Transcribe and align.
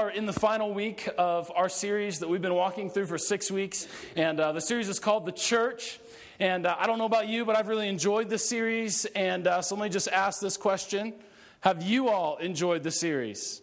are 0.00 0.08
in 0.08 0.24
the 0.24 0.32
final 0.32 0.72
week 0.72 1.06
of 1.18 1.52
our 1.54 1.68
series 1.68 2.20
that 2.20 2.28
we've 2.30 2.40
been 2.40 2.54
walking 2.54 2.88
through 2.88 3.04
for 3.04 3.18
six 3.18 3.50
weeks, 3.50 3.86
and 4.16 4.40
uh, 4.40 4.50
the 4.50 4.60
series 4.60 4.88
is 4.88 4.98
called 4.98 5.26
The 5.26 5.32
Church. 5.32 6.00
And 6.38 6.64
uh, 6.64 6.74
I 6.78 6.86
don't 6.86 6.96
know 6.96 7.04
about 7.04 7.28
you, 7.28 7.44
but 7.44 7.54
I've 7.54 7.68
really 7.68 7.86
enjoyed 7.86 8.30
this 8.30 8.48
series. 8.48 9.04
And 9.04 9.46
uh, 9.46 9.60
so 9.60 9.74
let 9.74 9.82
me 9.84 9.88
just 9.90 10.08
ask 10.08 10.40
this 10.40 10.56
question 10.56 11.12
Have 11.60 11.82
you 11.82 12.08
all 12.08 12.38
enjoyed 12.38 12.82
the 12.82 12.90
series? 12.90 13.60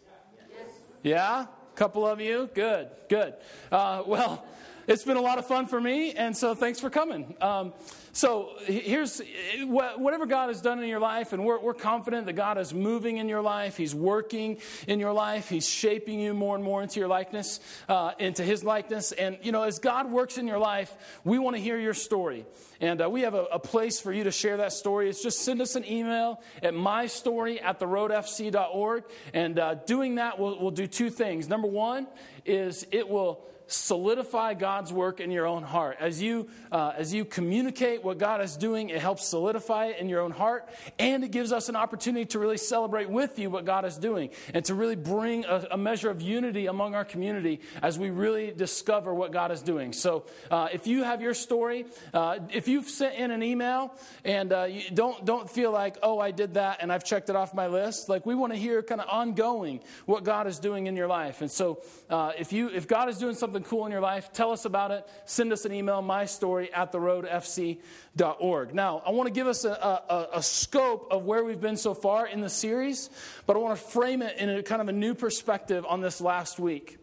Yes. 0.51 0.69
Yeah? 1.01 1.41
A 1.41 1.75
couple 1.75 2.05
of 2.05 2.21
you? 2.21 2.51
Good, 2.54 2.89
good. 3.09 3.33
Uh, 3.71 4.04
well, 4.05 4.45
it's 4.85 5.04
been 5.04 5.17
a 5.17 5.21
lot 5.21 5.39
of 5.39 5.47
fun 5.47 5.65
for 5.65 5.81
me, 5.81 6.11
and 6.11 6.38
so 6.38 6.54
thanks 6.54 6.79
for 6.79 6.91
coming. 6.91 7.35
Um, 7.41 7.73
so 8.18 8.54
here's 8.65 9.21
whatever 9.61 10.25
God 10.25 10.47
has 10.47 10.60
done 10.60 10.82
in 10.82 10.89
your 10.89 11.00
life, 11.00 11.33
and 11.33 11.46
we're, 11.46 11.60
we're 11.60 11.75
confident 11.75 12.25
that 12.25 12.33
God 12.33 12.57
is 12.57 12.74
moving 12.74 13.18
in 13.18 13.29
your 13.29 13.43
life. 13.43 13.78
He's 13.78 13.93
working 13.93 14.57
in 14.87 15.00
your 15.00 15.14
life. 15.14 15.50
He's 15.50 15.69
shaping 15.69 16.19
you 16.19 16.33
more 16.33 16.55
and 16.55 16.64
more 16.64 16.82
into 16.82 17.00
your 17.00 17.10
likeness, 17.10 17.60
uh, 17.88 18.14
into 18.18 18.43
His 18.43 18.64
likeness. 18.64 19.11
And, 19.11 19.38
you 19.43 19.51
know, 19.51 19.61
as 19.61 19.77
God 19.77 20.10
works 20.10 20.39
in 20.39 20.47
your 20.47 20.57
life, 20.57 20.91
we 21.24 21.38
want 21.38 21.57
to 21.57 21.61
hear 21.61 21.77
your 21.77 21.93
story. 21.93 22.47
And 22.82 23.04
uh, 23.04 23.07
we 23.07 23.21
have 23.21 23.36
a, 23.36 23.43
a, 23.51 23.60
place 23.60 24.00
for 24.00 24.11
you 24.11 24.24
to 24.24 24.32
share 24.32 24.57
that 24.57 24.74
story. 24.74 25.11
It's 25.11 25.21
just 25.21 25.41
send 25.41 25.61
us 25.61 25.75
an 25.75 25.86
email 25.86 26.41
at 26.63 26.74
mystory 26.74 27.61
at 27.61 27.79
theroadfc.org. 27.79 29.04
And 29.36 29.60
uh, 29.60 29.75
doing 29.75 30.15
that 30.15 30.39
will 30.39 30.60
will 30.60 30.71
do 30.71 30.88
two 30.88 31.11
things. 31.11 31.47
Number 31.47 31.68
one 31.68 32.08
is 32.47 32.88
it 32.91 33.08
will 33.08 33.45
solidify 33.67 34.53
God's 34.53 34.91
work 34.91 35.19
in 35.19 35.31
your 35.31 35.45
own 35.45 35.63
heart. 35.63 35.97
As 35.99 36.21
you, 36.21 36.47
uh, 36.71 36.94
as 36.97 37.13
you 37.13 37.25
communicate 37.25 38.03
what 38.03 38.17
God 38.17 38.41
is 38.41 38.57
doing, 38.57 38.89
it 38.89 38.99
helps 38.99 39.27
solidify 39.27 39.88
it 39.88 39.99
in 39.99 40.09
your 40.09 40.21
own 40.21 40.31
heart, 40.31 40.67
and 40.97 41.23
it 41.23 41.31
gives 41.31 41.51
us 41.51 41.69
an 41.69 41.75
opportunity 41.75 42.25
to 42.25 42.39
really 42.39 42.57
celebrate 42.57 43.09
with 43.09 43.37
you 43.37 43.49
what 43.49 43.65
God 43.65 43.85
is 43.85 43.97
doing 43.97 44.29
and 44.53 44.63
to 44.65 44.73
really 44.73 44.95
bring 44.95 45.45
a, 45.45 45.67
a 45.71 45.77
measure 45.77 46.09
of 46.09 46.21
unity 46.21 46.67
among 46.67 46.95
our 46.95 47.05
community 47.05 47.59
as 47.81 47.99
we 47.99 48.09
really 48.09 48.51
discover 48.51 49.13
what 49.13 49.31
God 49.31 49.51
is 49.51 49.61
doing. 49.61 49.93
So 49.93 50.25
uh, 50.49 50.69
if 50.71 50.87
you 50.87 51.03
have 51.03 51.21
your 51.21 51.33
story, 51.33 51.85
uh, 52.13 52.39
if 52.53 52.67
you've 52.67 52.89
sent 52.89 53.15
in 53.15 53.31
an 53.31 53.43
email 53.43 53.93
and 54.23 54.53
uh, 54.53 54.63
you 54.63 54.83
don't, 54.93 55.25
don't 55.25 55.49
feel 55.49 55.71
like, 55.71 55.97
oh, 56.02 56.19
I 56.19 56.31
did 56.31 56.55
that 56.55 56.79
and 56.81 56.91
I've 56.91 57.03
checked 57.03 57.29
it 57.29 57.35
off 57.35 57.53
my 57.53 57.67
list, 57.67 58.09
like 58.09 58.25
we 58.25 58.35
want 58.35 58.53
to 58.53 58.59
hear 58.59 58.81
kind 58.81 59.02
of 59.02 59.07
ongoing 59.09 59.81
what 60.05 60.23
God 60.23 60.47
is 60.47 60.59
doing 60.59 60.87
in 60.87 60.95
your 60.95 61.07
life. 61.07 61.41
And 61.41 61.52
so 61.52 61.81
uh, 62.09 62.31
if, 62.37 62.53
you, 62.53 62.69
if 62.69 62.87
God 62.87 63.09
is 63.09 63.17
doing 63.17 63.35
something 63.35 63.56
something 63.58 63.69
cool 63.69 63.86
in 63.86 63.91
your 63.91 64.02
life, 64.02 64.31
tell 64.33 64.52
us 64.52 64.66
about 64.66 64.91
it. 64.91 65.08
Send 65.25 65.52
us 65.52 65.66
an 65.66 65.73
email, 65.73 66.03
mystory 66.03 66.69
at 66.73 66.91
theroadfc.org. 66.91 68.75
Now, 68.75 69.02
I 69.03 69.09
want 69.09 69.27
to 69.27 69.33
give 69.33 69.47
us 69.47 69.66
a, 69.66 69.72
a, 69.72 70.27
a 70.33 70.44
scope 70.44 71.08
of 71.09 71.25
where 71.25 71.44
we've 71.44 71.59
been 71.59 71.77
so 71.77 71.95
far 71.95 72.27
in 72.27 72.41
the 72.41 72.49
series, 72.49 73.09
but 73.47 73.55
I 73.55 73.59
want 73.59 73.80
to 73.80 73.83
frame 73.83 74.22
it 74.22 74.38
in 74.38 74.49
a 74.49 74.61
kind 74.61 74.81
of 74.81 74.89
a 74.89 74.91
new 74.91 75.16
perspective 75.16 75.86
on 75.88 76.02
this 76.02 76.22
last 76.22 76.59
week. 76.59 76.99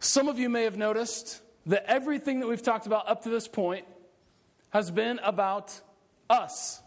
Some 0.00 0.28
of 0.28 0.36
you 0.38 0.48
may 0.48 0.64
have 0.64 0.76
noticed 0.76 1.40
that 1.66 1.88
everything 1.88 2.40
that 2.40 2.48
we've 2.48 2.62
talked 2.62 2.86
about 2.86 3.08
up 3.08 3.22
to 3.22 3.28
this 3.28 3.46
point 3.46 3.86
has 4.70 4.90
been 4.90 5.20
about 5.22 5.80
us. 6.28 6.80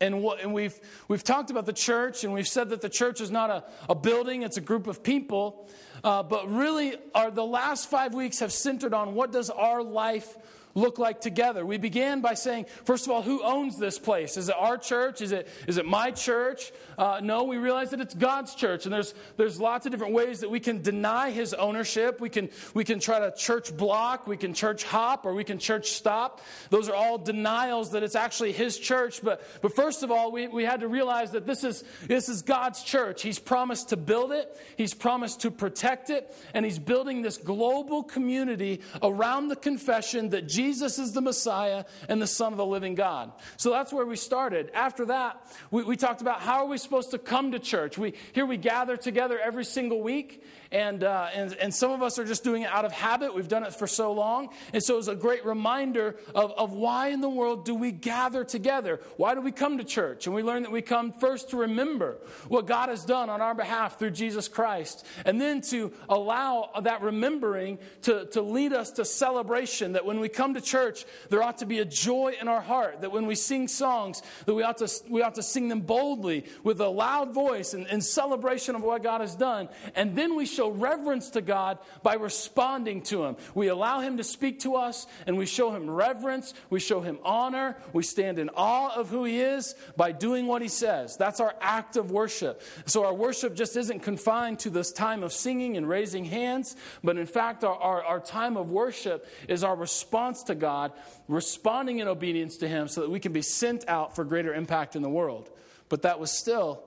And, 0.00 0.22
what, 0.22 0.40
and 0.40 0.54
we've, 0.54 0.78
we've 1.08 1.24
talked 1.24 1.50
about 1.50 1.66
the 1.66 1.72
church, 1.74 2.24
and 2.24 2.32
we've 2.32 2.48
said 2.48 2.70
that 2.70 2.80
the 2.80 2.88
church 2.88 3.20
is 3.20 3.30
not 3.30 3.50
a, 3.50 3.64
a 3.90 3.94
building, 3.94 4.42
it's 4.42 4.56
a 4.56 4.62
group 4.62 4.86
of 4.86 5.02
people. 5.02 5.68
Uh, 6.04 6.22
but 6.22 6.50
really, 6.50 6.94
our, 7.14 7.30
the 7.30 7.44
last 7.44 7.90
five 7.90 8.14
weeks 8.14 8.40
have 8.40 8.52
centered 8.52 8.94
on 8.94 9.14
what 9.14 9.32
does 9.32 9.50
our 9.50 9.82
life 9.82 10.36
look 10.76 11.00
like 11.00 11.20
together? 11.20 11.66
We 11.66 11.78
began 11.78 12.20
by 12.20 12.34
saying, 12.34 12.66
first 12.84 13.06
of 13.06 13.10
all, 13.10 13.22
who 13.22 13.42
owns 13.42 13.78
this 13.78 13.98
place? 13.98 14.36
Is 14.36 14.48
it 14.48 14.54
our 14.56 14.78
church? 14.78 15.20
Is 15.20 15.32
it, 15.32 15.48
is 15.66 15.78
it 15.78 15.86
my 15.86 16.12
church? 16.12 16.70
Uh, 16.96 17.20
no, 17.22 17.44
we 17.44 17.56
realize 17.56 17.90
that 17.90 18.00
it's 18.00 18.14
God's 18.14 18.54
church. 18.54 18.84
And 18.84 18.92
there's, 18.92 19.14
there's 19.36 19.58
lots 19.58 19.86
of 19.86 19.92
different 19.92 20.12
ways 20.12 20.40
that 20.40 20.50
we 20.50 20.60
can 20.60 20.82
deny 20.82 21.30
his 21.30 21.54
ownership. 21.54 22.20
We 22.20 22.28
can, 22.28 22.50
we 22.74 22.84
can 22.84 23.00
try 23.00 23.18
to 23.18 23.34
church 23.36 23.76
block, 23.76 24.26
we 24.26 24.36
can 24.36 24.54
church 24.54 24.84
hop, 24.84 25.24
or 25.24 25.34
we 25.34 25.44
can 25.44 25.58
church 25.58 25.90
stop. 25.90 26.42
Those 26.68 26.88
are 26.90 26.94
all 26.94 27.18
denials 27.18 27.92
that 27.92 28.02
it's 28.02 28.14
actually 28.14 28.52
his 28.52 28.78
church. 28.78 29.22
But, 29.22 29.42
but 29.62 29.74
first 29.74 30.02
of 30.02 30.10
all, 30.10 30.30
we, 30.30 30.46
we 30.46 30.64
had 30.64 30.80
to 30.80 30.88
realize 30.88 31.30
that 31.30 31.46
this 31.46 31.64
is, 31.64 31.82
this 32.06 32.28
is 32.28 32.42
God's 32.42 32.82
church. 32.82 33.22
He's 33.22 33.38
promised 33.38 33.88
to 33.88 33.96
build 33.96 34.32
it, 34.32 34.54
he's 34.76 34.92
promised 34.92 35.40
to 35.40 35.50
protect 35.50 36.10
it, 36.10 36.30
and 36.52 36.64
he's 36.64 36.78
building 36.78 37.22
this 37.22 37.38
global 37.38 38.02
community 38.02 38.82
around 39.02 39.48
the 39.48 39.56
confession 39.56 40.30
that 40.30 40.46
Jesus 40.46 40.65
Jesus 40.66 40.98
is 40.98 41.12
the 41.12 41.20
Messiah 41.20 41.84
and 42.08 42.20
the 42.20 42.26
Son 42.26 42.52
of 42.52 42.56
the 42.56 42.66
living 42.66 42.96
God. 42.96 43.30
So 43.56 43.70
that's 43.70 43.92
where 43.92 44.04
we 44.04 44.16
started. 44.16 44.70
After 44.74 45.06
that, 45.06 45.40
we, 45.70 45.84
we 45.84 45.96
talked 45.96 46.22
about 46.22 46.40
how 46.40 46.64
are 46.64 46.66
we 46.66 46.76
supposed 46.76 47.12
to 47.12 47.18
come 47.18 47.52
to 47.52 47.60
church. 47.60 47.96
We, 47.96 48.14
here 48.32 48.46
we 48.46 48.56
gather 48.56 48.96
together 48.96 49.38
every 49.38 49.64
single 49.64 50.02
week, 50.02 50.42
and, 50.76 51.04
uh, 51.04 51.28
and, 51.32 51.54
and 51.54 51.74
some 51.74 51.90
of 51.90 52.02
us 52.02 52.18
are 52.18 52.24
just 52.26 52.44
doing 52.44 52.60
it 52.60 52.68
out 52.68 52.84
of 52.84 52.92
habit. 52.92 53.34
We've 53.34 53.48
done 53.48 53.64
it 53.64 53.74
for 53.74 53.86
so 53.86 54.12
long. 54.12 54.50
And 54.74 54.82
so 54.82 54.98
it's 54.98 55.08
a 55.08 55.14
great 55.14 55.42
reminder 55.46 56.16
of, 56.34 56.52
of 56.52 56.74
why 56.74 57.08
in 57.08 57.22
the 57.22 57.30
world 57.30 57.64
do 57.64 57.74
we 57.74 57.92
gather 57.92 58.44
together? 58.44 59.00
Why 59.16 59.34
do 59.34 59.40
we 59.40 59.52
come 59.52 59.78
to 59.78 59.84
church? 59.84 60.26
And 60.26 60.36
we 60.36 60.42
learn 60.42 60.64
that 60.64 60.70
we 60.70 60.82
come 60.82 61.12
first 61.12 61.48
to 61.50 61.56
remember 61.56 62.18
what 62.48 62.66
God 62.66 62.90
has 62.90 63.06
done 63.06 63.30
on 63.30 63.40
our 63.40 63.54
behalf 63.54 63.98
through 63.98 64.10
Jesus 64.10 64.48
Christ, 64.48 65.06
and 65.24 65.40
then 65.40 65.62
to 65.62 65.94
allow 66.10 66.68
that 66.82 67.00
remembering 67.00 67.78
to, 68.02 68.26
to 68.32 68.42
lead 68.42 68.74
us 68.74 68.90
to 68.92 69.06
celebration. 69.06 69.94
That 69.94 70.04
when 70.04 70.20
we 70.20 70.28
come 70.28 70.52
to 70.54 70.60
church, 70.60 71.06
there 71.30 71.42
ought 71.42 71.58
to 71.58 71.66
be 71.66 71.78
a 71.78 71.86
joy 71.86 72.34
in 72.38 72.48
our 72.48 72.60
heart. 72.60 73.00
That 73.00 73.12
when 73.12 73.24
we 73.24 73.34
sing 73.34 73.66
songs, 73.68 74.22
that 74.44 74.52
we 74.52 74.62
ought 74.62 74.76
to, 74.78 74.90
we 75.08 75.22
ought 75.22 75.36
to 75.36 75.42
sing 75.42 75.68
them 75.68 75.80
boldly 75.80 76.44
with 76.64 76.82
a 76.82 76.88
loud 76.88 77.32
voice 77.32 77.72
and, 77.72 77.86
and 77.86 78.04
celebration 78.04 78.74
of 78.74 78.82
what 78.82 79.02
God 79.02 79.22
has 79.22 79.34
done. 79.34 79.70
And 79.94 80.14
then 80.14 80.36
we 80.36 80.44
show 80.44 80.65
reverence 80.68 81.30
to 81.30 81.40
God 81.40 81.78
by 82.02 82.14
responding 82.14 83.02
to 83.02 83.24
Him. 83.24 83.36
We 83.54 83.68
allow 83.68 84.00
Him 84.00 84.16
to 84.18 84.24
speak 84.24 84.60
to 84.60 84.76
us 84.76 85.06
and 85.26 85.36
we 85.36 85.46
show 85.46 85.70
Him 85.70 85.88
reverence, 85.88 86.54
we 86.70 86.80
show 86.80 87.00
Him 87.00 87.18
honor, 87.22 87.76
we 87.92 88.02
stand 88.02 88.38
in 88.38 88.50
awe 88.50 88.94
of 88.94 89.08
who 89.08 89.24
He 89.24 89.40
is 89.40 89.74
by 89.96 90.12
doing 90.12 90.46
what 90.46 90.62
He 90.62 90.68
says. 90.68 91.16
That's 91.16 91.40
our 91.40 91.54
act 91.60 91.96
of 91.96 92.10
worship. 92.10 92.62
So 92.86 93.04
our 93.04 93.14
worship 93.14 93.54
just 93.54 93.76
isn't 93.76 94.00
confined 94.00 94.58
to 94.60 94.70
this 94.70 94.92
time 94.92 95.22
of 95.22 95.32
singing 95.32 95.76
and 95.76 95.88
raising 95.88 96.24
hands, 96.24 96.76
but 97.02 97.16
in 97.16 97.26
fact, 97.26 97.64
our, 97.64 97.76
our, 97.76 98.02
our 98.04 98.20
time 98.20 98.56
of 98.56 98.70
worship 98.70 99.26
is 99.48 99.64
our 99.64 99.76
response 99.76 100.44
to 100.44 100.54
God, 100.54 100.92
responding 101.28 101.98
in 101.98 102.08
obedience 102.08 102.56
to 102.58 102.68
Him 102.68 102.88
so 102.88 103.02
that 103.02 103.10
we 103.10 103.20
can 103.20 103.32
be 103.32 103.42
sent 103.42 103.88
out 103.88 104.14
for 104.14 104.24
greater 104.24 104.54
impact 104.54 104.96
in 104.96 105.02
the 105.02 105.10
world. 105.10 105.50
But 105.88 106.02
that 106.02 106.18
was 106.18 106.36
still 106.36 106.82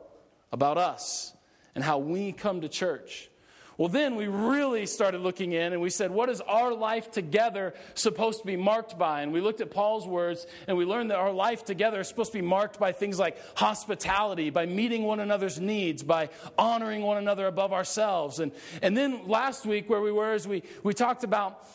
about 0.52 0.78
us 0.78 1.34
and 1.76 1.84
how 1.84 2.00
we 2.00 2.32
come 2.32 2.62
to 2.62 2.70
church. 2.70 3.29
Well, 3.80 3.88
then 3.88 4.16
we 4.16 4.28
really 4.28 4.86
started 4.86 5.22
looking 5.22 5.54
in 5.54 5.72
and 5.72 5.82
we 5.82 5.90
said, 5.90 6.12
what 6.12 6.28
is 6.28 6.42
our 6.42 6.74
life 6.74 7.12
together 7.12 7.74
supposed 7.94 8.42
to 8.42 8.46
be 8.46 8.58
marked 8.58 9.00
by? 9.00 9.22
And 9.22 9.32
we 9.32 9.40
looked 9.40 9.62
at 9.62 9.72
Paul's 9.72 10.06
words 10.06 10.46
and 10.68 10.76
we 10.76 10.84
learned 10.84 11.12
that 11.12 11.18
our 11.18 11.32
life 11.32 11.64
together 11.64 12.02
is 12.02 12.10
supposed 12.10 12.34
to 12.34 12.40
be 12.40 12.46
marked 12.46 12.78
by 12.78 12.92
things 12.92 13.18
like 13.18 13.38
hospitality, 13.56 14.50
by 14.50 14.66
meeting 14.66 15.04
one 15.04 15.22
another's 15.22 15.62
needs, 15.62 16.04
by 16.04 16.28
honoring 16.58 17.04
one 17.04 17.16
another 17.16 17.48
above 17.48 17.72
ourselves. 17.72 18.42
And, 18.42 18.52
and 18.82 18.98
then 18.98 19.30
last 19.30 19.66
week, 19.66 19.90
where 19.90 20.02
we 20.02 20.12
were, 20.12 20.34
is 20.34 20.46
we, 20.46 20.64
we 20.84 20.94
talked 20.94 21.24
about, 21.24 21.66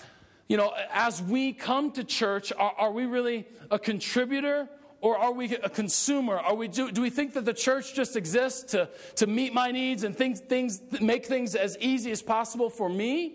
you 0.47 0.59
know, 0.59 0.75
as 0.93 1.23
we 1.23 1.55
come 1.55 1.91
to 1.93 2.05
church, 2.05 2.53
are, 2.53 2.75
are 2.77 2.93
we 2.93 3.07
really 3.07 3.49
a 3.71 3.79
contributor 3.79 4.69
or 5.05 5.19
are 5.19 5.33
we 5.33 5.55
a 5.57 5.69
consumer? 5.69 6.39
Are 6.39 6.55
we, 6.55 6.67
do, 6.67 6.91
do 6.91 7.03
we 7.03 7.11
think 7.11 7.35
that 7.35 7.45
the 7.45 7.53
church 7.53 7.93
just 7.93 8.17
exists 8.17 8.73
to, 8.73 8.89
to 9.17 9.27
meet 9.27 9.53
my 9.53 9.71
needs 9.71 10.03
and 10.03 10.17
think, 10.17 10.39
things, 10.39 10.81
make 10.99 11.27
things 11.27 11.55
as 11.55 11.77
easy 11.79 12.11
as 12.11 12.23
possible 12.23 12.71
for 12.71 12.89
me? 12.89 13.35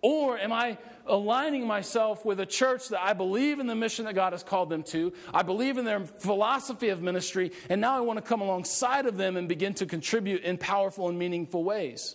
Or 0.00 0.38
am 0.38 0.52
I 0.52 0.78
aligning 1.04 1.66
myself 1.66 2.24
with 2.24 2.38
a 2.38 2.46
church 2.46 2.90
that 2.90 3.02
I 3.02 3.14
believe 3.14 3.58
in 3.58 3.66
the 3.66 3.74
mission 3.74 4.04
that 4.04 4.14
God 4.14 4.32
has 4.32 4.44
called 4.44 4.70
them 4.70 4.84
to? 4.84 5.12
I 5.34 5.42
believe 5.42 5.76
in 5.76 5.84
their 5.84 6.04
philosophy 6.06 6.90
of 6.90 7.02
ministry, 7.02 7.50
and 7.68 7.80
now 7.80 7.96
I 7.96 8.00
want 8.00 8.18
to 8.18 8.22
come 8.22 8.40
alongside 8.40 9.06
of 9.06 9.16
them 9.16 9.36
and 9.36 9.48
begin 9.48 9.74
to 9.74 9.86
contribute 9.86 10.44
in 10.44 10.56
powerful 10.56 11.08
and 11.08 11.18
meaningful 11.18 11.64
ways. 11.64 12.14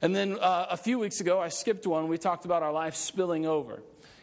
And 0.00 0.16
then 0.16 0.38
uh, 0.40 0.68
a 0.70 0.78
few 0.78 0.98
weeks 0.98 1.20
ago, 1.20 1.42
I 1.42 1.50
skipped 1.50 1.86
one. 1.86 2.08
We 2.08 2.16
talked 2.16 2.46
about 2.46 2.62
our 2.62 2.72
life 2.72 2.94
spilling 2.94 3.44
over. 3.44 3.82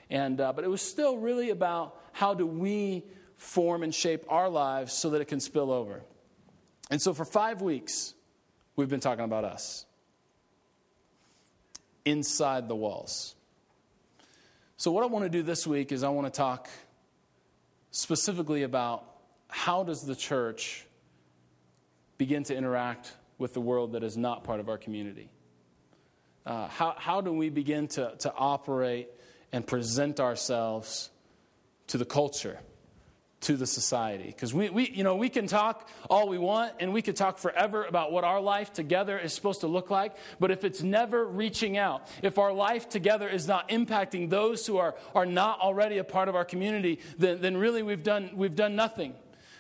And, 0.10 0.42
uh, 0.42 0.54
but 0.54 0.64
it 0.64 0.70
was 0.70 0.82
still 0.82 1.18
really 1.18 1.52
about 1.52 2.02
how 2.14 2.34
do 2.34 2.48
we 2.48 3.04
form 3.38 3.84
and 3.84 3.94
shape 3.94 4.26
our 4.30 4.50
lives 4.50 4.94
so 4.94 5.12
that 5.12 5.22
it 5.22 5.26
can 5.26 5.40
spill 5.40 5.72
over. 5.72 6.02
And 6.90 7.02
so 7.02 7.14
for 7.14 7.26
five 7.26 7.62
weeks, 7.62 8.14
we've 8.76 8.90
been 8.90 9.00
talking 9.00 9.26
about 9.26 9.44
us 9.44 9.86
inside 12.06 12.68
the 12.68 12.76
walls. 12.76 13.36
So, 14.78 14.92
what 14.92 15.04
I 15.04 15.08
want 15.08 15.24
to 15.24 15.30
do 15.30 15.42
this 15.42 15.66
week 15.66 15.92
is 15.92 16.04
I 16.04 16.10
want 16.10 16.32
to 16.32 16.38
talk 16.38 16.70
specifically 17.92 18.64
about 18.64 19.06
how 19.48 19.84
does 19.84 20.06
the 20.06 20.16
church 20.16 20.86
begin 22.18 22.44
to 22.44 22.56
interact 22.56 23.14
with 23.38 23.54
the 23.54 23.62
world 23.62 23.94
that 23.94 24.04
is 24.04 24.18
not 24.18 24.44
part 24.44 24.60
of 24.60 24.70
our 24.70 24.78
community? 24.78 25.30
Uh, 26.46 26.68
how, 26.68 26.94
how 26.98 27.22
do 27.22 27.34
we 27.34 27.50
begin 27.50 27.88
to, 27.88 28.14
to 28.20 28.34
operate 28.36 29.10
and 29.52 29.66
present 29.66 30.20
ourselves 30.20 31.10
to 31.88 31.98
the 31.98 32.06
culture? 32.06 32.60
To 33.46 33.56
the 33.56 33.68
society. 33.68 34.26
Because 34.26 34.56
we, 34.56 34.70
we, 34.72 34.90
you 34.90 35.04
know, 35.04 35.16
we 35.16 35.30
can 35.30 35.46
talk 35.46 35.88
all 36.10 36.28
we 36.28 36.40
want 36.40 36.74
and 36.80 36.92
we 36.92 37.04
could 37.04 37.16
talk 37.16 37.38
forever 37.38 37.86
about 37.86 38.12
what 38.12 38.24
our 38.24 38.42
life 38.42 38.74
together 38.74 39.20
is 39.20 39.34
supposed 39.34 39.62
to 39.62 39.68
look 39.68 39.92
like. 39.92 40.16
But 40.40 40.50
if 40.50 40.64
it's 40.64 40.82
never 40.82 41.24
reaching 41.26 41.78
out, 41.78 42.08
if 42.24 42.40
our 42.40 42.52
life 42.52 42.90
together 42.90 43.30
is 43.30 43.48
not 43.48 43.70
impacting 43.70 44.32
those 44.32 44.66
who 44.66 44.78
are, 44.78 44.96
are 45.14 45.28
not 45.28 45.60
already 45.60 46.00
a 46.00 46.04
part 46.04 46.28
of 46.28 46.36
our 46.36 46.44
community, 46.44 47.00
then, 47.20 47.40
then 47.40 47.56
really 47.58 47.84
we've 47.84 48.04
done, 48.04 48.32
we've 48.34 48.56
done 48.56 48.76
nothing. 48.76 49.14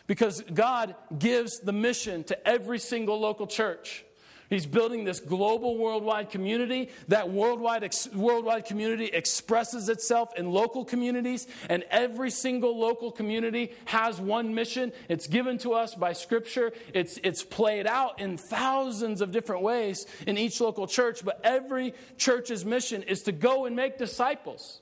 Because 0.07 0.41
God 0.41 0.95
gives 1.17 1.59
the 1.59 1.73
mission 1.73 2.23
to 2.25 2.47
every 2.47 2.79
single 2.79 3.19
local 3.19 3.45
church. 3.45 4.03
He's 4.49 4.65
building 4.65 5.05
this 5.05 5.19
global 5.19 5.77
worldwide 5.77 6.29
community. 6.29 6.89
That 7.07 7.31
worldwide, 7.31 7.83
ex- 7.83 8.07
worldwide 8.13 8.65
community 8.65 9.05
expresses 9.05 9.89
itself 9.89 10.33
in 10.37 10.51
local 10.51 10.85
communities, 10.85 11.47
and 11.69 11.83
every 11.89 12.29
single 12.29 12.77
local 12.77 13.11
community 13.11 13.73
has 13.85 14.19
one 14.19 14.53
mission. 14.53 14.91
It's 15.09 15.27
given 15.27 15.57
to 15.59 15.73
us 15.73 15.95
by 15.95 16.13
Scripture, 16.13 16.73
it's, 16.93 17.19
it's 17.23 17.43
played 17.43 17.87
out 17.87 18.19
in 18.19 18.37
thousands 18.37 19.21
of 19.21 19.31
different 19.31 19.63
ways 19.63 20.05
in 20.27 20.37
each 20.37 20.61
local 20.61 20.87
church, 20.87 21.25
but 21.25 21.39
every 21.43 21.93
church's 22.17 22.63
mission 22.63 23.03
is 23.03 23.23
to 23.23 23.31
go 23.31 23.65
and 23.65 23.75
make 23.75 23.97
disciples. 23.97 24.81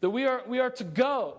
That 0.00 0.10
we 0.10 0.26
are, 0.26 0.42
we 0.46 0.60
are 0.60 0.70
to 0.70 0.84
go. 0.84 1.38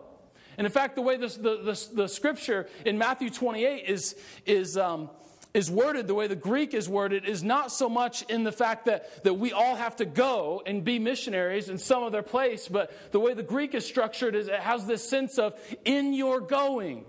And 0.57 0.65
in 0.65 0.71
fact, 0.71 0.95
the 0.95 1.01
way 1.01 1.17
this, 1.17 1.35
the, 1.35 1.57
the, 1.57 1.87
the 1.93 2.07
scripture 2.07 2.67
in 2.85 2.97
Matthew 2.97 3.29
28 3.29 3.85
is, 3.85 4.15
is 4.45 4.77
um, 4.77 5.09
is 5.55 5.71
worded, 5.71 6.05
the 6.05 6.13
way 6.13 6.27
the 6.27 6.35
Greek 6.35 6.73
is 6.73 6.89
worded, 6.89 7.23
is 7.23 7.41
not 7.41 7.71
so 7.71 7.87
much 7.87 8.23
in 8.23 8.43
the 8.43 8.51
fact 8.51 8.85
that, 8.85 9.23
that 9.23 9.35
we 9.35 9.53
all 9.53 9.77
have 9.77 9.95
to 9.95 10.05
go 10.05 10.61
and 10.65 10.83
be 10.83 10.99
missionaries 10.99 11.69
in 11.69 11.77
some 11.77 12.03
other 12.03 12.21
place, 12.21 12.67
but 12.67 12.91
the 13.13 13.21
way 13.21 13.33
the 13.33 13.41
Greek 13.41 13.73
is 13.73 13.85
structured 13.85 14.35
is 14.35 14.49
it 14.49 14.59
has 14.59 14.85
this 14.85 15.07
sense 15.07 15.39
of 15.39 15.53
in 15.85 16.13
your 16.13 16.41
going. 16.41 17.05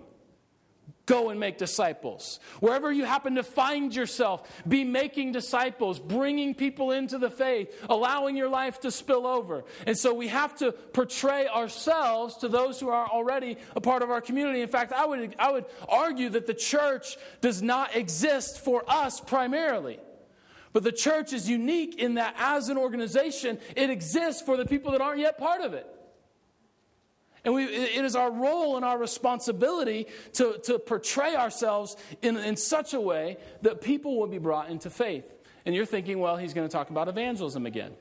Go 1.07 1.31
and 1.31 1.39
make 1.39 1.57
disciples. 1.57 2.41
Wherever 2.59 2.91
you 2.91 3.05
happen 3.05 3.37
to 3.37 3.45
find 3.45 3.95
yourself, 3.95 4.63
be 4.67 4.83
making 4.83 5.31
disciples, 5.31 6.01
bringing 6.01 6.53
people 6.53 6.91
into 6.91 7.17
the 7.17 7.31
faith, 7.31 7.87
allowing 7.89 8.37
your 8.37 8.49
life 8.49 8.81
to 8.81 8.91
spill 8.91 9.25
over. 9.25 9.65
And 9.87 9.97
so 9.97 10.13
we 10.13 10.27
have 10.27 10.57
to 10.57 10.73
portray 10.73 11.47
ourselves 11.47 12.39
to 12.39 12.49
those 12.49 12.81
who 12.81 12.89
are 12.89 13.07
already 13.07 13.57
a 13.77 13.81
part 13.81 14.03
of 14.03 14.11
our 14.11 14.21
community. 14.21 14.63
In 14.63 14.69
fact, 14.69 14.93
I 14.93 15.07
would, 15.07 15.37
I 15.39 15.53
would 15.53 15.67
argue 15.89 16.29
that 16.31 16.49
the 16.49 16.55
church 16.55 17.17
does 17.41 17.63
not 17.63 17.95
exist 17.95 18.65
for 18.65 18.83
us 18.89 19.21
primarily. 19.21 20.01
But 20.73 20.83
the 20.83 20.93
church 20.93 21.33
is 21.33 21.49
unique 21.49 22.01
in 22.01 22.15
that 22.15 22.35
as 22.37 22.69
an 22.69 22.77
organization, 22.77 23.59
it 23.77 23.91
exists 23.91 24.43
for 24.43 24.57
the 24.57 24.67
people 24.67 24.91
that 24.91 25.01
aren't 25.01 25.21
yet 25.21 25.39
part 25.39 25.61
of 25.63 25.73
it. 25.73 25.87
And 27.47 27.55
we, 27.55 27.65
it 27.65 28.05
is 28.05 28.17
our 28.17 28.31
role 28.31 28.75
and 28.75 28.85
our 28.85 28.99
responsibility 28.99 30.09
to, 30.33 30.59
to 30.65 30.81
portray 30.81 31.37
ourselves 31.37 31.97
in, 32.21 32.37
in 32.37 32.57
such 32.57 32.93
a 32.93 33.01
way 33.01 33.37
that 33.63 33.81
people 33.81 34.19
will 34.19 34.27
be 34.27 34.39
brought 34.39 34.69
into 34.69 34.91
faith. 34.91 35.25
And 35.65 35.73
you're 35.73 35.87
thinking, 35.87 36.19
well, 36.19 36.37
he's 36.37 36.55
going 36.55 36.67
to 36.67 36.73
talk 36.73 36.91
about 36.91 37.07
evangelism 37.07 37.65
again. 37.65 37.93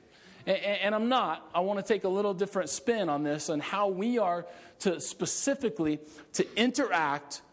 And, 0.48 0.58
and 0.58 0.96
I'm 0.96 1.10
not. 1.10 1.48
I 1.54 1.60
want 1.60 1.78
to 1.78 1.86
take 1.86 2.06
a 2.06 2.10
little 2.10 2.34
different 2.34 2.72
spin 2.72 3.08
on 3.08 3.22
this 3.22 3.50
and 3.50 3.62
how 3.62 3.88
we 3.88 4.18
are 4.18 4.48
to 4.80 5.00
specifically 5.00 6.00
to 6.34 6.48
interact 6.60 7.44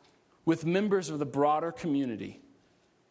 with 0.46 0.64
members 0.64 1.10
of 1.10 1.18
the 1.18 1.26
broader 1.26 1.72
community. 1.72 2.40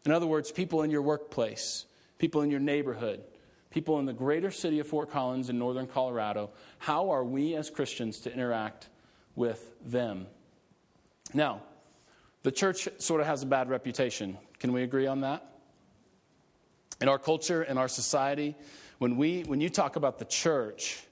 In 0.07 0.11
other 0.11 0.25
words, 0.25 0.51
people 0.51 0.81
in 0.81 0.89
your 0.89 1.03
workplace, 1.03 1.85
people 2.17 2.41
in 2.41 2.49
your 2.49 2.59
neighborhood, 2.59 3.21
people 3.71 3.97
in 3.99 4.05
the 4.05 4.13
greater 4.13 4.51
city 4.51 4.79
of 4.79 4.87
Fort 4.87 5.09
Collins 5.09 5.49
in 5.49 5.57
northern 5.57 5.87
Colorado, 5.87 6.51
how 6.77 7.09
are 7.09 7.23
we 7.23 7.55
as 7.55 7.69
Christians 7.69 8.19
to 8.21 8.33
interact 8.33 8.89
with 9.35 9.71
them? 9.83 10.27
Now, 11.33 11.63
the 12.43 12.51
church 12.51 12.87
sort 12.99 13.21
of 13.21 13.27
has 13.27 13.43
a 13.43 13.45
bad 13.45 13.69
reputation. 13.69 14.37
Can 14.59 14.73
we 14.73 14.83
agree 14.83 15.07
on 15.07 15.21
that? 15.21 15.45
In 16.99 17.07
our 17.07 17.17
culture, 17.17 17.63
in 17.63 17.77
our 17.77 17.87
society, 17.87 18.55
when, 18.99 19.17
we, 19.17 19.41
when 19.43 19.61
you 19.61 19.69
talk 19.69 19.95
about 19.95 20.19
the 20.19 20.25
church, 20.25 21.03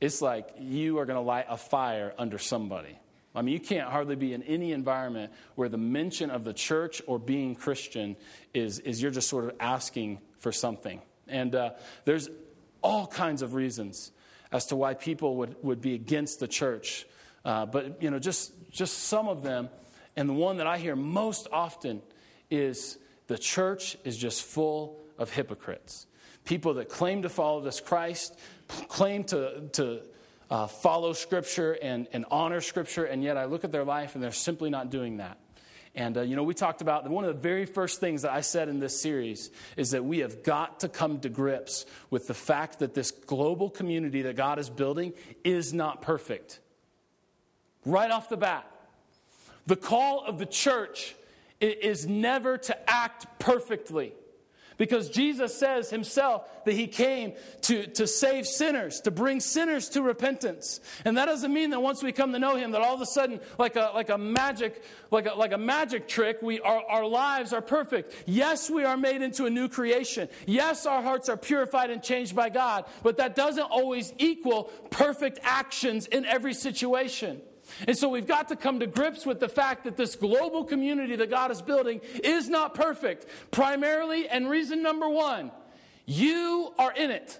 it's 0.00 0.20
like 0.20 0.50
you 0.58 0.98
are 0.98 1.06
going 1.06 1.16
to 1.16 1.22
light 1.22 1.46
a 1.48 1.56
fire 1.56 2.12
under 2.18 2.38
somebody. 2.38 2.98
I 3.34 3.42
mean, 3.42 3.52
you 3.52 3.60
can't 3.60 3.88
hardly 3.88 4.16
be 4.16 4.32
in 4.32 4.42
any 4.42 4.72
environment 4.72 5.32
where 5.54 5.68
the 5.68 5.78
mention 5.78 6.30
of 6.30 6.44
the 6.44 6.54
church 6.54 7.02
or 7.06 7.18
being 7.18 7.54
Christian 7.54 8.16
is, 8.54 8.78
is 8.78 9.00
you're 9.00 9.10
just 9.10 9.28
sort 9.28 9.44
of 9.44 9.52
asking 9.60 10.20
for 10.38 10.52
something. 10.52 11.02
And 11.28 11.54
uh, 11.54 11.70
there's 12.04 12.28
all 12.82 13.06
kinds 13.06 13.42
of 13.42 13.54
reasons 13.54 14.12
as 14.52 14.66
to 14.66 14.76
why 14.76 14.94
people 14.94 15.36
would, 15.36 15.56
would 15.62 15.80
be 15.80 15.94
against 15.94 16.40
the 16.40 16.48
church. 16.48 17.06
Uh, 17.44 17.66
but, 17.66 18.02
you 18.02 18.10
know, 18.10 18.18
just, 18.18 18.52
just 18.70 18.98
some 19.04 19.28
of 19.28 19.42
them. 19.42 19.68
And 20.16 20.28
the 20.28 20.34
one 20.34 20.58
that 20.58 20.66
I 20.66 20.78
hear 20.78 20.96
most 20.96 21.48
often 21.52 22.02
is 22.50 22.98
the 23.26 23.38
church 23.38 23.96
is 24.04 24.16
just 24.16 24.42
full 24.42 25.00
of 25.18 25.30
hypocrites. 25.30 26.06
People 26.44 26.74
that 26.74 26.88
claim 26.88 27.22
to 27.22 27.28
follow 27.28 27.60
this 27.60 27.80
Christ, 27.80 28.38
claim 28.88 29.24
to, 29.24 29.68
to 29.72 30.00
uh, 30.50 30.66
follow 30.68 31.12
Scripture 31.12 31.72
and, 31.82 32.06
and 32.12 32.24
honor 32.30 32.60
Scripture, 32.60 33.04
and 33.04 33.22
yet 33.22 33.36
I 33.36 33.46
look 33.46 33.64
at 33.64 33.72
their 33.72 33.84
life 33.84 34.14
and 34.14 34.22
they're 34.22 34.32
simply 34.32 34.70
not 34.70 34.90
doing 34.90 35.16
that. 35.16 35.38
And, 35.96 36.18
uh, 36.18 36.20
you 36.20 36.36
know, 36.36 36.42
we 36.42 36.52
talked 36.52 36.82
about 36.82 37.08
one 37.08 37.24
of 37.24 37.34
the 37.34 37.40
very 37.40 37.64
first 37.64 38.00
things 38.00 38.22
that 38.22 38.30
I 38.30 38.42
said 38.42 38.68
in 38.68 38.80
this 38.80 39.00
series 39.00 39.50
is 39.78 39.92
that 39.92 40.04
we 40.04 40.18
have 40.18 40.42
got 40.42 40.80
to 40.80 40.90
come 40.90 41.20
to 41.20 41.30
grips 41.30 41.86
with 42.10 42.26
the 42.26 42.34
fact 42.34 42.80
that 42.80 42.92
this 42.92 43.10
global 43.10 43.70
community 43.70 44.20
that 44.22 44.36
God 44.36 44.58
is 44.58 44.68
building 44.68 45.14
is 45.42 45.72
not 45.72 46.02
perfect. 46.02 46.60
Right 47.86 48.10
off 48.10 48.28
the 48.28 48.36
bat, 48.36 48.70
the 49.66 49.76
call 49.76 50.22
of 50.26 50.38
the 50.38 50.44
church 50.44 51.16
is 51.60 52.06
never 52.06 52.58
to 52.58 52.90
act 52.90 53.26
perfectly. 53.38 54.12
Because 54.76 55.08
Jesus 55.08 55.58
says 55.58 55.88
himself 55.88 56.48
that 56.64 56.74
he 56.74 56.86
came 56.86 57.32
to, 57.62 57.86
to 57.86 58.06
save 58.06 58.46
sinners, 58.46 59.00
to 59.02 59.10
bring 59.10 59.40
sinners 59.40 59.88
to 59.90 60.02
repentance. 60.02 60.80
And 61.04 61.16
that 61.16 61.26
doesn't 61.26 61.52
mean 61.52 61.70
that 61.70 61.80
once 61.80 62.02
we 62.02 62.12
come 62.12 62.32
to 62.32 62.38
know 62.38 62.56
him, 62.56 62.72
that 62.72 62.82
all 62.82 62.94
of 62.94 63.00
a 63.00 63.06
sudden, 63.06 63.40
like 63.58 63.76
a, 63.76 63.92
like 63.94 64.10
a 64.10 64.18
magic, 64.18 64.82
like 65.10 65.26
a, 65.26 65.34
like 65.34 65.52
a 65.52 65.58
magic 65.58 66.08
trick, 66.08 66.42
we, 66.42 66.60
our, 66.60 66.82
our 66.88 67.06
lives 67.06 67.52
are 67.52 67.62
perfect. 67.62 68.14
Yes, 68.26 68.68
we 68.68 68.84
are 68.84 68.96
made 68.96 69.22
into 69.22 69.46
a 69.46 69.50
new 69.50 69.68
creation. 69.68 70.28
Yes, 70.46 70.84
our 70.84 71.02
hearts 71.02 71.28
are 71.28 71.38
purified 71.38 71.90
and 71.90 72.02
changed 72.02 72.36
by 72.36 72.50
God, 72.50 72.84
but 73.02 73.16
that 73.16 73.34
doesn't 73.34 73.62
always 73.62 74.12
equal 74.18 74.64
perfect 74.90 75.38
actions 75.42 76.06
in 76.06 76.26
every 76.26 76.52
situation. 76.52 77.40
And 77.86 77.96
so 77.96 78.08
we've 78.08 78.26
got 78.26 78.48
to 78.48 78.56
come 78.56 78.80
to 78.80 78.86
grips 78.86 79.26
with 79.26 79.40
the 79.40 79.48
fact 79.48 79.84
that 79.84 79.96
this 79.96 80.16
global 80.16 80.64
community 80.64 81.16
that 81.16 81.30
God 81.30 81.50
is 81.50 81.60
building 81.62 82.00
is 82.22 82.48
not 82.48 82.74
perfect. 82.74 83.26
Primarily, 83.50 84.28
and 84.28 84.48
reason 84.48 84.82
number 84.82 85.08
one, 85.08 85.50
you 86.06 86.72
are 86.78 86.92
in 86.92 87.10
it. 87.10 87.38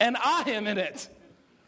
And 0.00 0.16
I 0.16 0.50
am 0.50 0.66
in 0.66 0.78
it, 0.78 1.08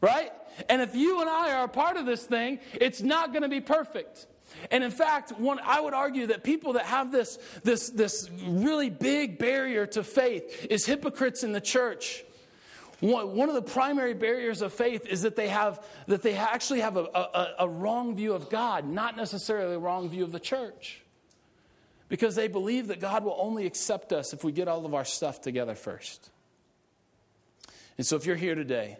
right? 0.00 0.32
And 0.68 0.80
if 0.80 0.94
you 0.94 1.20
and 1.20 1.28
I 1.28 1.52
are 1.52 1.64
a 1.64 1.68
part 1.68 1.96
of 1.96 2.06
this 2.06 2.24
thing, 2.24 2.60
it's 2.74 3.02
not 3.02 3.32
going 3.32 3.42
to 3.42 3.48
be 3.48 3.60
perfect. 3.60 4.26
And 4.70 4.84
in 4.84 4.90
fact, 4.90 5.32
one, 5.32 5.58
I 5.62 5.80
would 5.80 5.94
argue 5.94 6.28
that 6.28 6.44
people 6.44 6.74
that 6.74 6.86
have 6.86 7.12
this, 7.12 7.38
this, 7.62 7.90
this 7.90 8.30
really 8.44 8.90
big 8.90 9.38
barrier 9.38 9.86
to 9.88 10.04
faith 10.04 10.66
is 10.70 10.86
hypocrites 10.86 11.42
in 11.42 11.52
the 11.52 11.60
church. 11.60 12.24
One 13.00 13.48
of 13.48 13.54
the 13.54 13.62
primary 13.62 14.12
barriers 14.12 14.60
of 14.60 14.74
faith 14.74 15.06
is 15.06 15.22
that 15.22 15.34
they, 15.34 15.48
have, 15.48 15.82
that 16.06 16.20
they 16.20 16.34
actually 16.34 16.80
have 16.80 16.98
a, 16.98 17.04
a, 17.04 17.54
a 17.60 17.68
wrong 17.68 18.14
view 18.14 18.34
of 18.34 18.50
God, 18.50 18.86
not 18.86 19.16
necessarily 19.16 19.74
a 19.74 19.78
wrong 19.78 20.10
view 20.10 20.22
of 20.22 20.32
the 20.32 20.40
church. 20.40 21.00
Because 22.10 22.34
they 22.34 22.48
believe 22.48 22.88
that 22.88 23.00
God 23.00 23.24
will 23.24 23.36
only 23.38 23.64
accept 23.66 24.12
us 24.12 24.34
if 24.34 24.44
we 24.44 24.52
get 24.52 24.68
all 24.68 24.84
of 24.84 24.94
our 24.94 25.06
stuff 25.06 25.40
together 25.40 25.74
first. 25.74 26.28
And 27.96 28.06
so 28.06 28.16
if 28.16 28.26
you're 28.26 28.36
here 28.36 28.54
today 28.54 28.98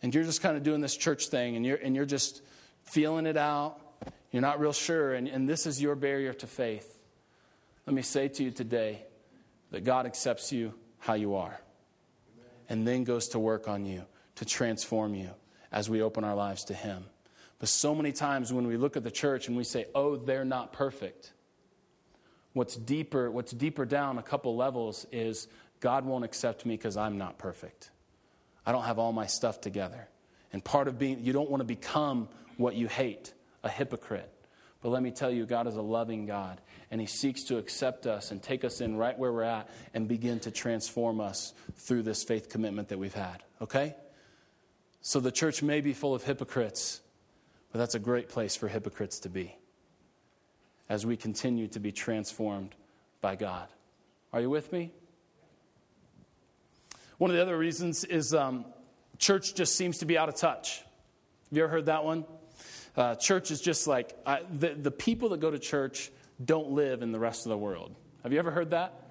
and 0.00 0.14
you're 0.14 0.24
just 0.24 0.40
kind 0.40 0.56
of 0.56 0.62
doing 0.62 0.80
this 0.80 0.96
church 0.96 1.28
thing 1.28 1.56
and 1.56 1.66
you're, 1.66 1.78
and 1.78 1.96
you're 1.96 2.04
just 2.04 2.42
feeling 2.84 3.26
it 3.26 3.36
out, 3.36 3.80
you're 4.30 4.42
not 4.42 4.60
real 4.60 4.72
sure, 4.72 5.14
and, 5.14 5.26
and 5.26 5.48
this 5.48 5.66
is 5.66 5.82
your 5.82 5.96
barrier 5.96 6.32
to 6.34 6.46
faith, 6.46 7.00
let 7.86 7.94
me 7.94 8.02
say 8.02 8.28
to 8.28 8.44
you 8.44 8.52
today 8.52 9.02
that 9.72 9.82
God 9.82 10.06
accepts 10.06 10.52
you 10.52 10.74
how 11.00 11.14
you 11.14 11.34
are 11.34 11.58
and 12.72 12.88
then 12.88 13.04
goes 13.04 13.28
to 13.28 13.38
work 13.38 13.68
on 13.68 13.84
you 13.84 14.02
to 14.34 14.46
transform 14.46 15.14
you 15.14 15.28
as 15.70 15.90
we 15.90 16.00
open 16.00 16.24
our 16.24 16.34
lives 16.34 16.64
to 16.64 16.74
Him. 16.74 17.04
But 17.58 17.68
so 17.68 17.94
many 17.94 18.12
times 18.12 18.50
when 18.50 18.66
we 18.66 18.78
look 18.78 18.96
at 18.96 19.02
the 19.02 19.10
church 19.10 19.46
and 19.46 19.58
we 19.58 19.62
say, 19.62 19.84
oh, 19.94 20.16
they're 20.16 20.46
not 20.46 20.72
perfect, 20.72 21.34
what's 22.54 22.74
deeper, 22.74 23.30
what's 23.30 23.52
deeper 23.52 23.84
down 23.84 24.16
a 24.16 24.22
couple 24.22 24.56
levels 24.56 25.06
is 25.12 25.48
God 25.80 26.06
won't 26.06 26.24
accept 26.24 26.64
me 26.64 26.74
because 26.74 26.96
I'm 26.96 27.18
not 27.18 27.36
perfect. 27.36 27.90
I 28.64 28.72
don't 28.72 28.84
have 28.84 28.98
all 28.98 29.12
my 29.12 29.26
stuff 29.26 29.60
together. 29.60 30.08
And 30.50 30.64
part 30.64 30.88
of 30.88 30.98
being, 30.98 31.20
you 31.22 31.34
don't 31.34 31.50
want 31.50 31.60
to 31.60 31.66
become 31.66 32.26
what 32.56 32.74
you 32.74 32.88
hate, 32.88 33.34
a 33.62 33.68
hypocrite. 33.68 34.31
But 34.82 34.90
let 34.90 35.02
me 35.02 35.12
tell 35.12 35.30
you, 35.30 35.46
God 35.46 35.68
is 35.68 35.76
a 35.76 35.82
loving 35.82 36.26
God, 36.26 36.60
and 36.90 37.00
He 37.00 37.06
seeks 37.06 37.44
to 37.44 37.56
accept 37.56 38.06
us 38.06 38.32
and 38.32 38.42
take 38.42 38.64
us 38.64 38.80
in 38.80 38.96
right 38.96 39.16
where 39.16 39.32
we're 39.32 39.44
at 39.44 39.70
and 39.94 40.08
begin 40.08 40.40
to 40.40 40.50
transform 40.50 41.20
us 41.20 41.54
through 41.76 42.02
this 42.02 42.24
faith 42.24 42.48
commitment 42.48 42.88
that 42.88 42.98
we've 42.98 43.14
had. 43.14 43.42
Okay? 43.60 43.94
So 45.00 45.20
the 45.20 45.32
church 45.32 45.62
may 45.62 45.80
be 45.80 45.92
full 45.92 46.14
of 46.14 46.24
hypocrites, 46.24 47.00
But 47.70 47.78
that's 47.78 47.94
a 47.94 48.00
great 48.00 48.28
place 48.28 48.54
for 48.54 48.68
hypocrites 48.68 49.20
to 49.20 49.28
be 49.28 49.56
as 50.88 51.06
we 51.06 51.16
continue 51.16 51.68
to 51.68 51.80
be 51.80 51.90
transformed 51.90 52.74
by 53.22 53.34
God. 53.34 53.66
Are 54.32 54.40
you 54.40 54.50
with 54.50 54.72
me? 54.72 54.90
One 57.18 57.30
of 57.30 57.36
the 57.36 57.42
other 57.42 57.56
reasons 57.56 58.04
is 58.04 58.34
um, 58.34 58.66
church 59.18 59.54
just 59.54 59.74
seems 59.74 59.98
to 59.98 60.06
be 60.06 60.18
out 60.18 60.28
of 60.28 60.34
touch. 60.34 60.78
Have 60.80 61.56
you 61.56 61.62
ever 61.62 61.72
heard 61.72 61.86
that 61.86 62.04
one? 62.04 62.24
Uh, 62.96 63.14
church 63.14 63.50
is 63.50 63.60
just 63.60 63.86
like 63.86 64.14
the, 64.52 64.74
the 64.74 64.90
people 64.90 65.30
that 65.30 65.40
go 65.40 65.50
to 65.50 65.58
church 65.58 66.10
don't 66.44 66.70
live 66.70 67.02
in 67.02 67.12
the 67.12 67.18
rest 67.18 67.46
of 67.46 67.50
the 67.50 67.58
world. 67.58 67.94
Have 68.22 68.32
you 68.32 68.38
ever 68.38 68.50
heard 68.50 68.70
that? 68.70 69.10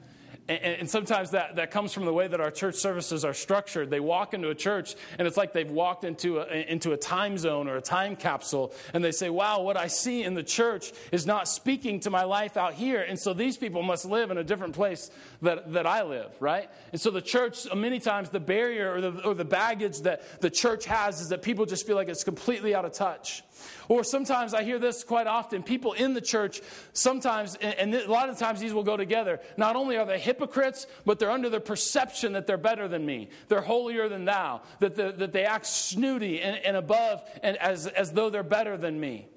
And, 0.57 0.89
sometimes 0.89 1.31
that, 1.31 1.55
that 1.55 1.71
comes 1.71 1.93
from 1.93 2.05
the 2.05 2.13
way 2.13 2.27
that 2.27 2.41
our 2.41 2.51
church 2.51 2.75
services 2.75 3.23
are 3.23 3.33
structured. 3.33 3.89
They 3.89 3.99
walk 3.99 4.33
into 4.33 4.49
a 4.49 4.55
church, 4.55 4.95
and 5.17 5.27
it's 5.27 5.37
like 5.37 5.53
they've 5.53 5.69
walked 5.69 6.03
into 6.03 6.39
a, 6.39 6.71
into 6.71 6.91
a 6.91 6.97
time 6.97 7.37
zone 7.37 7.67
or 7.67 7.77
a 7.77 7.81
time 7.81 8.15
capsule, 8.15 8.73
and 8.93 9.03
they 9.03 9.11
say, 9.11 9.29
Wow, 9.29 9.61
what 9.61 9.77
I 9.77 9.87
see 9.87 10.23
in 10.23 10.33
the 10.33 10.43
church 10.43 10.91
is 11.11 11.25
not 11.25 11.47
speaking 11.47 11.99
to 12.01 12.09
my 12.09 12.23
life 12.23 12.57
out 12.57 12.73
here. 12.73 13.01
And 13.01 13.19
so 13.19 13.33
these 13.33 13.57
people 13.57 13.83
must 13.83 14.05
live 14.05 14.31
in 14.31 14.37
a 14.37 14.43
different 14.43 14.73
place 14.73 15.09
that, 15.41 15.73
that 15.73 15.85
I 15.87 16.03
live, 16.03 16.31
right? 16.39 16.69
And 16.91 16.99
so 16.99 17.11
the 17.11 17.21
church, 17.21 17.67
many 17.73 17.99
times, 17.99 18.29
the 18.29 18.39
barrier 18.39 18.93
or 18.93 19.01
the, 19.01 19.27
or 19.27 19.33
the 19.33 19.45
baggage 19.45 19.99
that 20.01 20.41
the 20.41 20.49
church 20.49 20.85
has 20.85 21.21
is 21.21 21.29
that 21.29 21.41
people 21.41 21.65
just 21.65 21.85
feel 21.87 21.95
like 21.95 22.09
it's 22.09 22.23
completely 22.23 22.75
out 22.75 22.85
of 22.85 22.93
touch. 22.93 23.43
Or 23.87 24.03
sometimes 24.03 24.53
I 24.53 24.63
hear 24.63 24.79
this 24.79 25.03
quite 25.03 25.27
often 25.27 25.63
people 25.63 25.93
in 25.93 26.13
the 26.13 26.21
church, 26.21 26.61
sometimes, 26.93 27.55
and 27.55 27.93
a 27.93 28.09
lot 28.09 28.29
of 28.29 28.37
times 28.37 28.59
these 28.59 28.73
will 28.73 28.83
go 28.83 28.97
together. 28.97 29.39
Not 29.57 29.75
only 29.75 29.97
are 29.97 30.05
they 30.05 30.19
hypocrites, 30.41 30.87
but 31.05 31.19
they're 31.19 31.31
under 31.31 31.49
the 31.49 31.59
perception 31.59 32.33
that 32.33 32.47
they're 32.47 32.57
better 32.57 32.87
than 32.87 33.05
me, 33.05 33.29
they're 33.47 33.61
holier 33.61 34.09
than 34.09 34.25
thou, 34.25 34.61
that, 34.79 34.95
the, 34.95 35.11
that 35.11 35.31
they 35.31 35.45
act 35.45 35.65
snooty 35.65 36.41
and, 36.41 36.57
and 36.57 36.75
above 36.75 37.23
and 37.43 37.57
as, 37.57 37.87
as 37.87 38.11
though 38.11 38.29
they're 38.29 38.43
better 38.43 38.77
than 38.77 38.99
me. 38.99 39.27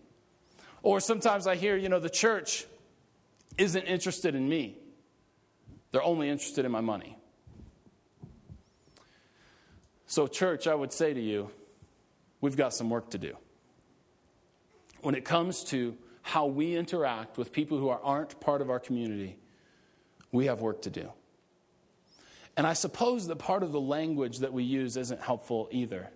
Or 0.82 1.00
sometimes 1.00 1.46
I 1.46 1.56
hear, 1.56 1.76
you 1.76 1.88
know, 1.88 1.98
the 1.98 2.10
church 2.10 2.66
isn't 3.56 3.84
interested 3.84 4.34
in 4.34 4.48
me, 4.48 4.78
they're 5.92 6.02
only 6.02 6.28
interested 6.28 6.64
in 6.64 6.72
my 6.72 6.80
money. 6.80 7.16
So, 10.06 10.26
church, 10.26 10.66
I 10.66 10.74
would 10.74 10.92
say 10.92 11.12
to 11.12 11.20
you, 11.20 11.50
we've 12.40 12.56
got 12.56 12.72
some 12.74 12.88
work 12.90 13.10
to 13.10 13.18
do 13.18 13.36
when 15.00 15.14
it 15.14 15.24
comes 15.24 15.64
to 15.64 15.96
how 16.22 16.46
we 16.46 16.76
interact 16.76 17.36
with 17.36 17.52
people 17.52 17.78
who 17.78 17.90
aren't 17.90 18.40
part 18.40 18.62
of 18.62 18.70
our 18.70 18.80
community, 18.80 19.36
we 20.34 20.46
have 20.46 20.60
work 20.60 20.82
to 20.82 20.90
do. 20.90 21.10
And 22.56 22.66
I 22.66 22.72
suppose 22.72 23.26
that 23.28 23.36
part 23.36 23.62
of 23.62 23.72
the 23.72 23.80
language 23.80 24.38
that 24.38 24.52
we 24.52 24.64
use 24.64 24.96
isn't 24.96 25.20
helpful 25.20 25.68
either. 25.70 26.10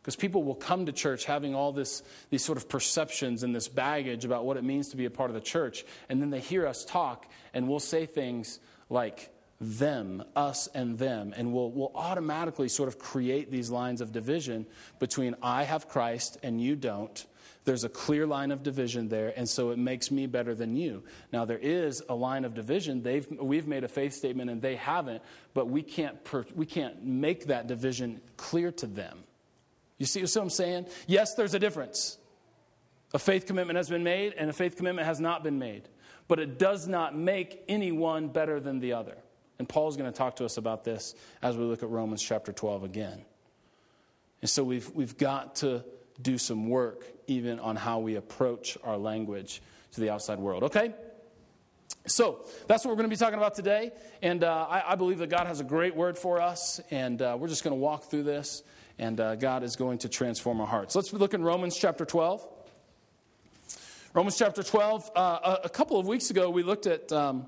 Because 0.00 0.16
people 0.16 0.42
will 0.42 0.54
come 0.54 0.86
to 0.86 0.92
church 0.92 1.26
having 1.26 1.54
all 1.54 1.72
this, 1.72 2.02
these 2.30 2.44
sort 2.44 2.56
of 2.56 2.68
perceptions 2.68 3.42
and 3.42 3.54
this 3.54 3.68
baggage 3.68 4.24
about 4.24 4.44
what 4.44 4.56
it 4.56 4.64
means 4.64 4.88
to 4.88 4.96
be 4.96 5.04
a 5.04 5.10
part 5.10 5.30
of 5.30 5.34
the 5.34 5.40
church. 5.40 5.84
And 6.08 6.20
then 6.20 6.30
they 6.30 6.40
hear 6.40 6.66
us 6.66 6.84
talk, 6.84 7.30
and 7.52 7.68
we'll 7.68 7.78
say 7.78 8.06
things 8.06 8.58
like 8.88 9.30
them, 9.60 10.24
us 10.34 10.68
and 10.68 10.98
them. 10.98 11.34
And 11.36 11.52
we'll, 11.52 11.70
we'll 11.70 11.92
automatically 11.94 12.68
sort 12.68 12.88
of 12.88 12.98
create 12.98 13.50
these 13.50 13.70
lines 13.70 14.00
of 14.00 14.12
division 14.12 14.66
between 14.98 15.34
I 15.42 15.64
have 15.64 15.88
Christ 15.88 16.38
and 16.42 16.60
you 16.60 16.74
don't 16.76 17.26
there's 17.68 17.84
a 17.84 17.88
clear 17.90 18.26
line 18.26 18.50
of 18.50 18.62
division 18.62 19.08
there, 19.10 19.34
and 19.36 19.46
so 19.46 19.72
it 19.72 19.78
makes 19.78 20.10
me 20.10 20.26
better 20.26 20.54
than 20.54 20.74
you. 20.74 21.04
Now, 21.34 21.44
there 21.44 21.58
is 21.58 22.02
a 22.08 22.14
line 22.14 22.46
of 22.46 22.54
division. 22.54 23.02
They've, 23.02 23.30
we've 23.38 23.66
made 23.66 23.84
a 23.84 23.88
faith 23.88 24.14
statement 24.14 24.48
and 24.48 24.62
they 24.62 24.74
haven't, 24.74 25.22
but 25.52 25.68
we 25.68 25.82
can't, 25.82 26.24
per, 26.24 26.46
we 26.56 26.64
can't 26.64 27.04
make 27.04 27.48
that 27.48 27.66
division 27.66 28.22
clear 28.38 28.72
to 28.72 28.86
them. 28.86 29.18
You 29.98 30.06
see 30.06 30.22
what 30.22 30.34
I'm 30.36 30.48
saying? 30.48 30.86
Yes, 31.06 31.34
there's 31.34 31.52
a 31.52 31.58
difference. 31.58 32.16
A 33.12 33.18
faith 33.18 33.44
commitment 33.44 33.76
has 33.76 33.90
been 33.90 34.02
made, 34.02 34.32
and 34.38 34.48
a 34.48 34.54
faith 34.54 34.74
commitment 34.74 35.06
has 35.06 35.20
not 35.20 35.42
been 35.42 35.58
made. 35.58 35.90
But 36.26 36.38
it 36.38 36.58
does 36.58 36.88
not 36.88 37.14
make 37.14 37.64
anyone 37.68 38.28
better 38.28 38.60
than 38.60 38.80
the 38.80 38.94
other. 38.94 39.18
And 39.58 39.68
Paul's 39.68 39.98
going 39.98 40.10
to 40.10 40.16
talk 40.16 40.36
to 40.36 40.46
us 40.46 40.56
about 40.56 40.84
this 40.84 41.14
as 41.42 41.54
we 41.58 41.64
look 41.64 41.82
at 41.82 41.90
Romans 41.90 42.22
chapter 42.22 42.50
12 42.50 42.84
again. 42.84 43.26
And 44.40 44.48
so 44.48 44.64
we've, 44.64 44.88
we've 44.92 45.18
got 45.18 45.56
to 45.56 45.84
do 46.20 46.38
some 46.38 46.68
work 46.68 47.04
even 47.26 47.60
on 47.60 47.76
how 47.76 47.98
we 48.00 48.16
approach 48.16 48.76
our 48.82 48.96
language 48.96 49.62
to 49.92 50.00
the 50.00 50.10
outside 50.10 50.38
world. 50.38 50.64
Okay? 50.64 50.94
So 52.06 52.44
that's 52.66 52.84
what 52.84 52.90
we're 52.90 52.96
going 52.96 53.10
to 53.10 53.14
be 53.14 53.18
talking 53.18 53.38
about 53.38 53.54
today. 53.54 53.92
And 54.22 54.42
uh, 54.42 54.66
I, 54.68 54.92
I, 54.92 54.94
believe 54.94 55.18
that 55.18 55.28
God 55.28 55.46
has 55.46 55.60
a 55.60 55.64
great 55.64 55.94
word 55.94 56.16
for 56.16 56.40
us. 56.40 56.80
And 56.90 57.20
uh, 57.20 57.36
we're 57.38 57.48
just 57.48 57.64
going 57.64 57.76
to 57.76 57.80
walk 57.80 58.04
through 58.04 58.22
this. 58.24 58.62
And 58.98 59.20
uh, 59.20 59.36
God 59.36 59.62
is 59.62 59.76
going 59.76 59.98
to 59.98 60.08
transform 60.08 60.60
our 60.60 60.66
hearts. 60.66 60.96
Let's 60.96 61.12
look 61.12 61.34
in 61.34 61.42
Romans 61.42 61.76
chapter 61.76 62.04
12. 62.04 62.46
Romans 64.14 64.38
chapter 64.38 64.62
12. 64.62 65.10
Uh, 65.14 65.20
a, 65.20 65.66
a, 65.66 65.68
couple 65.68 66.00
of 66.00 66.06
weeks 66.06 66.30
ago, 66.30 66.50
we 66.50 66.62
looked 66.62 66.86
at. 66.86 67.12
Um, 67.12 67.46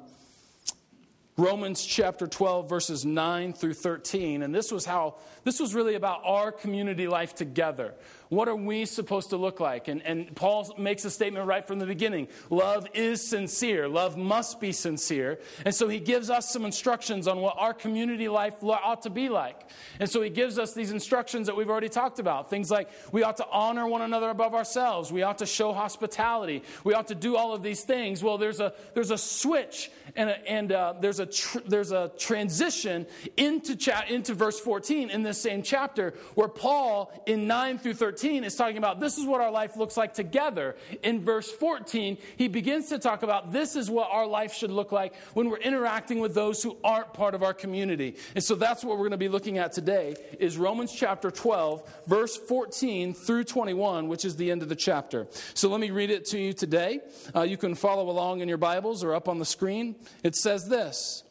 Romans 1.36 1.86
chapter 1.86 2.26
12 2.26 2.68
verses 2.68 3.06
9 3.06 3.54
through 3.54 3.72
13 3.72 4.42
and 4.42 4.54
this 4.54 4.70
was 4.70 4.84
how 4.84 5.14
this 5.42 5.58
was 5.58 5.74
really 5.74 5.94
about 5.94 6.20
our 6.24 6.52
community 6.52 7.08
life 7.08 7.34
together 7.34 7.94
what 8.30 8.48
are 8.48 8.56
we 8.56 8.84
supposed 8.86 9.30
to 9.30 9.36
look 9.36 9.58
like? 9.58 9.88
And, 9.88 10.02
and 10.06 10.34
Paul 10.36 10.72
makes 10.78 11.04
a 11.04 11.10
statement 11.10 11.46
right 11.46 11.66
from 11.66 11.80
the 11.80 11.86
beginning 11.86 12.28
love 12.48 12.86
is 12.94 13.20
sincere, 13.22 13.88
love 13.88 14.16
must 14.16 14.60
be 14.60 14.70
sincere. 14.72 15.40
And 15.64 15.74
so 15.74 15.88
he 15.88 15.98
gives 15.98 16.30
us 16.30 16.50
some 16.50 16.64
instructions 16.64 17.26
on 17.26 17.40
what 17.40 17.56
our 17.58 17.74
community 17.74 18.28
life 18.28 18.54
ought 18.62 19.02
to 19.02 19.10
be 19.10 19.28
like. 19.28 19.60
And 19.98 20.08
so 20.08 20.22
he 20.22 20.30
gives 20.30 20.58
us 20.58 20.74
these 20.74 20.92
instructions 20.92 21.48
that 21.48 21.56
we've 21.56 21.68
already 21.68 21.88
talked 21.88 22.20
about. 22.20 22.48
Things 22.48 22.70
like 22.70 22.88
we 23.10 23.24
ought 23.24 23.36
to 23.38 23.46
honor 23.50 23.86
one 23.88 24.02
another 24.02 24.30
above 24.30 24.54
ourselves, 24.54 25.10
we 25.12 25.22
ought 25.22 25.38
to 25.38 25.46
show 25.46 25.72
hospitality, 25.72 26.62
we 26.84 26.94
ought 26.94 27.08
to 27.08 27.16
do 27.16 27.36
all 27.36 27.52
of 27.52 27.64
these 27.64 27.82
things. 27.82 28.22
Well, 28.22 28.38
there's 28.38 28.60
a, 28.60 28.74
there's 28.94 29.10
a 29.10 29.18
switch 29.18 29.90
and, 30.14 30.30
a, 30.30 30.50
and 30.50 30.70
uh, 30.70 30.94
there's, 31.00 31.18
a 31.18 31.26
tr- 31.26 31.58
there's 31.66 31.90
a 31.90 32.12
transition 32.16 33.06
into, 33.36 33.74
cha- 33.74 34.04
into 34.08 34.34
verse 34.34 34.60
14 34.60 35.10
in 35.10 35.24
this 35.24 35.40
same 35.42 35.62
chapter 35.62 36.14
where 36.36 36.48
Paul, 36.48 37.12
in 37.26 37.48
9 37.48 37.78
through 37.78 37.94
13, 37.94 38.19
13 38.20 38.44
is 38.44 38.54
talking 38.54 38.76
about 38.76 39.00
this 39.00 39.16
is 39.16 39.24
what 39.24 39.40
our 39.40 39.50
life 39.50 39.76
looks 39.76 39.96
like 39.96 40.12
together. 40.12 40.76
In 41.02 41.20
verse 41.20 41.50
14, 41.50 42.18
he 42.36 42.48
begins 42.48 42.90
to 42.90 42.98
talk 42.98 43.22
about 43.22 43.50
this 43.50 43.76
is 43.76 43.90
what 43.90 44.10
our 44.10 44.26
life 44.26 44.52
should 44.52 44.70
look 44.70 44.92
like 44.92 45.14
when 45.32 45.48
we're 45.48 45.56
interacting 45.56 46.20
with 46.20 46.34
those 46.34 46.62
who 46.62 46.76
aren't 46.84 47.14
part 47.14 47.34
of 47.34 47.42
our 47.42 47.54
community. 47.54 48.16
And 48.34 48.44
so 48.44 48.54
that's 48.54 48.84
what 48.84 48.98
we're 48.98 49.04
going 49.04 49.12
to 49.12 49.16
be 49.16 49.30
looking 49.30 49.56
at 49.56 49.72
today 49.72 50.16
is 50.38 50.58
Romans 50.58 50.92
chapter 50.92 51.30
12, 51.30 52.02
verse 52.06 52.36
14 52.36 53.14
through 53.14 53.44
21, 53.44 54.08
which 54.08 54.26
is 54.26 54.36
the 54.36 54.50
end 54.50 54.62
of 54.62 54.68
the 54.68 54.76
chapter. 54.76 55.26
So 55.54 55.70
let 55.70 55.80
me 55.80 55.90
read 55.90 56.10
it 56.10 56.26
to 56.26 56.38
you 56.38 56.52
today. 56.52 57.00
Uh, 57.34 57.42
you 57.42 57.56
can 57.56 57.74
follow 57.74 58.10
along 58.10 58.40
in 58.40 58.48
your 58.48 58.58
Bibles 58.58 59.02
or 59.02 59.14
up 59.14 59.28
on 59.30 59.38
the 59.38 59.46
screen. 59.46 59.96
It 60.22 60.36
says 60.36 60.68
this 60.68 61.24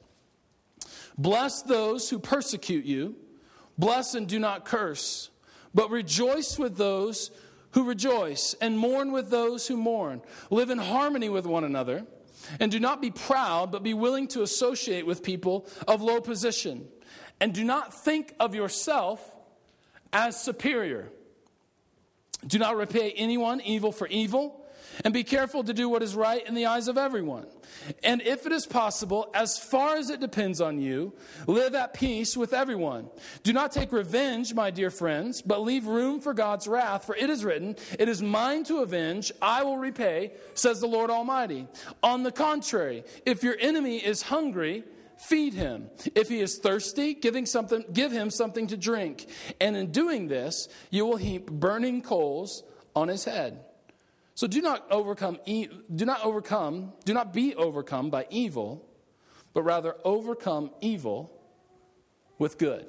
Bless 1.20 1.62
those 1.62 2.10
who 2.10 2.18
persecute 2.18 2.86
you, 2.86 3.16
bless 3.78 4.16
and 4.16 4.28
do 4.28 4.40
not 4.40 4.66
curse. 4.66 5.30
But 5.80 5.92
rejoice 5.92 6.60
with 6.60 6.76
those 6.76 7.32
who 7.72 7.86
rejoice, 7.86 8.54
and 8.60 8.78
mourn 8.78 9.14
with 9.14 9.30
those 9.30 9.66
who 9.66 9.78
mourn. 9.78 10.22
Live 10.50 10.72
in 10.72 10.78
harmony 10.78 11.30
with 11.30 11.46
one 11.46 11.64
another, 11.64 12.06
and 12.60 12.70
do 12.70 12.82
not 12.82 13.02
be 13.02 13.12
proud, 13.12 13.72
but 13.72 13.82
be 13.82 13.94
willing 13.94 14.28
to 14.30 14.42
associate 14.42 15.06
with 15.06 15.24
people 15.24 15.66
of 15.88 16.02
low 16.02 16.20
position. 16.20 16.90
And 17.40 17.54
do 17.54 17.64
not 17.64 17.94
think 17.94 18.36
of 18.42 18.54
yourself 18.54 19.34
as 20.12 20.38
superior. 20.38 21.14
Do 22.46 22.60
not 22.60 22.76
repay 22.76 23.12
anyone 23.12 23.62
evil 23.62 23.94
for 23.94 24.08
evil 24.08 24.59
and 25.04 25.14
be 25.14 25.24
careful 25.24 25.64
to 25.64 25.74
do 25.74 25.90
what 25.90 26.04
is 26.04 26.16
right 26.16 26.46
in 26.46 26.56
the 26.56 26.66
eyes 26.66 26.88
of 26.88 26.98
everyone. 26.98 27.46
And 28.04 28.22
if 28.22 28.46
it 28.46 28.52
is 28.52 28.66
possible, 28.66 29.30
as 29.34 29.58
far 29.58 29.96
as 29.96 30.10
it 30.10 30.20
depends 30.20 30.62
on 30.62 30.80
you, 30.80 31.14
live 31.48 31.76
at 31.76 31.94
peace 31.94 32.36
with 32.36 32.54
everyone. 32.54 33.10
Do 33.44 33.54
not 33.54 33.72
take 33.72 33.92
revenge, 33.92 34.54
my 34.54 34.72
dear 34.72 34.90
friends, 34.90 35.42
but 35.42 35.62
leave 35.62 35.86
room 35.86 36.20
for 36.20 36.34
God's 36.34 36.68
wrath, 36.68 37.06
for 37.06 37.16
it 37.16 37.30
is 37.30 37.46
written, 37.46 37.76
It 37.98 38.10
is 38.10 38.22
mine 38.22 38.64
to 38.66 38.80
avenge, 38.80 39.32
I 39.42 39.64
will 39.64 39.78
repay, 39.78 40.34
says 40.54 40.80
the 40.80 40.88
Lord 40.88 41.10
Almighty. 41.10 41.68
On 42.04 42.24
the 42.24 42.32
contrary, 42.32 43.04
if 43.26 43.44
your 43.44 43.56
enemy 43.60 43.98
is 43.98 44.24
hungry, 44.24 44.84
feed 45.18 45.54
him. 45.54 45.90
If 46.16 46.30
he 46.30 46.40
is 46.40 46.58
thirsty, 46.58 47.14
giving 47.14 47.46
something, 47.46 47.86
give 47.92 48.12
him 48.12 48.30
something 48.30 48.68
to 48.68 48.78
drink. 48.78 49.28
And 49.60 49.76
in 49.76 49.92
doing 49.92 50.28
this, 50.28 50.70
you 50.90 51.06
will 51.06 51.18
heap 51.18 51.50
burning 51.52 52.02
coals 52.02 52.64
on 52.96 53.08
his 53.08 53.26
head. 53.26 53.60
So 54.40 54.48
do 54.48 54.62
not 54.62 54.90
overcome, 54.90 55.38
do 55.46 56.06
not 56.06 56.24
overcome, 56.24 56.94
do 57.04 57.14
not 57.14 57.34
be 57.34 57.56
overcome 57.56 58.10
by 58.10 58.26
evil, 58.30 58.88
but 59.54 59.64
rather 59.64 59.98
overcome 60.06 60.72
evil 60.80 61.30
with 62.38 62.58
good. 62.58 62.86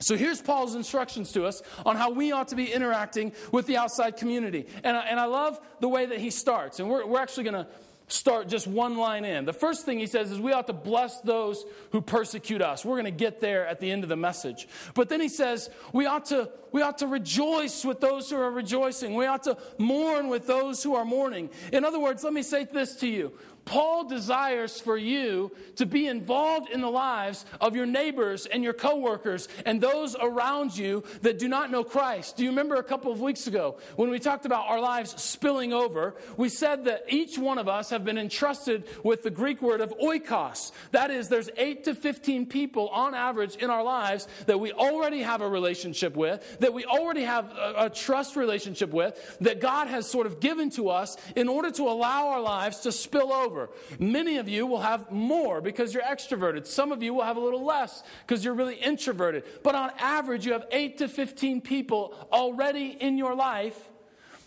So 0.00 0.16
here's 0.16 0.42
Paul's 0.42 0.74
instructions 0.74 1.30
to 1.34 1.46
us 1.46 1.62
on 1.86 1.94
how 1.94 2.10
we 2.10 2.32
ought 2.32 2.48
to 2.48 2.56
be 2.56 2.64
interacting 2.64 3.30
with 3.52 3.68
the 3.68 3.76
outside 3.76 4.16
community. 4.16 4.66
And 4.82 4.96
I, 4.96 5.02
and 5.02 5.20
I 5.20 5.26
love 5.26 5.60
the 5.78 5.88
way 5.88 6.06
that 6.06 6.18
he 6.18 6.30
starts. 6.30 6.80
And 6.80 6.90
we're, 6.90 7.06
we're 7.06 7.20
actually 7.20 7.44
going 7.44 7.64
to 7.64 7.68
start 8.12 8.48
just 8.48 8.66
one 8.66 8.96
line 8.96 9.24
in. 9.24 9.44
The 9.44 9.52
first 9.52 9.84
thing 9.84 9.98
he 9.98 10.06
says 10.06 10.30
is 10.30 10.40
we 10.40 10.52
ought 10.52 10.66
to 10.66 10.72
bless 10.72 11.20
those 11.20 11.64
who 11.92 12.00
persecute 12.00 12.62
us. 12.62 12.84
We're 12.84 12.96
going 12.96 13.04
to 13.04 13.10
get 13.10 13.40
there 13.40 13.66
at 13.66 13.80
the 13.80 13.90
end 13.90 14.02
of 14.02 14.08
the 14.08 14.16
message. 14.16 14.68
But 14.94 15.08
then 15.08 15.20
he 15.20 15.28
says 15.28 15.70
we 15.92 16.06
ought 16.06 16.26
to 16.26 16.50
we 16.72 16.82
ought 16.82 16.98
to 16.98 17.06
rejoice 17.06 17.84
with 17.84 18.00
those 18.00 18.30
who 18.30 18.36
are 18.36 18.50
rejoicing. 18.50 19.14
We 19.14 19.26
ought 19.26 19.42
to 19.44 19.56
mourn 19.78 20.28
with 20.28 20.46
those 20.46 20.82
who 20.82 20.94
are 20.94 21.04
mourning. 21.04 21.50
In 21.72 21.84
other 21.84 21.98
words, 21.98 22.22
let 22.22 22.32
me 22.32 22.42
say 22.42 22.64
this 22.64 22.96
to 22.96 23.08
you. 23.08 23.32
Paul 23.64 24.04
desires 24.04 24.80
for 24.80 24.96
you 24.96 25.52
to 25.76 25.86
be 25.86 26.06
involved 26.06 26.70
in 26.70 26.80
the 26.80 26.90
lives 26.90 27.44
of 27.60 27.76
your 27.76 27.86
neighbors 27.86 28.46
and 28.46 28.64
your 28.64 28.72
coworkers 28.72 29.48
and 29.64 29.80
those 29.80 30.16
around 30.20 30.76
you 30.76 31.04
that 31.22 31.38
do 31.38 31.48
not 31.48 31.70
know 31.70 31.84
Christ. 31.84 32.36
Do 32.36 32.44
you 32.44 32.50
remember 32.50 32.76
a 32.76 32.82
couple 32.82 33.12
of 33.12 33.20
weeks 33.20 33.46
ago 33.46 33.78
when 33.96 34.10
we 34.10 34.18
talked 34.18 34.46
about 34.46 34.68
our 34.68 34.80
lives 34.80 35.20
spilling 35.22 35.72
over? 35.72 36.14
We 36.36 36.48
said 36.48 36.84
that 36.86 37.04
each 37.08 37.38
one 37.38 37.58
of 37.58 37.68
us 37.68 37.90
have 37.90 38.04
been 38.04 38.18
entrusted 38.18 38.84
with 39.04 39.22
the 39.22 39.30
Greek 39.30 39.62
word 39.62 39.80
of 39.80 39.92
oikos. 39.98 40.72
That 40.92 41.10
is, 41.10 41.28
there's 41.28 41.50
8 41.56 41.84
to 41.84 41.94
15 41.94 42.46
people 42.46 42.88
on 42.88 43.14
average 43.14 43.56
in 43.56 43.70
our 43.70 43.84
lives 43.84 44.26
that 44.46 44.58
we 44.58 44.72
already 44.72 45.22
have 45.22 45.42
a 45.42 45.48
relationship 45.48 46.16
with, 46.16 46.58
that 46.60 46.72
we 46.72 46.84
already 46.84 47.22
have 47.22 47.50
a, 47.52 47.74
a 47.86 47.90
trust 47.90 48.36
relationship 48.36 48.90
with, 48.90 49.36
that 49.40 49.60
God 49.60 49.88
has 49.88 50.08
sort 50.08 50.26
of 50.26 50.40
given 50.40 50.70
to 50.70 50.88
us 50.88 51.16
in 51.36 51.48
order 51.48 51.70
to 51.72 51.82
allow 51.84 52.28
our 52.28 52.40
lives 52.40 52.80
to 52.80 52.92
spill 52.92 53.32
over 53.32 53.49
over. 53.50 53.70
Many 53.98 54.36
of 54.36 54.48
you 54.48 54.66
will 54.66 54.80
have 54.80 55.10
more 55.10 55.60
because 55.60 55.92
you're 55.92 56.02
extroverted. 56.02 56.66
Some 56.66 56.92
of 56.92 57.02
you 57.02 57.14
will 57.14 57.24
have 57.24 57.36
a 57.36 57.40
little 57.40 57.64
less 57.64 58.02
because 58.26 58.44
you're 58.44 58.54
really 58.54 58.76
introverted. 58.76 59.44
But 59.62 59.74
on 59.74 59.90
average, 59.98 60.46
you 60.46 60.52
have 60.52 60.66
8 60.70 60.98
to 60.98 61.08
15 61.08 61.60
people 61.60 62.14
already 62.32 62.96
in 63.00 63.18
your 63.18 63.34
life 63.34 63.76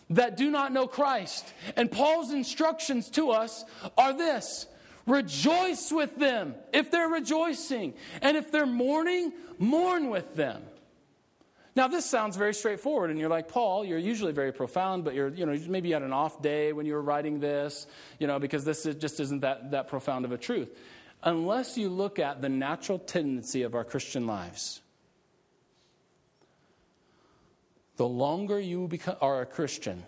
that 0.10 0.38
do 0.38 0.50
not 0.50 0.72
know 0.72 0.88
Christ. 0.88 1.54
And 1.76 1.92
Paul's 1.92 2.32
instructions 2.32 3.10
to 3.12 3.32
us 3.32 3.66
are 3.98 4.14
this 4.14 4.68
rejoice 5.06 5.92
with 5.92 6.18
them 6.18 6.56
if 6.72 6.90
they're 6.90 7.10
rejoicing, 7.10 7.94
and 8.22 8.38
if 8.38 8.52
they're 8.52 8.66
mourning, 8.66 9.34
mourn 9.60 10.10
with 10.10 10.36
them. 10.36 10.64
Now, 11.76 11.88
this 11.88 12.06
sounds 12.06 12.38
very 12.38 12.54
straightforward, 12.54 13.10
and 13.10 13.20
you're 13.20 13.30
like, 13.30 13.48
Paul, 13.48 13.84
you're 13.84 13.98
usually 13.98 14.32
very 14.32 14.52
profound, 14.52 15.04
but 15.04 15.16
you're, 15.16 15.30
you 15.30 15.46
know, 15.46 15.58
maybe 15.68 15.88
you 15.88 15.96
had 15.96 16.04
an 16.04 16.14
off 16.14 16.42
day 16.42 16.72
when 16.72 16.86
you 16.86 16.94
were 16.94 17.02
writing 17.02 17.40
this, 17.40 17.88
you 18.20 18.28
know, 18.28 18.38
because 18.38 18.64
this 18.64 18.84
just 18.84 19.20
isn't 19.20 19.40
that, 19.40 19.72
that 19.72 19.88
profound 19.88 20.26
of 20.26 20.32
a 20.32 20.38
truth. 20.38 20.70
Unless 21.24 21.78
you 21.78 21.90
look 21.90 22.20
at 22.20 22.42
the 22.42 22.50
natural 22.50 23.00
tendency 23.00 23.64
of 23.64 23.74
our 23.74 23.84
Christian 23.84 24.28
lives, 24.28 24.82
the 27.96 28.08
longer 28.08 28.60
you 28.60 28.90
are 29.22 29.42
a 29.42 29.46
Christian, 29.46 30.04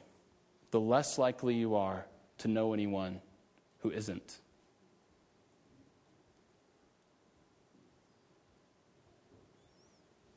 the 0.69 0.79
less 0.79 1.17
likely 1.17 1.55
you 1.55 1.75
are 1.75 2.05
to 2.39 2.47
know 2.47 2.73
anyone 2.73 3.21
who 3.79 3.89
isn't. 3.89 4.39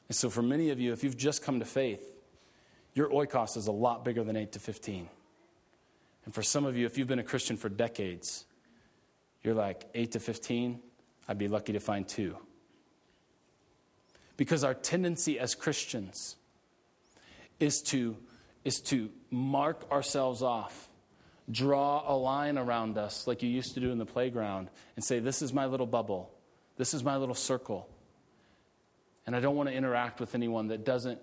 And 0.08 0.16
so, 0.16 0.30
for 0.30 0.42
many 0.42 0.70
of 0.70 0.80
you, 0.80 0.92
if 0.92 1.04
you've 1.04 1.16
just 1.16 1.42
come 1.42 1.58
to 1.60 1.66
faith, 1.66 2.02
your 2.94 3.10
oikos 3.10 3.56
is 3.56 3.66
a 3.66 3.72
lot 3.72 4.04
bigger 4.04 4.24
than 4.24 4.36
8 4.36 4.52
to 4.52 4.58
15. 4.58 5.08
And 6.24 6.34
for 6.34 6.42
some 6.42 6.64
of 6.64 6.76
you, 6.76 6.86
if 6.86 6.98
you've 6.98 7.08
been 7.08 7.18
a 7.18 7.24
Christian 7.24 7.56
for 7.56 7.68
decades, 7.68 8.44
you're 9.42 9.54
like, 9.54 9.86
8 9.94 10.12
to 10.12 10.20
15, 10.20 10.80
I'd 11.28 11.38
be 11.38 11.48
lucky 11.48 11.74
to 11.74 11.80
find 11.80 12.08
two. 12.08 12.36
Because 14.36 14.64
our 14.64 14.74
tendency 14.74 15.38
as 15.38 15.54
Christians 15.54 16.36
is 17.60 17.82
to, 17.82 18.16
is 18.64 18.80
to 18.82 19.10
mark 19.30 19.90
ourselves 19.90 20.42
off, 20.42 20.88
draw 21.50 22.02
a 22.06 22.16
line 22.16 22.56
around 22.56 22.98
us 22.98 23.26
like 23.26 23.42
you 23.42 23.48
used 23.48 23.74
to 23.74 23.80
do 23.80 23.90
in 23.90 23.98
the 23.98 24.06
playground, 24.06 24.70
and 24.96 25.04
say, 25.04 25.18
This 25.18 25.42
is 25.42 25.52
my 25.52 25.66
little 25.66 25.86
bubble, 25.86 26.30
this 26.76 26.94
is 26.94 27.04
my 27.04 27.16
little 27.16 27.34
circle. 27.34 27.88
And 29.28 29.36
I 29.36 29.40
don't 29.40 29.56
want 29.56 29.68
to 29.68 29.74
interact 29.74 30.20
with 30.20 30.34
anyone 30.34 30.68
that 30.68 30.86
doesn't 30.86 31.20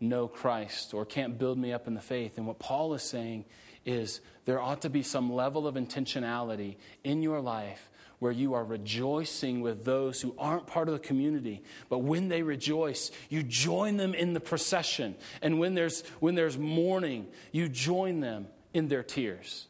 know 0.00 0.28
Christ 0.28 0.94
or 0.94 1.04
can't 1.04 1.38
build 1.38 1.58
me 1.58 1.70
up 1.70 1.86
in 1.86 1.92
the 1.92 2.00
faith. 2.00 2.38
And 2.38 2.46
what 2.46 2.58
Paul 2.58 2.94
is 2.94 3.02
saying 3.02 3.44
is 3.84 4.22
there 4.46 4.58
ought 4.58 4.80
to 4.80 4.88
be 4.88 5.02
some 5.02 5.30
level 5.30 5.66
of 5.66 5.74
intentionality 5.74 6.76
in 7.04 7.20
your 7.20 7.38
life 7.42 7.90
where 8.18 8.32
you 8.32 8.54
are 8.54 8.64
rejoicing 8.64 9.60
with 9.60 9.84
those 9.84 10.22
who 10.22 10.34
aren't 10.38 10.66
part 10.66 10.88
of 10.88 10.94
the 10.94 11.00
community. 11.06 11.62
But 11.90 11.98
when 11.98 12.28
they 12.28 12.40
rejoice, 12.40 13.10
you 13.28 13.42
join 13.42 13.98
them 13.98 14.14
in 14.14 14.32
the 14.32 14.40
procession. 14.40 15.14
And 15.42 15.58
when 15.58 15.74
there's, 15.74 16.00
when 16.20 16.34
there's 16.34 16.56
mourning, 16.56 17.26
you 17.50 17.68
join 17.68 18.20
them 18.20 18.46
in 18.72 18.88
their 18.88 19.02
tears. 19.02 19.66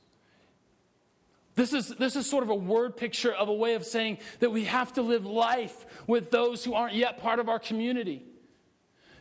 This 1.55 1.73
is, 1.75 1.89
this 1.89 2.17
is 2.17 2.29
sort 2.29 2.45
of 2.45 2.51
a 2.51 2.55
word 2.55 2.97
picture 2.97 3.33
of 3.33 3.49
a 3.49 3.53
way 3.53 3.75
of 3.75 3.85
saying 3.85 4.19
that 4.41 4.51
we 4.51 4.65
have 4.65 4.93
to 4.95 5.03
live 5.03 5.27
life 5.27 5.87
with 6.07 6.31
those 6.31 6.65
who 6.65 6.75
aren't 6.75 6.95
yet 6.95 7.19
part 7.19 7.39
of 7.39 7.49
our 7.49 7.59
community. 7.59 8.23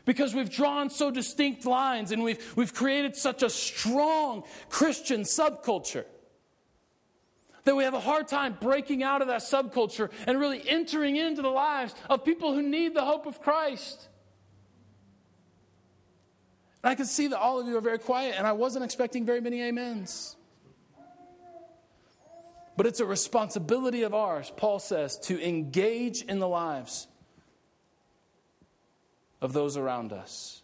Because 0.06 0.34
we've 0.34 0.50
drawn 0.50 0.90
so 0.90 1.12
distinct 1.12 1.66
lines 1.66 2.12
and 2.12 2.24
we've, 2.24 2.54
we've 2.56 2.74
created 2.74 3.16
such 3.16 3.44
a 3.44 3.50
strong 3.50 4.44
Christian 4.70 5.22
subculture 5.22 6.06
that 7.64 7.76
we 7.76 7.84
have 7.84 7.94
a 7.94 8.00
hard 8.00 8.28
time 8.28 8.58
breaking 8.60 9.04
out 9.04 9.22
of 9.22 9.28
that 9.28 9.42
subculture 9.42 10.10
and 10.26 10.40
really 10.40 10.68
entering 10.68 11.16
into 11.16 11.42
the 11.42 11.50
lives 11.50 11.94
of 12.10 12.24
people 12.24 12.54
who 12.54 12.62
need 12.62 12.96
the 12.96 13.06
hope 13.06 13.26
of 13.28 13.42
Christ. 13.42 14.08
And 16.84 16.90
I 16.90 16.96
can 16.96 17.06
see 17.06 17.28
that 17.28 17.40
all 17.40 17.60
of 17.60 17.68
you 17.68 17.78
are 17.78 17.82
very 17.82 18.00
quiet, 18.00 18.36
and 18.38 18.48
I 18.48 18.54
wasn't 18.54 18.84
expecting 18.84 19.26
very 19.26 19.42
many 19.42 19.62
amens. 19.62 20.36
But 22.82 22.88
it's 22.88 23.00
a 23.00 23.06
responsibility 23.06 24.02
of 24.02 24.16
ours, 24.16 24.52
Paul 24.58 24.80
says, 24.80 25.16
to 25.26 25.40
engage 25.40 26.24
in 26.24 26.40
the 26.40 26.48
lives 26.48 27.08
of 29.40 29.54
those 29.54 29.78
around 29.78 30.12
us. 30.12 30.64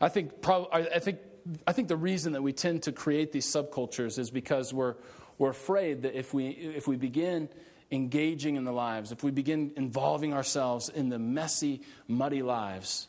I 0.00 0.08
think, 0.08 0.32
I 0.44 0.98
think, 0.98 1.20
I 1.64 1.70
think 1.70 1.86
the 1.86 1.96
reason 1.96 2.32
that 2.32 2.42
we 2.42 2.52
tend 2.52 2.82
to 2.82 2.92
create 2.92 3.30
these 3.30 3.46
subcultures 3.46 4.18
is 4.18 4.32
because 4.32 4.74
we're, 4.74 4.96
we're 5.38 5.50
afraid 5.50 6.02
that 6.02 6.18
if 6.18 6.34
we, 6.34 6.48
if 6.48 6.88
we 6.88 6.96
begin 6.96 7.48
engaging 7.92 8.56
in 8.56 8.64
the 8.64 8.72
lives, 8.72 9.12
if 9.12 9.22
we 9.22 9.30
begin 9.30 9.74
involving 9.76 10.34
ourselves 10.34 10.88
in 10.88 11.08
the 11.08 11.20
messy, 11.20 11.82
muddy 12.08 12.42
lives 12.42 13.06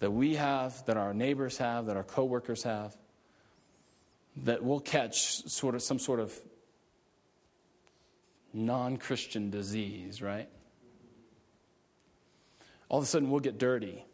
that 0.00 0.10
we 0.10 0.34
have, 0.34 0.84
that 0.86 0.96
our 0.96 1.14
neighbors 1.14 1.58
have, 1.58 1.86
that 1.86 1.96
our 1.96 2.02
coworkers 2.02 2.64
have, 2.64 2.96
that 4.36 4.62
we'll 4.62 4.80
catch 4.80 5.48
sort 5.48 5.74
of 5.74 5.82
some 5.82 5.98
sort 5.98 6.20
of 6.20 6.32
non-Christian 8.52 9.50
disease, 9.50 10.22
right? 10.22 10.48
All 12.88 12.98
of 12.98 13.04
a 13.04 13.06
sudden 13.06 13.30
we'll 13.30 13.40
get 13.40 13.58
dirty. 13.58 14.04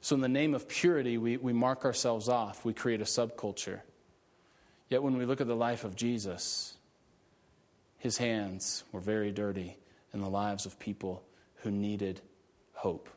So, 0.00 0.14
in 0.14 0.20
the 0.20 0.28
name 0.28 0.54
of 0.54 0.68
purity, 0.68 1.18
we, 1.18 1.36
we 1.36 1.52
mark 1.52 1.84
ourselves 1.84 2.28
off. 2.28 2.64
We 2.64 2.72
create 2.72 3.00
a 3.00 3.04
subculture. 3.04 3.80
Yet, 4.88 5.02
when 5.02 5.16
we 5.18 5.24
look 5.24 5.40
at 5.40 5.46
the 5.46 5.56
life 5.56 5.84
of 5.84 5.96
Jesus, 5.96 6.74
his 7.98 8.16
hands 8.16 8.84
were 8.92 9.00
very 9.00 9.32
dirty 9.32 9.76
in 10.14 10.20
the 10.20 10.28
lives 10.28 10.66
of 10.66 10.78
people 10.78 11.24
who 11.62 11.70
needed 11.70 12.20
hope. 12.74 13.08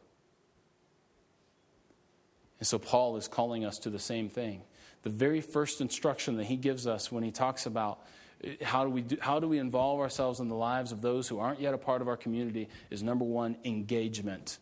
And 2.60 2.68
so, 2.68 2.80
Paul 2.80 3.16
is 3.18 3.28
calling 3.28 3.64
us 3.64 3.78
to 3.80 3.90
the 3.90 4.00
same 4.00 4.28
thing 4.28 4.64
the 5.04 5.10
very 5.10 5.42
first 5.42 5.82
instruction 5.82 6.38
that 6.38 6.46
he 6.46 6.56
gives 6.56 6.88
us 6.88 7.12
when 7.12 7.24
he 7.24 7.32
talks 7.32 7.66
about 7.66 8.00
uh, 8.44 8.50
how 8.64 8.84
do 8.84 8.90
we 8.90 9.02
do, 9.02 9.18
how 9.20 9.40
do 9.40 9.48
we 9.48 9.58
involve 9.58 10.00
ourselves 10.00 10.40
in 10.40 10.48
the 10.48 10.56
lives 10.56 10.92
of 10.92 11.02
those 11.02 11.28
who 11.28 11.40
aren't 11.40 11.60
yet 11.60 11.74
a 11.74 11.78
part 11.78 12.02
of 12.02 12.08
our 12.08 12.18
community 12.18 12.70
is 12.90 13.02
number 13.04 13.26
one 13.26 13.58
engagement. 13.66 14.60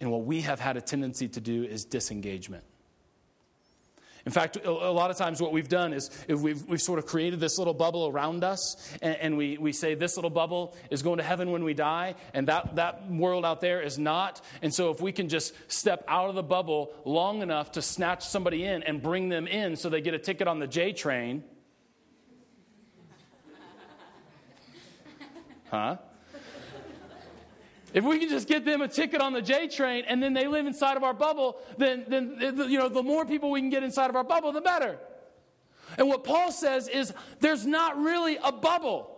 And 0.00 0.10
what 0.10 0.24
we 0.24 0.40
have 0.40 0.58
had 0.58 0.76
a 0.76 0.80
tendency 0.80 1.28
to 1.28 1.40
do 1.40 1.64
is 1.64 1.84
disengagement 1.84 2.64
in 4.24 4.30
fact, 4.30 4.56
a 4.64 4.70
lot 4.70 5.10
of 5.10 5.16
times 5.16 5.40
what 5.40 5.52
we've 5.52 5.68
done 5.68 5.92
is 5.92 6.10
we've, 6.28 6.64
we've 6.66 6.80
sort 6.80 6.98
of 7.00 7.06
created 7.06 7.40
this 7.40 7.58
little 7.58 7.74
bubble 7.74 8.06
around 8.06 8.44
us, 8.44 8.96
and, 9.02 9.16
and, 9.16 9.36
we, 9.36 9.58
we 9.58 9.72
say 9.72 9.94
this 9.94 10.16
little 10.16 10.30
bubble 10.30 10.76
is 10.90 11.02
going 11.02 11.18
to 11.18 11.24
heaven 11.24 11.50
when 11.50 11.64
we 11.64 11.74
die, 11.74 12.14
and 12.32 12.46
that, 12.46 12.76
that 12.76 13.10
world 13.10 13.44
out 13.44 13.60
there 13.60 13.82
is 13.82 13.98
not. 13.98 14.40
And 14.62 14.72
so 14.72 14.90
if 14.90 15.00
we 15.00 15.10
can 15.10 15.28
just 15.28 15.54
step 15.66 16.04
out 16.06 16.28
of 16.28 16.36
the 16.36 16.42
bubble 16.42 16.92
long 17.04 17.42
enough 17.42 17.72
to 17.72 17.82
snatch 17.82 18.24
somebody 18.24 18.64
in 18.64 18.84
and 18.84 19.02
bring 19.02 19.28
them 19.28 19.48
in 19.48 19.74
so 19.74 19.88
they 19.88 20.00
get 20.00 20.14
a 20.14 20.18
ticket 20.18 20.46
on 20.46 20.60
the 20.60 20.68
J 20.68 20.92
train. 20.92 21.42
Huh? 25.70 25.96
If 27.94 28.04
we 28.04 28.18
can 28.18 28.28
just 28.28 28.48
get 28.48 28.64
them 28.64 28.80
a 28.80 28.88
ticket 28.88 29.20
on 29.20 29.32
the 29.32 29.42
J 29.42 29.68
train 29.68 30.04
and 30.06 30.22
then 30.22 30.32
they 30.32 30.46
live 30.46 30.66
inside 30.66 30.96
of 30.96 31.04
our 31.04 31.12
bubble, 31.12 31.58
then, 31.76 32.04
then 32.08 32.38
eh, 32.40 32.64
you 32.66 32.78
know, 32.78 32.88
the 32.88 33.02
more 33.02 33.26
people 33.26 33.50
we 33.50 33.60
can 33.60 33.70
get 33.70 33.82
inside 33.82 34.08
of 34.08 34.16
our 34.16 34.24
bubble, 34.24 34.52
the 34.52 34.60
better. 34.60 34.98
And 35.98 36.08
what 36.08 36.24
Paul 36.24 36.52
says 36.52 36.88
is 36.88 37.12
there's 37.40 37.66
not 37.66 37.98
really 37.98 38.38
a 38.42 38.50
bubble. 38.50 39.11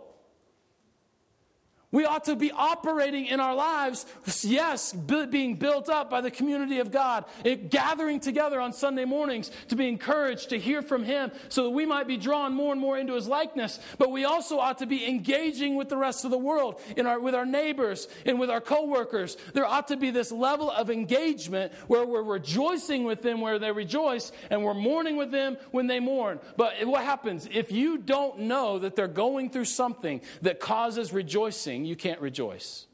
We 1.94 2.06
ought 2.06 2.24
to 2.24 2.34
be 2.34 2.50
operating 2.50 3.26
in 3.26 3.38
our 3.38 3.54
lives, 3.54 4.04
yes, 4.42 4.92
being 4.92 5.54
built 5.54 5.88
up 5.88 6.10
by 6.10 6.22
the 6.22 6.30
community 6.30 6.80
of 6.80 6.90
God, 6.90 7.24
it, 7.44 7.70
gathering 7.70 8.18
together 8.18 8.60
on 8.60 8.72
Sunday 8.72 9.04
mornings 9.04 9.52
to 9.68 9.76
be 9.76 9.86
encouraged 9.86 10.48
to 10.48 10.58
hear 10.58 10.82
from 10.82 11.04
Him 11.04 11.30
so 11.48 11.62
that 11.62 11.70
we 11.70 11.86
might 11.86 12.08
be 12.08 12.16
drawn 12.16 12.52
more 12.52 12.72
and 12.72 12.80
more 12.80 12.98
into 12.98 13.14
His 13.14 13.28
likeness. 13.28 13.78
But 13.96 14.10
we 14.10 14.24
also 14.24 14.58
ought 14.58 14.78
to 14.78 14.86
be 14.86 15.06
engaging 15.06 15.76
with 15.76 15.88
the 15.88 15.96
rest 15.96 16.24
of 16.24 16.32
the 16.32 16.36
world, 16.38 16.80
in 16.96 17.06
our, 17.06 17.20
with 17.20 17.32
our 17.32 17.46
neighbors 17.46 18.08
and 18.26 18.40
with 18.40 18.50
our 18.50 18.60
coworkers. 18.60 19.36
There 19.52 19.64
ought 19.64 19.86
to 19.86 19.96
be 19.96 20.10
this 20.10 20.32
level 20.32 20.72
of 20.72 20.90
engagement 20.90 21.72
where 21.86 22.04
we're 22.04 22.24
rejoicing 22.24 23.04
with 23.04 23.22
them 23.22 23.40
where 23.40 23.60
they 23.60 23.70
rejoice 23.70 24.32
and 24.50 24.64
we're 24.64 24.74
mourning 24.74 25.16
with 25.16 25.30
them 25.30 25.58
when 25.70 25.86
they 25.86 26.00
mourn. 26.00 26.40
But 26.56 26.84
what 26.86 27.04
happens 27.04 27.48
if 27.52 27.70
you 27.70 27.98
don't 27.98 28.40
know 28.40 28.80
that 28.80 28.96
they're 28.96 29.06
going 29.06 29.50
through 29.50 29.66
something 29.66 30.22
that 30.42 30.58
causes 30.58 31.12
rejoicing? 31.12 31.83
You 31.86 31.96
can't 31.96 32.20
rejoice. 32.20 32.86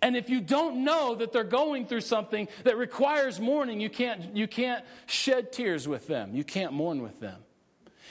And 0.00 0.16
if 0.16 0.30
you 0.30 0.40
don't 0.40 0.84
know 0.84 1.14
that 1.14 1.32
they're 1.32 1.44
going 1.44 1.86
through 1.86 2.00
something 2.00 2.48
that 2.64 2.76
requires 2.76 3.40
mourning, 3.40 3.80
you 3.80 3.90
can't, 3.90 4.36
you 4.36 4.48
can't 4.48 4.84
shed 5.06 5.52
tears 5.52 5.86
with 5.86 6.06
them. 6.06 6.34
You 6.34 6.44
can't 6.44 6.72
mourn 6.72 7.02
with 7.02 7.20
them. 7.20 7.40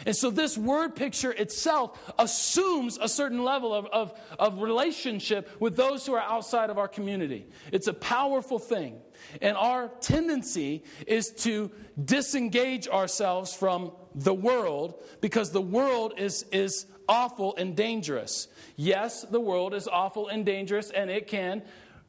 And 0.05 0.15
so, 0.15 0.31
this 0.31 0.57
word 0.57 0.95
picture 0.95 1.31
itself 1.31 1.99
assumes 2.17 2.97
a 2.99 3.07
certain 3.07 3.43
level 3.43 3.73
of, 3.73 3.85
of, 3.87 4.19
of, 4.39 4.59
relationship 4.59 5.49
with 5.61 5.75
those 5.75 6.05
who 6.05 6.13
are 6.13 6.21
outside 6.21 6.71
of 6.71 6.79
our 6.79 6.87
community. 6.87 7.45
It's 7.71 7.87
a 7.87 7.93
powerful 7.93 8.57
thing. 8.57 8.99
And 9.41 9.55
our 9.55 9.89
tendency 10.01 10.83
is 11.05 11.31
to 11.43 11.71
disengage 12.03 12.87
ourselves 12.87 13.53
from 13.53 13.91
the 14.15 14.33
world 14.33 15.01
because 15.21 15.51
the 15.51 15.61
world 15.61 16.15
is, 16.17 16.43
is 16.51 16.87
awful 17.07 17.55
and 17.55 17.75
dangerous. 17.75 18.47
Yes, 18.75 19.23
the 19.23 19.39
world 19.39 19.73
is 19.73 19.87
awful 19.87 20.27
and 20.27 20.45
dangerous, 20.45 20.89
and 20.89 21.09
it 21.09 21.27
can 21.27 21.61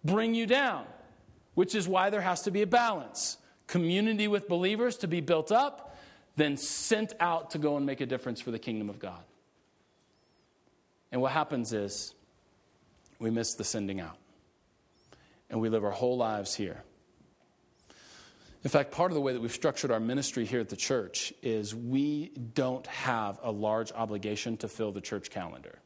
bring 0.04 0.34
you 0.34 0.46
down, 0.46 0.86
which 1.54 1.74
is 1.74 1.88
why 1.88 2.10
there 2.10 2.20
has 2.20 2.42
to 2.42 2.50
be 2.50 2.62
a 2.62 2.66
balance. 2.66 3.38
Community 3.66 4.28
with 4.28 4.48
believers 4.48 4.96
to 4.98 5.08
be 5.08 5.20
built 5.20 5.50
up, 5.50 5.96
then 6.36 6.56
sent 6.56 7.12
out 7.20 7.50
to 7.50 7.58
go 7.58 7.76
and 7.76 7.86
make 7.86 8.00
a 8.00 8.06
difference 8.06 8.40
for 8.40 8.50
the 8.50 8.58
kingdom 8.58 8.88
of 8.90 8.98
God. 8.98 9.22
And 11.12 11.20
what 11.22 11.32
happens 11.32 11.72
is 11.72 12.14
we 13.18 13.30
miss 13.30 13.54
the 13.54 13.64
sending 13.64 14.00
out, 14.00 14.16
and 15.48 15.60
we 15.60 15.68
live 15.68 15.84
our 15.84 15.90
whole 15.90 16.16
lives 16.16 16.54
here. 16.54 16.82
In 18.64 18.70
fact, 18.70 18.92
part 18.92 19.10
of 19.10 19.14
the 19.14 19.20
way 19.20 19.34
that 19.34 19.42
we've 19.42 19.52
structured 19.52 19.90
our 19.90 20.00
ministry 20.00 20.46
here 20.46 20.60
at 20.60 20.70
the 20.70 20.76
church 20.76 21.34
is 21.42 21.74
we 21.74 22.32
don't 22.54 22.86
have 22.86 23.38
a 23.42 23.52
large 23.52 23.92
obligation 23.92 24.56
to 24.58 24.68
fill 24.68 24.90
the 24.90 25.02
church 25.02 25.30
calendar 25.30 25.78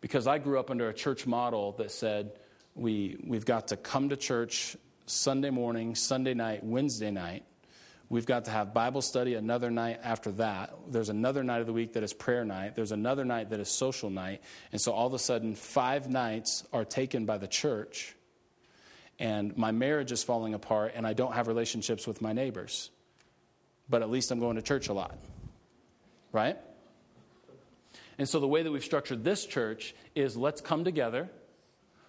because 0.00 0.26
I 0.26 0.38
grew 0.38 0.58
up 0.58 0.70
under 0.70 0.88
a 0.88 0.94
church 0.94 1.26
model 1.26 1.72
that 1.72 1.90
said 1.90 2.32
we, 2.74 3.18
we've 3.22 3.44
got 3.44 3.68
to 3.68 3.76
come 3.76 4.08
to 4.08 4.16
church 4.16 4.76
Sunday 5.06 5.50
morning, 5.50 5.94
Sunday 5.94 6.32
night, 6.32 6.64
Wednesday 6.64 7.10
night. 7.10 7.44
We've 8.08 8.26
got 8.26 8.46
to 8.46 8.50
have 8.50 8.74
Bible 8.74 9.02
study 9.02 9.34
another 9.34 9.70
night 9.70 10.00
after 10.02 10.32
that. 10.32 10.74
There's 10.88 11.10
another 11.10 11.44
night 11.44 11.60
of 11.60 11.66
the 11.66 11.72
week 11.72 11.92
that 11.92 12.02
is 12.02 12.12
prayer 12.12 12.44
night. 12.44 12.74
There's 12.74 12.92
another 12.92 13.24
night 13.24 13.50
that 13.50 13.60
is 13.60 13.68
social 13.68 14.10
night. 14.10 14.42
And 14.72 14.80
so 14.80 14.92
all 14.92 15.06
of 15.06 15.14
a 15.14 15.18
sudden, 15.18 15.54
five 15.54 16.08
nights 16.08 16.64
are 16.72 16.84
taken 16.84 17.26
by 17.26 17.38
the 17.38 17.46
church, 17.46 18.16
and 19.20 19.54
my 19.56 19.70
marriage 19.70 20.10
is 20.10 20.24
falling 20.24 20.54
apart, 20.54 20.92
and 20.96 21.06
I 21.06 21.12
don't 21.12 21.34
have 21.34 21.46
relationships 21.46 22.06
with 22.06 22.22
my 22.22 22.32
neighbors. 22.32 22.90
But 23.88 24.02
at 24.02 24.10
least 24.10 24.30
I'm 24.30 24.40
going 24.40 24.56
to 24.56 24.62
church 24.62 24.88
a 24.88 24.94
lot. 24.94 25.16
Right? 26.32 26.56
And 28.18 28.28
so 28.28 28.40
the 28.40 28.48
way 28.48 28.62
that 28.62 28.72
we've 28.72 28.84
structured 28.84 29.22
this 29.22 29.44
church 29.44 29.94
is 30.14 30.36
let's 30.36 30.60
come 30.60 30.84
together, 30.84 31.28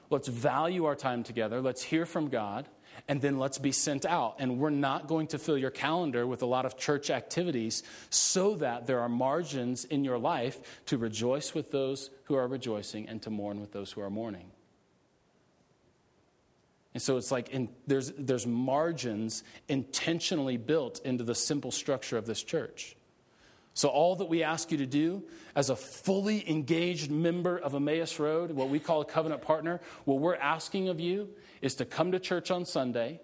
let's 0.10 0.28
value 0.28 0.86
our 0.86 0.96
time 0.96 1.24
together, 1.24 1.62
let's 1.62 1.84
hear 1.84 2.06
from 2.06 2.30
God, 2.30 2.68
and 3.08 3.22
then 3.22 3.40
let's 3.40 3.58
be 3.58 3.72
sent 3.72 4.06
out. 4.06 4.36
And 4.40 4.58
we're 4.58 4.70
not 4.70 5.08
going 5.08 5.28
to 5.28 5.40
fill 5.40 5.58
your 5.58 5.72
calendar 5.72 6.26
with 6.26 6.42
a 6.44 6.46
lot 6.46 6.66
of 6.66 6.78
church 6.78 7.10
activities 7.10 7.84
so 8.10 8.56
that 8.56 8.88
there 8.88 9.02
are 9.02 9.10
margins 9.10 9.84
in 9.86 10.06
your 10.06 10.18
life 10.18 10.82
to 10.86 10.98
rejoice 10.98 11.54
with 11.54 11.72
those 11.72 12.10
who 12.26 12.36
are 12.36 12.48
rejoicing 12.48 13.10
and 13.10 13.22
to 13.24 13.30
mourn 13.30 13.60
with 13.60 13.74
those 13.74 13.92
who 13.92 14.02
are 14.02 14.10
mourning. 14.10 14.52
And 16.94 17.02
so 17.02 17.18
it's 17.18 17.32
like 17.32 17.50
in, 17.50 17.70
there's, 17.88 18.12
there's 18.18 18.46
margins 18.46 19.44
intentionally 19.68 20.58
built 20.58 21.00
into 21.06 21.24
the 21.24 21.36
simple 21.36 21.72
structure 21.72 22.18
of 22.18 22.26
this 22.26 22.44
church. 22.44 22.96
So, 23.74 23.88
all 23.88 24.18
that 24.18 24.26
we 24.26 24.44
ask 24.44 24.70
you 24.72 24.80
to 24.80 24.86
do 24.86 25.24
as 25.56 25.70
a 25.70 25.78
fully 25.78 26.48
engaged 26.50 27.10
member 27.10 27.58
of 27.58 27.74
Emmaus 27.74 28.20
Road, 28.20 28.52
what 28.52 28.68
we 28.68 28.80
call 28.80 29.00
a 29.00 29.06
covenant 29.06 29.42
partner, 29.42 29.80
what 30.04 30.20
we're 30.20 30.36
asking 30.36 30.90
of 30.90 31.00
you 31.00 31.30
is 31.62 31.76
to 31.76 31.86
come 31.86 32.12
to 32.12 32.20
church 32.20 32.52
on 32.52 32.66
Sunday, 32.66 33.22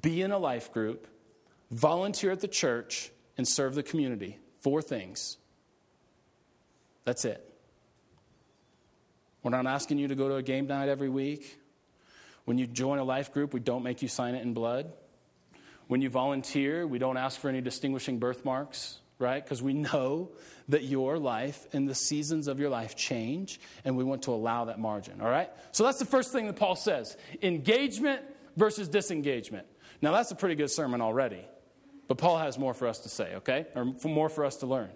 be 0.00 0.22
in 0.22 0.32
a 0.32 0.38
life 0.38 0.72
group, 0.72 1.06
volunteer 1.70 2.30
at 2.30 2.40
the 2.40 2.48
church, 2.48 3.10
and 3.36 3.46
serve 3.46 3.74
the 3.74 3.82
community. 3.82 4.38
Four 4.60 4.80
things. 4.80 5.36
That's 7.04 7.26
it. 7.26 7.46
We're 9.42 9.50
not 9.50 9.66
asking 9.66 9.98
you 9.98 10.08
to 10.08 10.14
go 10.14 10.28
to 10.28 10.36
a 10.36 10.42
game 10.42 10.66
night 10.66 10.88
every 10.88 11.10
week. 11.10 11.60
When 12.44 12.58
you 12.58 12.66
join 12.66 12.98
a 12.98 13.04
life 13.04 13.32
group, 13.32 13.54
we 13.54 13.60
don't 13.60 13.82
make 13.82 14.02
you 14.02 14.08
sign 14.08 14.34
it 14.34 14.42
in 14.42 14.54
blood. 14.54 14.92
When 15.86 16.00
you 16.02 16.10
volunteer, 16.10 16.86
we 16.86 16.98
don't 16.98 17.16
ask 17.16 17.40
for 17.40 17.48
any 17.48 17.60
distinguishing 17.60 18.18
birthmarks 18.18 18.98
right? 19.18 19.42
Because 19.42 19.62
we 19.62 19.74
know 19.74 20.30
that 20.68 20.84
your 20.84 21.18
life 21.18 21.66
and 21.72 21.88
the 21.88 21.94
seasons 21.94 22.48
of 22.48 22.58
your 22.58 22.70
life 22.70 22.96
change, 22.96 23.60
and 23.84 23.96
we 23.96 24.04
want 24.04 24.22
to 24.22 24.32
allow 24.32 24.66
that 24.66 24.78
margin, 24.78 25.20
all 25.20 25.28
right? 25.28 25.50
So 25.72 25.84
that's 25.84 25.98
the 25.98 26.06
first 26.06 26.32
thing 26.32 26.46
that 26.46 26.56
Paul 26.56 26.76
says 26.76 27.16
engagement 27.42 28.22
versus 28.56 28.88
disengagement. 28.88 29.66
Now, 30.00 30.12
that's 30.12 30.30
a 30.30 30.34
pretty 30.34 30.54
good 30.54 30.70
sermon 30.70 31.00
already, 31.00 31.44
but 32.08 32.18
Paul 32.18 32.38
has 32.38 32.58
more 32.58 32.74
for 32.74 32.88
us 32.88 33.00
to 33.00 33.08
say, 33.08 33.36
okay? 33.36 33.66
Or 33.74 33.84
more 34.04 34.28
for 34.28 34.44
us 34.44 34.56
to 34.56 34.66
learn. 34.66 34.90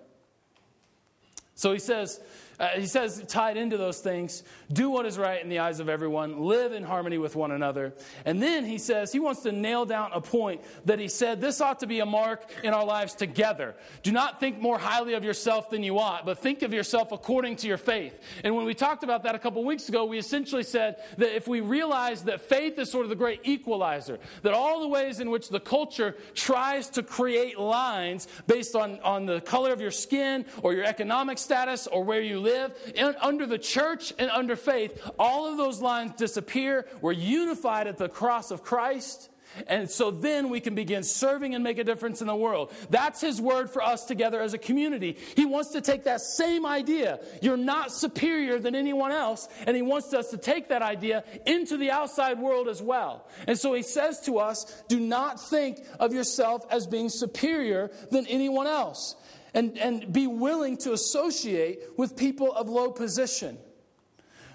So 1.54 1.72
he 1.72 1.78
says, 1.78 2.20
uh, 2.58 2.68
he 2.70 2.86
says, 2.86 3.22
tied 3.28 3.56
into 3.56 3.76
those 3.76 4.00
things, 4.00 4.42
do 4.72 4.90
what 4.90 5.06
is 5.06 5.16
right 5.16 5.42
in 5.42 5.48
the 5.48 5.60
eyes 5.60 5.78
of 5.78 5.88
everyone, 5.88 6.40
live 6.40 6.72
in 6.72 6.82
harmony 6.82 7.16
with 7.16 7.36
one 7.36 7.52
another. 7.52 7.94
And 8.24 8.42
then 8.42 8.64
he 8.64 8.78
says, 8.78 9.12
he 9.12 9.20
wants 9.20 9.42
to 9.42 9.52
nail 9.52 9.86
down 9.86 10.10
a 10.12 10.20
point 10.20 10.60
that 10.84 10.98
he 10.98 11.08
said, 11.08 11.40
this 11.40 11.60
ought 11.60 11.80
to 11.80 11.86
be 11.86 12.00
a 12.00 12.06
mark 12.06 12.42
in 12.64 12.74
our 12.74 12.84
lives 12.84 13.14
together. 13.14 13.76
Do 14.02 14.10
not 14.10 14.40
think 14.40 14.60
more 14.60 14.78
highly 14.78 15.14
of 15.14 15.22
yourself 15.22 15.70
than 15.70 15.82
you 15.82 15.98
ought, 15.98 16.26
but 16.26 16.38
think 16.38 16.62
of 16.62 16.72
yourself 16.72 17.12
according 17.12 17.56
to 17.56 17.68
your 17.68 17.76
faith. 17.76 18.18
And 18.42 18.56
when 18.56 18.66
we 18.66 18.74
talked 18.74 19.04
about 19.04 19.22
that 19.22 19.34
a 19.34 19.38
couple 19.38 19.64
weeks 19.64 19.88
ago, 19.88 20.04
we 20.04 20.18
essentially 20.18 20.64
said 20.64 20.96
that 21.18 21.36
if 21.36 21.46
we 21.46 21.60
realize 21.60 22.24
that 22.24 22.40
faith 22.40 22.78
is 22.78 22.90
sort 22.90 23.04
of 23.04 23.10
the 23.10 23.16
great 23.16 23.40
equalizer, 23.44 24.18
that 24.42 24.52
all 24.52 24.80
the 24.80 24.88
ways 24.88 25.20
in 25.20 25.30
which 25.30 25.48
the 25.48 25.60
culture 25.60 26.16
tries 26.34 26.90
to 26.90 27.02
create 27.02 27.58
lines 27.58 28.26
based 28.46 28.74
on, 28.74 28.98
on 29.00 29.26
the 29.26 29.40
color 29.42 29.72
of 29.72 29.80
your 29.80 29.90
skin 29.92 30.44
or 30.62 30.72
your 30.72 30.84
economic 30.84 31.38
status 31.38 31.86
or 31.86 32.02
where 32.02 32.20
you 32.20 32.40
live, 32.40 32.47
live 32.48 32.72
under 33.20 33.46
the 33.46 33.58
church 33.58 34.12
and 34.18 34.30
under 34.30 34.56
faith, 34.56 35.10
all 35.18 35.50
of 35.50 35.56
those 35.56 35.80
lines 35.80 36.12
disappear. 36.16 36.86
We're 37.00 37.12
unified 37.12 37.86
at 37.86 37.98
the 37.98 38.08
cross 38.08 38.50
of 38.50 38.62
Christ. 38.62 39.30
And 39.66 39.90
so 39.90 40.10
then 40.10 40.50
we 40.50 40.60
can 40.60 40.74
begin 40.74 41.02
serving 41.02 41.54
and 41.54 41.64
make 41.64 41.78
a 41.78 41.84
difference 41.84 42.20
in 42.20 42.26
the 42.26 42.36
world. 42.36 42.72
That's 42.90 43.20
his 43.20 43.40
word 43.40 43.70
for 43.70 43.82
us 43.82 44.04
together 44.04 44.40
as 44.40 44.54
a 44.54 44.58
community. 44.58 45.16
He 45.36 45.46
wants 45.46 45.70
to 45.70 45.80
take 45.80 46.04
that 46.04 46.20
same 46.20 46.66
idea. 46.66 47.18
You're 47.40 47.56
not 47.56 47.90
superior 47.90 48.58
than 48.58 48.74
anyone 48.74 49.10
else. 49.10 49.48
And 49.66 49.74
he 49.74 49.82
wants 49.82 50.12
us 50.12 50.30
to 50.30 50.36
take 50.36 50.68
that 50.68 50.82
idea 50.82 51.24
into 51.46 51.76
the 51.76 51.90
outside 51.90 52.38
world 52.38 52.68
as 52.68 52.82
well. 52.82 53.26
And 53.46 53.58
so 53.58 53.72
he 53.72 53.82
says 53.82 54.20
to 54.22 54.38
us, 54.38 54.82
do 54.88 55.00
not 55.00 55.40
think 55.40 55.84
of 55.98 56.12
yourself 56.12 56.66
as 56.70 56.86
being 56.86 57.08
superior 57.08 57.90
than 58.10 58.26
anyone 58.26 58.66
else 58.66 59.16
and, 59.54 59.78
and 59.78 60.12
be 60.12 60.26
willing 60.26 60.76
to 60.78 60.92
associate 60.92 61.80
with 61.96 62.16
people 62.16 62.52
of 62.52 62.68
low 62.68 62.90
position. 62.90 63.58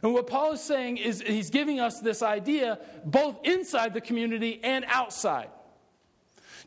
And 0.02 0.14
what 0.14 0.28
Paul 0.28 0.54
is 0.54 0.62
saying 0.62 0.98
is 0.98 1.22
he's 1.22 1.50
giving 1.50 1.80
us 1.80 2.02
this 2.02 2.22
idea 2.22 2.80
both 3.06 3.38
inside 3.46 3.94
the 3.94 4.02
community 4.02 4.60
and 4.62 4.86
outside. 4.88 5.50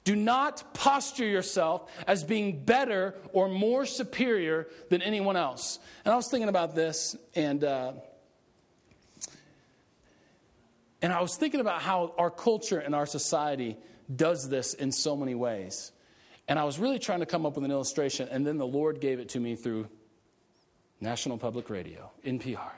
Do 0.04 0.14
not 0.16 0.72
posture 0.72 1.26
yourself 1.26 1.90
as 2.06 2.22
being 2.22 2.64
better 2.64 3.16
or 3.32 3.48
more 3.48 3.84
superior 3.84 4.68
than 4.88 5.02
anyone 5.02 5.36
else. 5.36 5.80
And 6.04 6.12
I 6.12 6.16
was 6.16 6.28
thinking 6.28 6.48
about 6.48 6.76
this, 6.76 7.16
and, 7.34 7.64
uh, 7.64 7.92
and 11.02 11.12
I 11.12 11.20
was 11.20 11.36
thinking 11.36 11.60
about 11.60 11.82
how 11.82 12.14
our 12.18 12.30
culture 12.30 12.78
and 12.78 12.94
our 12.94 13.04
society 13.04 13.76
does 14.14 14.48
this 14.48 14.74
in 14.74 14.92
so 14.92 15.16
many 15.16 15.34
ways. 15.34 15.90
And 16.48 16.58
I 16.58 16.64
was 16.64 16.78
really 16.78 16.98
trying 16.98 17.20
to 17.20 17.26
come 17.26 17.44
up 17.44 17.56
with 17.56 17.64
an 17.64 17.70
illustration, 17.70 18.28
and 18.30 18.46
then 18.46 18.56
the 18.56 18.66
Lord 18.66 19.00
gave 19.00 19.18
it 19.18 19.30
to 19.30 19.40
me 19.40 19.56
through 19.56 19.88
National 21.00 21.38
Public 21.38 21.70
Radio, 21.70 22.10
NPR. 22.24 22.70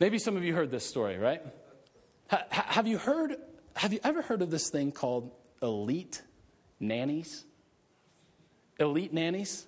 Maybe 0.00 0.18
some 0.18 0.36
of 0.36 0.44
you 0.44 0.54
heard 0.54 0.70
this 0.70 0.84
story, 0.84 1.16
right? 1.18 1.42
Ha- 2.30 2.44
have 2.50 2.86
you 2.86 2.98
heard, 2.98 3.36
have 3.74 3.92
you 3.92 4.00
ever 4.04 4.22
heard 4.22 4.42
of 4.42 4.50
this 4.50 4.70
thing 4.70 4.92
called 4.92 5.32
elite 5.62 6.22
nannies? 6.80 7.44
Elite 8.78 9.12
nannies? 9.12 9.66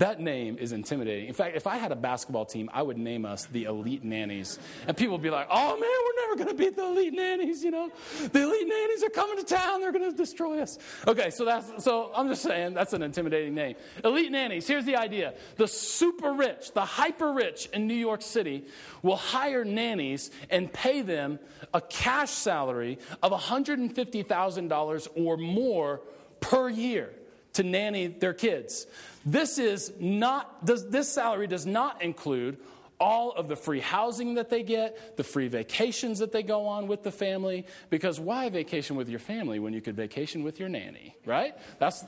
That 0.00 0.18
name 0.18 0.56
is 0.58 0.72
intimidating. 0.72 1.28
In 1.28 1.34
fact, 1.34 1.56
if 1.56 1.66
I 1.66 1.76
had 1.76 1.92
a 1.92 1.96
basketball 1.96 2.46
team, 2.46 2.70
I 2.72 2.80
would 2.80 2.96
name 2.96 3.26
us 3.26 3.44
the 3.44 3.64
Elite 3.64 4.02
Nannies. 4.02 4.58
And 4.88 4.96
people 4.96 5.12
would 5.12 5.22
be 5.22 5.28
like, 5.28 5.46
oh 5.50 5.72
man, 5.72 5.80
we're 5.80 6.26
never 6.26 6.36
going 6.36 6.48
to 6.48 6.54
beat 6.54 6.74
the 6.74 6.86
Elite 6.86 7.12
Nannies, 7.12 7.62
you 7.62 7.70
know? 7.70 7.90
The 8.32 8.42
Elite 8.42 8.66
Nannies 8.66 9.02
are 9.04 9.10
coming 9.10 9.36
to 9.36 9.44
town, 9.44 9.82
they're 9.82 9.92
going 9.92 10.10
to 10.10 10.16
destroy 10.16 10.62
us. 10.62 10.78
Okay, 11.06 11.28
so 11.28 11.44
that's, 11.44 11.84
so 11.84 12.12
I'm 12.16 12.28
just 12.28 12.40
saying, 12.40 12.72
that's 12.72 12.94
an 12.94 13.02
intimidating 13.02 13.54
name. 13.54 13.76
Elite 14.02 14.32
Nannies, 14.32 14.66
here's 14.66 14.86
the 14.86 14.96
idea 14.96 15.34
the 15.56 15.68
super 15.68 16.32
rich, 16.32 16.72
the 16.72 16.86
hyper 16.86 17.34
rich 17.34 17.66
in 17.74 17.86
New 17.86 17.92
York 17.92 18.22
City 18.22 18.64
will 19.02 19.16
hire 19.16 19.66
nannies 19.66 20.30
and 20.48 20.72
pay 20.72 21.02
them 21.02 21.38
a 21.74 21.80
cash 21.82 22.30
salary 22.30 22.98
of 23.22 23.32
$150,000 23.32 25.08
or 25.14 25.36
more 25.36 26.00
per 26.40 26.70
year 26.70 27.10
to 27.52 27.62
nanny 27.62 28.06
their 28.06 28.32
kids. 28.32 28.86
This 29.24 29.58
is 29.58 29.92
not 29.98 30.64
does, 30.64 30.88
this 30.88 31.08
salary 31.08 31.46
does 31.46 31.66
not 31.66 32.02
include 32.02 32.58
all 32.98 33.32
of 33.32 33.48
the 33.48 33.56
free 33.56 33.80
housing 33.80 34.34
that 34.34 34.50
they 34.50 34.62
get, 34.62 35.16
the 35.16 35.24
free 35.24 35.48
vacations 35.48 36.18
that 36.18 36.32
they 36.32 36.42
go 36.42 36.66
on 36.66 36.86
with 36.86 37.02
the 37.02 37.10
family 37.10 37.66
because 37.88 38.20
why 38.20 38.48
vacation 38.50 38.94
with 38.96 39.08
your 39.08 39.18
family 39.18 39.58
when 39.58 39.72
you 39.72 39.80
could 39.80 39.96
vacation 39.96 40.42
with 40.42 40.60
your 40.60 40.68
nanny, 40.68 41.16
right? 41.24 41.54
That's 41.78 42.04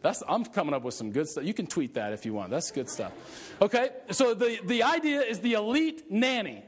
that's, 0.00 0.22
I'm 0.28 0.44
coming 0.44 0.74
up 0.74 0.82
with 0.82 0.94
some 0.94 1.10
good 1.10 1.28
stuff. 1.28 1.44
You 1.44 1.54
can 1.54 1.66
tweet 1.66 1.94
that 1.94 2.12
if 2.12 2.24
you 2.24 2.32
want. 2.32 2.50
That's 2.50 2.70
good 2.70 2.88
stuff. 2.88 3.12
Okay, 3.60 3.90
so 4.10 4.32
the, 4.34 4.60
the 4.64 4.84
idea 4.84 5.22
is 5.22 5.40
the 5.40 5.54
elite 5.54 6.10
nanny. 6.10 6.62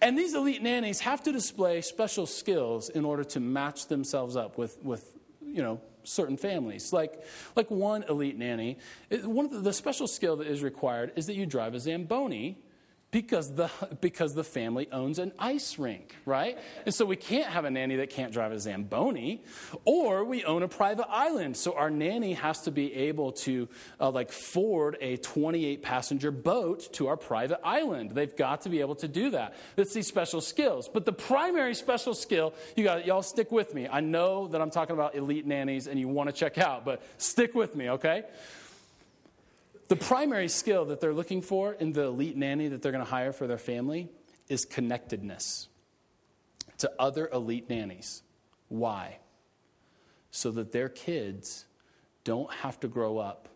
And 0.00 0.18
these 0.18 0.34
elite 0.34 0.62
nannies 0.62 1.00
have 1.00 1.22
to 1.24 1.32
display 1.32 1.80
special 1.82 2.26
skills 2.26 2.88
in 2.88 3.04
order 3.04 3.24
to 3.24 3.40
match 3.40 3.88
themselves 3.88 4.36
up 4.36 4.56
with, 4.58 4.78
with 4.82 5.12
you 5.44 5.62
know, 5.62 5.80
certain 6.06 6.36
families. 6.36 6.92
Like, 6.92 7.22
like 7.54 7.70
one 7.70 8.04
elite 8.04 8.38
nanny, 8.38 8.78
one 9.10 9.44
of 9.46 9.50
the, 9.50 9.60
the 9.60 9.72
special 9.72 10.06
skill 10.06 10.36
that 10.36 10.46
is 10.46 10.62
required 10.62 11.12
is 11.16 11.26
that 11.26 11.34
you 11.34 11.46
drive 11.46 11.74
a 11.74 11.80
Zamboni 11.80 12.58
because 13.16 13.54
the, 13.54 13.70
because 14.02 14.34
the 14.34 14.44
family 14.44 14.88
owns 14.92 15.18
an 15.18 15.32
ice 15.38 15.78
rink, 15.78 16.14
right? 16.26 16.58
And 16.84 16.94
so 16.94 17.06
we 17.06 17.16
can't 17.16 17.46
have 17.46 17.64
a 17.64 17.70
nanny 17.70 17.96
that 17.96 18.10
can't 18.10 18.30
drive 18.30 18.52
a 18.52 18.60
Zamboni, 18.60 19.42
or 19.86 20.22
we 20.22 20.44
own 20.44 20.62
a 20.62 20.68
private 20.68 21.08
island. 21.08 21.56
So 21.56 21.72
our 21.72 21.88
nanny 21.88 22.34
has 22.34 22.60
to 22.62 22.70
be 22.70 22.92
able 22.92 23.32
to 23.32 23.70
uh, 23.98 24.10
like 24.10 24.32
ford 24.32 24.98
a 25.00 25.16
28 25.16 25.82
passenger 25.82 26.30
boat 26.30 26.92
to 26.92 27.06
our 27.06 27.16
private 27.16 27.58
island. 27.64 28.10
They've 28.10 28.36
got 28.36 28.60
to 28.62 28.68
be 28.68 28.80
able 28.80 28.96
to 28.96 29.08
do 29.08 29.30
that. 29.30 29.54
That's 29.76 29.94
these 29.94 30.06
special 30.06 30.42
skills. 30.42 30.86
But 30.86 31.06
the 31.06 31.14
primary 31.14 31.74
special 31.74 32.12
skill, 32.12 32.52
you 32.76 32.84
got 32.84 33.06
y'all 33.06 33.22
stick 33.22 33.50
with 33.50 33.72
me. 33.74 33.88
I 33.90 34.00
know 34.00 34.46
that 34.48 34.60
I'm 34.60 34.70
talking 34.70 34.92
about 34.92 35.14
elite 35.14 35.46
nannies 35.46 35.86
and 35.86 35.98
you 35.98 36.06
want 36.06 36.28
to 36.28 36.34
check 36.34 36.58
out, 36.58 36.84
but 36.84 37.00
stick 37.16 37.54
with 37.54 37.74
me, 37.74 37.88
okay? 37.92 38.24
The 39.88 39.96
primary 39.96 40.48
skill 40.48 40.86
that 40.86 41.00
they're 41.00 41.14
looking 41.14 41.42
for 41.42 41.72
in 41.72 41.92
the 41.92 42.04
elite 42.04 42.36
nanny 42.36 42.68
that 42.68 42.82
they're 42.82 42.92
going 42.92 43.04
to 43.04 43.10
hire 43.10 43.32
for 43.32 43.46
their 43.46 43.58
family 43.58 44.08
is 44.48 44.64
connectedness 44.64 45.68
to 46.78 46.90
other 46.98 47.28
elite 47.32 47.70
nannies. 47.70 48.22
Why? 48.68 49.18
So 50.32 50.50
that 50.52 50.72
their 50.72 50.88
kids 50.88 51.66
don't 52.24 52.52
have 52.52 52.80
to 52.80 52.88
grow 52.88 53.18
up 53.18 53.48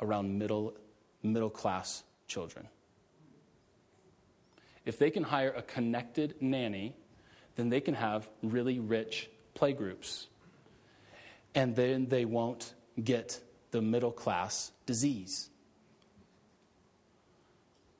around 0.00 0.38
middle, 0.38 0.74
middle 1.22 1.50
class 1.50 2.04
children. 2.28 2.68
If 4.84 4.98
they 4.98 5.10
can 5.10 5.24
hire 5.24 5.50
a 5.50 5.62
connected 5.62 6.36
nanny, 6.40 6.94
then 7.56 7.70
they 7.70 7.80
can 7.80 7.94
have 7.94 8.28
really 8.42 8.78
rich 8.78 9.28
playgroups. 9.56 10.26
And 11.54 11.74
then 11.74 12.06
they 12.06 12.24
won't 12.24 12.72
get 13.02 13.40
the 13.72 13.82
middle 13.82 14.12
class 14.12 14.70
disease 14.86 15.50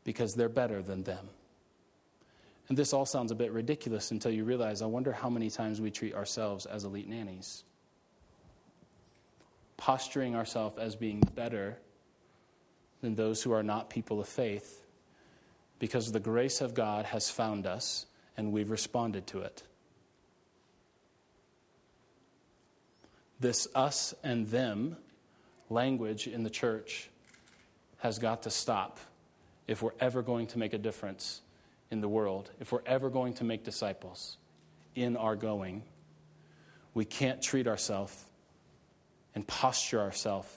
because 0.04 0.34
they're 0.34 0.48
better 0.48 0.82
than 0.82 1.02
them. 1.04 1.28
And 2.68 2.78
this 2.78 2.92
all 2.92 3.06
sounds 3.06 3.30
a 3.30 3.34
bit 3.34 3.52
ridiculous 3.52 4.10
until 4.10 4.30
you 4.30 4.44
realize 4.44 4.82
I 4.82 4.86
wonder 4.86 5.12
how 5.12 5.28
many 5.28 5.50
times 5.50 5.80
we 5.80 5.90
treat 5.90 6.14
ourselves 6.14 6.66
as 6.66 6.84
elite 6.84 7.08
nannies, 7.08 7.64
posturing 9.76 10.34
ourselves 10.34 10.78
as 10.78 10.96
being 10.96 11.20
better 11.34 11.78
than 13.00 13.14
those 13.14 13.42
who 13.42 13.52
are 13.52 13.62
not 13.62 13.90
people 13.90 14.20
of 14.20 14.28
faith 14.28 14.84
because 15.78 16.12
the 16.12 16.20
grace 16.20 16.60
of 16.60 16.74
God 16.74 17.04
has 17.06 17.28
found 17.28 17.66
us 17.66 18.06
and 18.36 18.52
we've 18.52 18.70
responded 18.70 19.26
to 19.28 19.40
it. 19.40 19.64
This 23.40 23.66
us 23.74 24.14
and 24.22 24.46
them 24.46 24.96
language 25.68 26.28
in 26.28 26.44
the 26.44 26.50
church 26.50 27.10
has 27.98 28.20
got 28.20 28.44
to 28.44 28.50
stop 28.50 29.00
if 29.66 29.82
we're 29.82 29.94
ever 30.00 30.22
going 30.22 30.46
to 30.48 30.58
make 30.58 30.72
a 30.72 30.78
difference 30.78 31.40
in 31.90 32.00
the 32.00 32.08
world, 32.08 32.50
if 32.60 32.72
we're 32.72 32.82
ever 32.86 33.10
going 33.10 33.34
to 33.34 33.44
make 33.44 33.64
disciples 33.64 34.36
in 34.94 35.16
our 35.16 35.36
going, 35.36 35.82
we 36.94 37.04
can't 37.04 37.40
treat 37.40 37.66
ourselves 37.66 38.24
and 39.34 39.46
posture 39.46 40.00
ourselves 40.00 40.48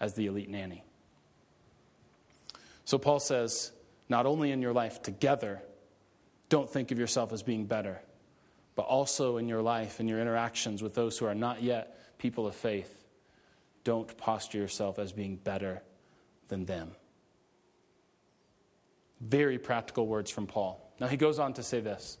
as 0.00 0.14
the 0.14 0.26
elite 0.26 0.48
nanny. 0.48 0.82
So 2.84 2.98
Paul 2.98 3.20
says, 3.20 3.72
not 4.08 4.26
only 4.26 4.52
in 4.52 4.62
your 4.62 4.72
life 4.72 5.02
together, 5.02 5.60
don't 6.48 6.70
think 6.70 6.90
of 6.92 6.98
yourself 6.98 7.32
as 7.32 7.42
being 7.42 7.66
better, 7.66 8.00
but 8.76 8.82
also 8.82 9.38
in 9.38 9.48
your 9.48 9.62
life, 9.62 10.00
in 10.00 10.06
your 10.06 10.20
interactions 10.20 10.82
with 10.82 10.94
those 10.94 11.18
who 11.18 11.26
are 11.26 11.34
not 11.34 11.62
yet 11.62 12.18
people 12.18 12.46
of 12.46 12.54
faith, 12.54 13.04
don't 13.84 14.16
posture 14.16 14.58
yourself 14.58 14.98
as 14.98 15.12
being 15.12 15.36
better 15.36 15.82
than 16.48 16.64
them. 16.64 16.92
Very 19.20 19.58
practical 19.58 20.06
words 20.06 20.30
from 20.30 20.46
Paul. 20.46 20.82
Now 21.00 21.06
he 21.06 21.16
goes 21.16 21.38
on 21.38 21.54
to 21.54 21.62
say 21.62 21.80
this 21.80 22.18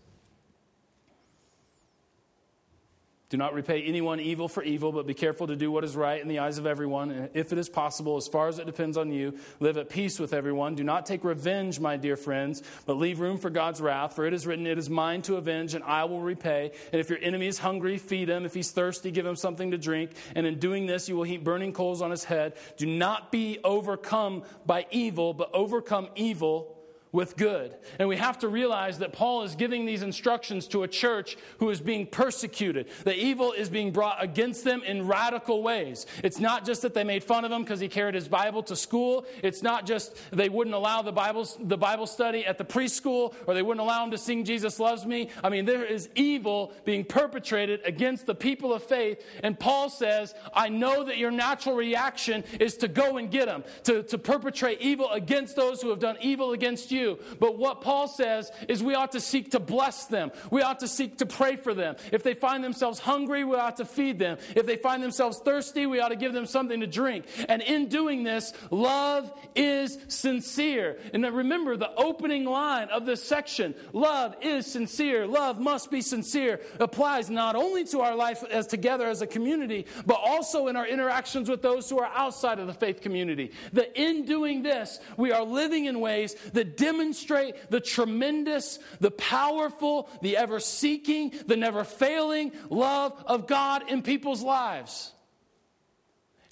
Do 3.28 3.36
not 3.36 3.54
repay 3.54 3.82
anyone 3.82 4.20
evil 4.20 4.46
for 4.46 4.62
evil, 4.62 4.92
but 4.92 5.06
be 5.06 5.12
careful 5.12 5.48
to 5.48 5.56
do 5.56 5.70
what 5.70 5.82
is 5.82 5.96
right 5.96 6.22
in 6.22 6.28
the 6.28 6.38
eyes 6.38 6.58
of 6.58 6.66
everyone. 6.66 7.10
And 7.10 7.30
if 7.34 7.52
it 7.52 7.58
is 7.58 7.68
possible, 7.68 8.16
as 8.16 8.28
far 8.28 8.46
as 8.46 8.60
it 8.60 8.66
depends 8.66 8.96
on 8.96 9.10
you, 9.10 9.36
live 9.58 9.76
at 9.76 9.90
peace 9.90 10.20
with 10.20 10.32
everyone. 10.32 10.76
Do 10.76 10.84
not 10.84 11.06
take 11.06 11.24
revenge, 11.24 11.80
my 11.80 11.96
dear 11.96 12.16
friends, 12.16 12.62
but 12.86 12.98
leave 12.98 13.18
room 13.18 13.38
for 13.38 13.50
God's 13.50 13.80
wrath. 13.80 14.14
For 14.14 14.26
it 14.26 14.32
is 14.32 14.46
written, 14.46 14.64
It 14.64 14.78
is 14.78 14.88
mine 14.88 15.22
to 15.22 15.36
avenge, 15.36 15.74
and 15.74 15.82
I 15.82 16.04
will 16.04 16.20
repay. 16.20 16.70
And 16.92 17.00
if 17.00 17.10
your 17.10 17.18
enemy 17.20 17.48
is 17.48 17.58
hungry, 17.58 17.98
feed 17.98 18.28
him. 18.28 18.46
If 18.46 18.54
he's 18.54 18.70
thirsty, 18.70 19.10
give 19.10 19.26
him 19.26 19.36
something 19.36 19.72
to 19.72 19.78
drink. 19.78 20.12
And 20.36 20.46
in 20.46 20.60
doing 20.60 20.86
this, 20.86 21.08
you 21.08 21.16
will 21.16 21.24
heap 21.24 21.42
burning 21.42 21.72
coals 21.72 22.02
on 22.02 22.12
his 22.12 22.22
head. 22.22 22.54
Do 22.76 22.86
not 22.86 23.32
be 23.32 23.58
overcome 23.64 24.44
by 24.64 24.86
evil, 24.92 25.34
but 25.34 25.50
overcome 25.52 26.08
evil 26.14 26.75
with 27.12 27.36
good. 27.36 27.74
And 27.98 28.08
we 28.08 28.16
have 28.16 28.38
to 28.40 28.48
realize 28.48 28.98
that 28.98 29.12
Paul 29.12 29.42
is 29.42 29.54
giving 29.54 29.86
these 29.86 30.02
instructions 30.02 30.66
to 30.68 30.82
a 30.82 30.88
church 30.88 31.36
who 31.58 31.70
is 31.70 31.80
being 31.80 32.06
persecuted. 32.06 32.88
The 33.04 33.16
evil 33.16 33.52
is 33.52 33.70
being 33.70 33.92
brought 33.92 34.22
against 34.22 34.64
them 34.64 34.82
in 34.82 35.06
radical 35.06 35.62
ways. 35.62 36.06
It's 36.22 36.40
not 36.40 36.66
just 36.66 36.82
that 36.82 36.94
they 36.94 37.04
made 37.04 37.24
fun 37.24 37.44
of 37.44 37.52
him 37.52 37.62
because 37.62 37.80
he 37.80 37.88
carried 37.88 38.14
his 38.14 38.28
Bible 38.28 38.62
to 38.64 38.76
school. 38.76 39.24
It's 39.42 39.62
not 39.62 39.86
just 39.86 40.16
they 40.30 40.48
wouldn't 40.48 40.74
allow 40.74 41.02
the 41.02 41.12
Bible, 41.12 41.48
the 41.60 41.78
Bible 41.78 42.06
study 42.06 42.44
at 42.44 42.58
the 42.58 42.64
preschool 42.64 43.34
or 43.46 43.54
they 43.54 43.62
wouldn't 43.62 43.82
allow 43.82 44.04
him 44.04 44.10
to 44.10 44.18
sing 44.18 44.44
Jesus 44.44 44.78
Loves 44.78 45.06
Me. 45.06 45.30
I 45.42 45.48
mean, 45.48 45.64
there 45.64 45.84
is 45.84 46.08
evil 46.14 46.72
being 46.84 47.04
perpetrated 47.04 47.80
against 47.84 48.26
the 48.26 48.34
people 48.34 48.74
of 48.74 48.82
faith. 48.82 49.24
And 49.42 49.58
Paul 49.58 49.88
says, 49.88 50.34
I 50.52 50.68
know 50.68 51.04
that 51.04 51.18
your 51.18 51.30
natural 51.30 51.76
reaction 51.76 52.44
is 52.60 52.76
to 52.78 52.88
go 52.88 53.16
and 53.16 53.30
get 53.30 53.46
them, 53.46 53.64
to, 53.84 54.02
to 54.02 54.18
perpetrate 54.18 54.80
evil 54.80 55.10
against 55.10 55.56
those 55.56 55.80
who 55.80 55.90
have 55.90 55.98
done 55.98 56.16
evil 56.20 56.52
against 56.52 56.90
you. 56.90 56.95
But 57.38 57.58
what 57.58 57.80
Paul 57.80 58.08
says 58.08 58.50
is 58.68 58.82
we 58.82 58.94
ought 58.94 59.12
to 59.12 59.20
seek 59.20 59.52
to 59.52 59.60
bless 59.60 60.06
them. 60.06 60.30
We 60.50 60.62
ought 60.62 60.80
to 60.80 60.88
seek 60.88 61.18
to 61.18 61.26
pray 61.26 61.56
for 61.56 61.74
them. 61.74 61.96
If 62.12 62.22
they 62.22 62.34
find 62.34 62.62
themselves 62.62 62.98
hungry, 62.98 63.44
we 63.44 63.56
ought 63.56 63.76
to 63.76 63.84
feed 63.84 64.18
them. 64.18 64.38
If 64.54 64.66
they 64.66 64.76
find 64.76 65.02
themselves 65.02 65.38
thirsty, 65.38 65.86
we 65.86 66.00
ought 66.00 66.08
to 66.08 66.16
give 66.16 66.32
them 66.32 66.46
something 66.46 66.80
to 66.80 66.86
drink. 66.86 67.26
And 67.48 67.62
in 67.62 67.88
doing 67.88 68.22
this, 68.22 68.52
love 68.70 69.32
is 69.54 69.98
sincere. 70.08 70.98
And 71.12 71.24
remember 71.24 71.76
the 71.76 71.94
opening 71.94 72.44
line 72.44 72.88
of 72.88 73.06
this 73.06 73.22
section 73.22 73.74
love 73.92 74.34
is 74.40 74.66
sincere. 74.66 75.26
Love 75.26 75.60
must 75.60 75.90
be 75.90 76.00
sincere 76.00 76.60
applies 76.80 77.30
not 77.30 77.56
only 77.56 77.84
to 77.84 78.00
our 78.00 78.14
life 78.14 78.42
as 78.50 78.66
together 78.66 79.06
as 79.06 79.22
a 79.22 79.26
community, 79.26 79.86
but 80.04 80.20
also 80.24 80.68
in 80.68 80.76
our 80.76 80.86
interactions 80.86 81.48
with 81.48 81.62
those 81.62 81.88
who 81.90 81.98
are 81.98 82.10
outside 82.14 82.58
of 82.58 82.66
the 82.66 82.74
faith 82.74 83.00
community. 83.00 83.52
That 83.72 84.00
in 84.00 84.24
doing 84.24 84.62
this, 84.62 85.00
we 85.16 85.32
are 85.32 85.44
living 85.44 85.86
in 85.86 86.00
ways 86.00 86.34
that 86.52 86.76
demonstrate 86.86 87.70
the 87.70 87.80
tremendous, 87.80 88.78
the 89.00 89.10
powerful, 89.10 90.08
the 90.22 90.36
ever 90.36 90.60
seeking, 90.60 91.32
the 91.46 91.56
never 91.56 91.82
failing 91.82 92.52
love 92.70 93.12
of 93.26 93.48
God 93.48 93.90
in 93.90 94.02
people's 94.02 94.42
lives. 94.42 95.12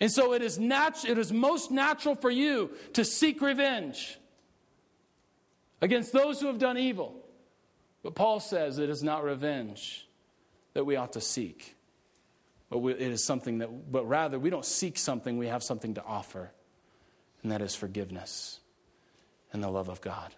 And 0.00 0.10
so 0.10 0.32
it 0.32 0.42
is, 0.42 0.58
nat- 0.58 1.04
it 1.06 1.18
is 1.18 1.32
most 1.32 1.70
natural 1.70 2.16
for 2.16 2.30
you 2.30 2.72
to 2.94 3.04
seek 3.04 3.40
revenge 3.40 4.18
against 5.80 6.12
those 6.12 6.40
who 6.40 6.48
have 6.48 6.58
done 6.58 6.78
evil. 6.78 7.14
But 8.02 8.16
Paul 8.16 8.40
says 8.40 8.78
it 8.78 8.90
is 8.90 9.04
not 9.04 9.22
revenge 9.22 10.08
that 10.72 10.84
we 10.84 10.96
ought 10.96 11.12
to 11.12 11.20
seek. 11.20 11.76
But 12.70 12.78
we, 12.78 12.92
it 12.92 13.00
is 13.00 13.24
something 13.24 13.58
that, 13.58 13.92
but 13.92 14.04
rather 14.08 14.38
we 14.38 14.50
don't 14.50 14.64
seek 14.64 14.98
something, 14.98 15.38
we 15.38 15.46
have 15.46 15.62
something 15.62 15.94
to 15.94 16.02
offer. 16.02 16.50
and 17.42 17.52
that 17.52 17.62
is 17.62 17.76
forgiveness 17.76 18.58
and 19.54 19.62
the 19.62 19.70
love 19.70 19.88
of 19.88 20.02
God. 20.02 20.34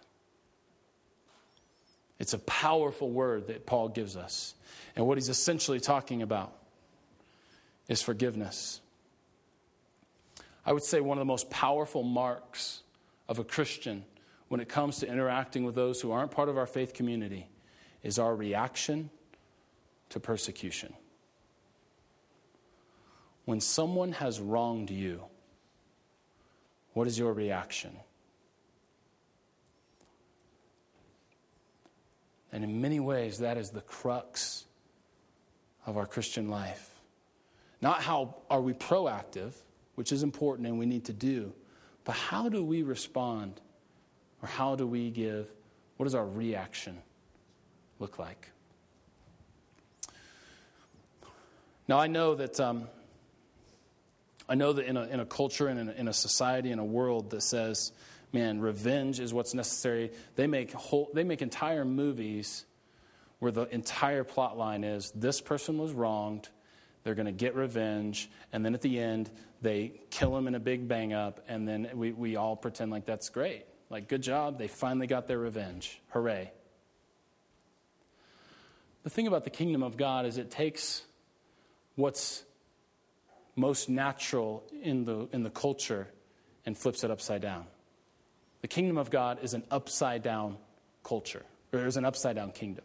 It's 2.19 2.33
a 2.33 2.39
powerful 2.39 3.09
word 3.09 3.47
that 3.47 3.65
Paul 3.65 3.89
gives 3.89 4.15
us. 4.15 4.53
And 4.95 5.05
what 5.05 5.17
he's 5.17 5.29
essentially 5.29 5.79
talking 5.79 6.21
about 6.21 6.53
is 7.89 8.01
forgiveness. 8.01 8.79
I 10.65 10.71
would 10.71 10.83
say 10.83 11.01
one 11.01 11.17
of 11.17 11.21
the 11.21 11.25
most 11.25 11.49
powerful 11.49 12.03
marks 12.03 12.83
of 13.27 13.39
a 13.39 13.43
Christian 13.43 14.05
when 14.47 14.61
it 14.61 14.69
comes 14.69 14.99
to 14.99 15.07
interacting 15.07 15.63
with 15.63 15.75
those 15.75 15.99
who 15.99 16.11
aren't 16.11 16.31
part 16.31 16.47
of 16.47 16.57
our 16.57 16.67
faith 16.67 16.93
community 16.93 17.47
is 18.03 18.19
our 18.19 18.35
reaction 18.35 19.09
to 20.09 20.19
persecution. 20.19 20.93
When 23.45 23.61
someone 23.61 24.11
has 24.13 24.39
wronged 24.39 24.89
you, 24.89 25.23
what 26.93 27.07
is 27.07 27.17
your 27.17 27.33
reaction? 27.33 27.97
And 32.57 32.63
in 32.63 32.81
many 32.81 32.99
ways, 32.99 33.37
that 33.37 33.55
is 33.55 33.69
the 33.69 33.81
crux 33.81 34.65
of 35.85 35.95
our 35.95 36.07
Christian 36.07 36.49
life. 36.49 36.89
Not 37.83 38.01
how 38.01 38.37
are 38.49 38.59
we 38.59 38.73
proactive, 38.73 39.51
which 39.93 40.11
is 40.11 40.23
important 40.23 40.67
and 40.67 40.79
we 40.79 40.87
need 40.87 41.05
to 41.05 41.13
do, 41.13 41.53
but 42.03 42.13
how 42.13 42.49
do 42.49 42.63
we 42.63 42.81
respond 42.81 43.61
or 44.41 44.49
how 44.49 44.75
do 44.75 44.87
we 44.87 45.11
give? 45.11 45.47
What 45.97 46.05
does 46.05 46.15
our 46.15 46.25
reaction 46.25 46.97
look 47.99 48.17
like? 48.17 48.49
Now, 51.87 51.99
I 51.99 52.07
know 52.07 52.33
that. 52.33 52.59
Um, 52.59 52.87
I 54.49 54.55
know 54.55 54.73
that 54.73 54.87
in 54.87 54.97
a, 54.97 55.03
in 55.03 55.19
a 55.19 55.25
culture 55.27 55.67
and 55.67 55.79
in 55.79 55.89
a, 55.89 55.91
in 55.91 56.07
a 56.07 56.13
society, 56.13 56.71
in 56.71 56.79
a 56.79 56.85
world 56.85 57.29
that 57.29 57.41
says, 57.41 57.91
man, 58.33 58.59
revenge 58.59 59.19
is 59.19 59.33
what's 59.33 59.53
necessary, 59.53 60.11
they 60.35 60.47
make, 60.47 60.71
whole, 60.71 61.09
they 61.13 61.23
make 61.23 61.41
entire 61.41 61.85
movies 61.85 62.65
where 63.39 63.51
the 63.51 63.63
entire 63.73 64.23
plot 64.23 64.57
line 64.57 64.83
is 64.83 65.11
this 65.15 65.41
person 65.41 65.77
was 65.77 65.93
wronged, 65.93 66.49
they're 67.03 67.15
going 67.15 67.27
to 67.27 67.31
get 67.31 67.55
revenge, 67.55 68.29
and 68.51 68.65
then 68.65 68.73
at 68.73 68.81
the 68.81 68.99
end, 68.99 69.29
they 69.61 69.93
kill 70.09 70.35
him 70.37 70.47
in 70.47 70.55
a 70.55 70.59
big 70.59 70.87
bang 70.87 71.13
up, 71.13 71.43
and 71.47 71.67
then 71.67 71.89
we, 71.93 72.11
we 72.11 72.35
all 72.35 72.55
pretend 72.55 72.91
like 72.91 73.05
that's 73.05 73.29
great. 73.29 73.65
Like, 73.89 74.09
good 74.09 74.21
job, 74.21 74.57
they 74.57 74.67
finally 74.67 75.07
got 75.07 75.27
their 75.27 75.39
revenge. 75.39 76.01
Hooray. 76.09 76.51
The 79.03 79.09
thing 79.09 79.27
about 79.27 79.45
the 79.45 79.49
kingdom 79.49 79.83
of 79.83 79.95
God 79.95 80.25
is 80.25 80.37
it 80.37 80.51
takes 80.51 81.03
what's 81.95 82.43
most 83.55 83.87
natural 83.89 84.63
in 84.83 85.05
the, 85.05 85.29
in 85.31 85.43
the 85.43 85.49
culture 85.49 86.07
and 86.65 86.77
flips 86.77 87.05
it 87.05 87.11
upside 87.11 87.41
down. 87.41 87.65
The 88.61 88.67
kingdom 88.67 88.97
of 88.97 89.09
God 89.09 89.39
is 89.43 89.53
an 89.53 89.63
upside 89.69 90.23
down 90.23 90.57
culture, 91.03 91.45
or 91.71 91.85
is 91.85 91.97
an 91.97 92.05
upside 92.05 92.35
down 92.35 92.51
kingdom. 92.51 92.83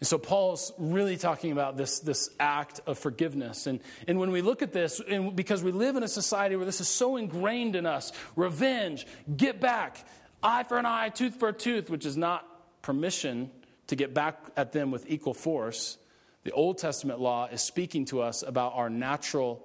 And 0.00 0.06
so 0.06 0.16
Paul's 0.16 0.72
really 0.78 1.18
talking 1.18 1.52
about 1.52 1.76
this, 1.76 2.00
this 2.00 2.30
act 2.40 2.80
of 2.86 2.98
forgiveness. 2.98 3.66
And, 3.66 3.80
and 4.08 4.18
when 4.18 4.30
we 4.30 4.40
look 4.40 4.62
at 4.62 4.72
this, 4.72 4.98
and 4.98 5.36
because 5.36 5.62
we 5.62 5.72
live 5.72 5.94
in 5.96 6.02
a 6.02 6.08
society 6.08 6.56
where 6.56 6.64
this 6.64 6.80
is 6.80 6.88
so 6.88 7.16
ingrained 7.16 7.76
in 7.76 7.84
us 7.84 8.12
revenge, 8.34 9.06
get 9.36 9.60
back, 9.60 10.06
eye 10.42 10.62
for 10.62 10.78
an 10.78 10.86
eye, 10.86 11.10
tooth 11.10 11.36
for 11.36 11.48
a 11.48 11.52
tooth, 11.52 11.90
which 11.90 12.06
is 12.06 12.16
not 12.16 12.46
permission 12.80 13.50
to 13.88 13.96
get 13.96 14.14
back 14.14 14.38
at 14.56 14.72
them 14.72 14.90
with 14.90 15.04
equal 15.06 15.34
force. 15.34 15.98
The 16.44 16.52
Old 16.52 16.78
Testament 16.78 17.20
law 17.20 17.48
is 17.52 17.60
speaking 17.60 18.06
to 18.06 18.22
us 18.22 18.42
about 18.42 18.72
our 18.76 18.88
natural 18.88 19.62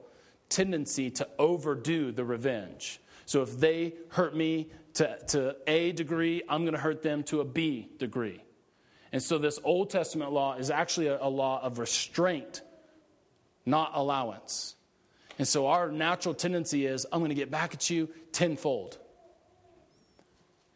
tendency 0.50 1.12
to 1.12 1.28
overdo 1.40 2.12
the 2.12 2.26
revenge. 2.26 3.00
So 3.26 3.42
if 3.42 3.60
they 3.60 3.94
hurt 4.10 4.36
me 4.36 4.70
to, 4.96 5.18
to 5.28 5.56
A 5.68 5.92
degree, 5.92 6.44
I'm 6.48 6.62
going 6.62 6.74
to 6.74 6.80
hurt 6.80 7.02
them 7.02 7.24
to 7.24 7.42
a 7.42 7.46
B 7.46 7.90
degree. 7.98 8.44
And 9.12 9.22
so 9.22 9.38
this 9.38 9.60
Old 9.64 9.90
Testament 9.90 10.32
law 10.32 10.56
is 10.56 10.70
actually 10.70 11.08
a, 11.08 11.22
a 11.22 11.30
law 11.30 11.62
of 11.62 11.80
restraint, 11.80 12.62
not 13.66 13.92
allowance. 13.94 14.76
And 15.38 15.48
so 15.48 15.68
our 15.68 15.92
natural 15.92 16.34
tendency 16.34 16.86
is, 16.86 17.06
I'm 17.12 17.20
going 17.20 17.30
to 17.30 17.36
get 17.36 17.52
back 17.52 17.74
at 17.74 17.90
you 17.90 18.10
tenfold. 18.32 18.98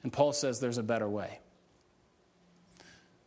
And 0.04 0.12
Paul 0.12 0.34
says 0.34 0.60
there's 0.60 0.78
a 0.78 0.84
better 0.84 1.08
way 1.08 1.40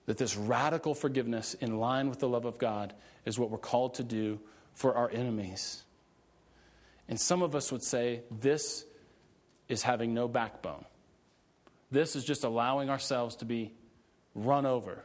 that 0.07 0.19
this 0.19 0.37
radical 0.37 0.95
forgiveness 0.95 1.55
in 1.55 1.79
line 1.79 2.09
with 2.09 2.19
the 2.19 2.29
love 2.29 2.45
of 2.45 2.59
God 2.59 2.93
is 3.25 3.39
what 3.39 3.51
we're 3.51 3.59
called 3.59 3.95
to 3.95 4.05
do 4.05 4.41
for 4.75 4.95
our 4.95 5.11
enemies. 5.11 5.85
And 7.09 7.21
some 7.21 7.43
of 7.43 7.55
us 7.55 7.71
would 7.71 7.83
say 7.83 8.23
this 8.31 8.85
is 9.73 9.83
having 9.83 10.15
no 10.15 10.29
backbone. 10.29 10.85
This 11.91 12.15
is 12.15 12.25
just 12.25 12.45
allowing 12.45 12.91
ourselves 12.91 13.37
to 13.37 13.45
be 13.45 13.73
run 14.35 14.67
over. 14.67 15.05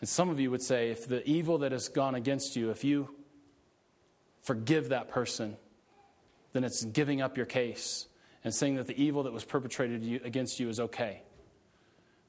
And 0.00 0.08
some 0.08 0.28
of 0.28 0.38
you 0.38 0.50
would 0.50 0.62
say 0.62 0.90
if 0.90 1.08
the 1.08 1.26
evil 1.28 1.58
that 1.58 1.72
has 1.72 1.88
gone 1.88 2.14
against 2.14 2.56
you, 2.56 2.70
if 2.70 2.84
you 2.84 3.14
forgive 4.42 4.90
that 4.90 5.08
person, 5.08 5.56
then 6.52 6.64
it's 6.64 6.84
giving 6.84 7.22
up 7.22 7.36
your 7.36 7.46
case 7.46 8.06
and 8.44 8.54
saying 8.54 8.74
that 8.76 8.86
the 8.86 9.02
evil 9.02 9.22
that 9.22 9.32
was 9.32 9.44
perpetrated 9.44 10.20
against 10.24 10.60
you 10.60 10.68
is 10.68 10.78
okay. 10.78 11.22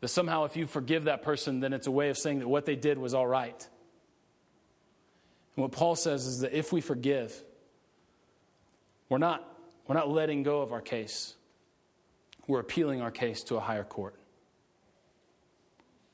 That 0.02 0.08
somehow, 0.08 0.46
if 0.46 0.56
you 0.56 0.68
forgive 0.68 1.06
that 1.06 1.22
person, 1.22 1.60
then 1.60 1.74
it's 1.74 1.88
a 1.88 1.92
way 1.92 2.10
of 2.10 2.18
saying 2.18 2.40
that 2.40 2.48
what 2.48 2.66
they 2.66 2.76
did 2.76 2.98
was 2.98 3.14
all 3.14 3.28
right. 3.28 3.68
And 5.56 5.62
what 5.64 5.72
Paul 5.72 5.96
says 5.96 6.26
is 6.26 6.40
that 6.40 6.58
if 6.58 6.72
we 6.72 6.82
forgive, 6.82 7.44
we're 9.10 9.18
not, 9.18 9.55
we're 9.88 9.96
not 9.96 10.10
letting 10.10 10.44
go 10.44 10.62
of 10.62 10.72
our 10.72 10.82
case. 10.82 11.36
We're 12.48 12.60
appealing 12.60 13.02
our 13.02 13.12
case 13.12 13.44
to 13.44 13.56
a 13.56 13.60
higher 13.60 13.84
court. 13.84 14.16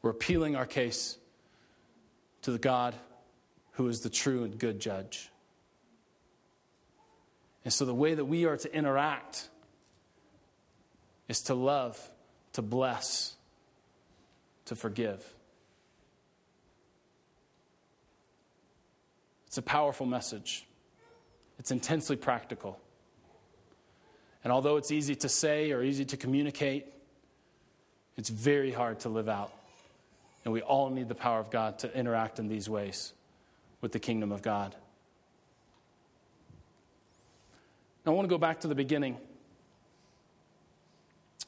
We're 0.01 0.11
appealing 0.11 0.55
our 0.55 0.65
case 0.65 1.17
to 2.41 2.51
the 2.51 2.57
God 2.57 2.95
who 3.73 3.87
is 3.87 4.01
the 4.01 4.09
true 4.09 4.43
and 4.43 4.57
good 4.57 4.79
judge. 4.79 5.29
And 7.63 7.73
so 7.73 7.85
the 7.85 7.93
way 7.93 8.13
that 8.15 8.25
we 8.25 8.45
are 8.45 8.57
to 8.57 8.75
interact 8.75 9.49
is 11.27 11.41
to 11.43 11.53
love, 11.53 12.09
to 12.53 12.61
bless, 12.61 13.35
to 14.65 14.75
forgive. 14.75 15.23
It's 19.47 19.57
a 19.57 19.61
powerful 19.61 20.05
message, 20.05 20.65
it's 21.59 21.71
intensely 21.71 22.15
practical. 22.15 22.79
And 24.43 24.51
although 24.51 24.77
it's 24.77 24.91
easy 24.91 25.15
to 25.17 25.29
say 25.29 25.71
or 25.71 25.83
easy 25.83 26.05
to 26.05 26.17
communicate, 26.17 26.85
it's 28.17 28.29
very 28.29 28.71
hard 28.71 29.01
to 29.01 29.09
live 29.09 29.29
out. 29.29 29.53
And 30.43 30.53
we 30.53 30.61
all 30.61 30.89
need 30.89 31.07
the 31.07 31.15
power 31.15 31.39
of 31.39 31.51
God 31.51 31.79
to 31.79 31.95
interact 31.95 32.39
in 32.39 32.47
these 32.47 32.67
ways 32.67 33.13
with 33.81 33.91
the 33.91 33.99
kingdom 33.99 34.31
of 34.31 34.41
God. 34.41 34.75
Now, 38.05 38.13
I 38.13 38.15
want 38.15 38.27
to 38.27 38.29
go 38.29 38.39
back 38.39 38.61
to 38.61 38.67
the 38.67 38.75
beginning, 38.75 39.17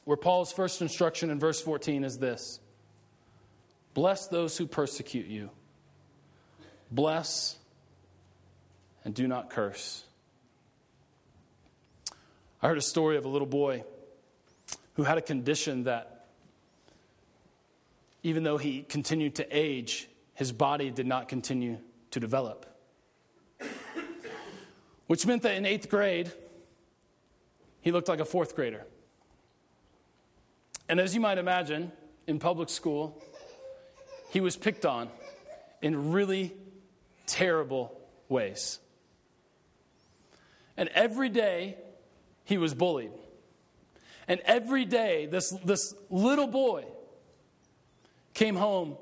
where 0.04 0.16
Paul's 0.16 0.52
first 0.52 0.80
instruction 0.80 1.30
in 1.30 1.40
verse 1.40 1.60
14 1.60 2.04
is 2.04 2.18
this 2.18 2.60
Bless 3.94 4.28
those 4.28 4.56
who 4.56 4.66
persecute 4.66 5.26
you. 5.26 5.50
Bless 6.90 7.56
and 9.04 9.14
do 9.14 9.26
not 9.26 9.50
curse. 9.50 10.04
I 12.64 12.68
heard 12.68 12.78
a 12.78 12.80
story 12.80 13.18
of 13.18 13.26
a 13.26 13.28
little 13.28 13.46
boy 13.46 13.84
who 14.94 15.02
had 15.02 15.18
a 15.18 15.20
condition 15.20 15.84
that, 15.84 16.28
even 18.22 18.42
though 18.42 18.56
he 18.56 18.80
continued 18.80 19.34
to 19.34 19.46
age, 19.54 20.08
his 20.32 20.50
body 20.50 20.90
did 20.90 21.06
not 21.06 21.28
continue 21.28 21.76
to 22.12 22.20
develop. 22.20 22.64
Which 25.08 25.26
meant 25.26 25.42
that 25.42 25.56
in 25.56 25.66
eighth 25.66 25.90
grade, 25.90 26.32
he 27.82 27.92
looked 27.92 28.08
like 28.08 28.20
a 28.20 28.24
fourth 28.24 28.56
grader. 28.56 28.86
And 30.88 30.98
as 30.98 31.14
you 31.14 31.20
might 31.20 31.36
imagine, 31.36 31.92
in 32.26 32.38
public 32.38 32.70
school, 32.70 33.22
he 34.30 34.40
was 34.40 34.56
picked 34.56 34.86
on 34.86 35.10
in 35.82 36.12
really 36.12 36.54
terrible 37.26 38.00
ways. 38.30 38.78
And 40.78 40.88
every 40.94 41.28
day 41.28 41.76
he 42.44 42.58
was 42.58 42.74
bullied. 42.74 43.12
And 44.28 44.40
every 44.44 44.84
day 44.84 45.26
this, 45.26 45.50
this 45.64 45.94
little 46.10 46.46
boy 46.46 46.84
came 48.32 48.56
home 48.56 48.96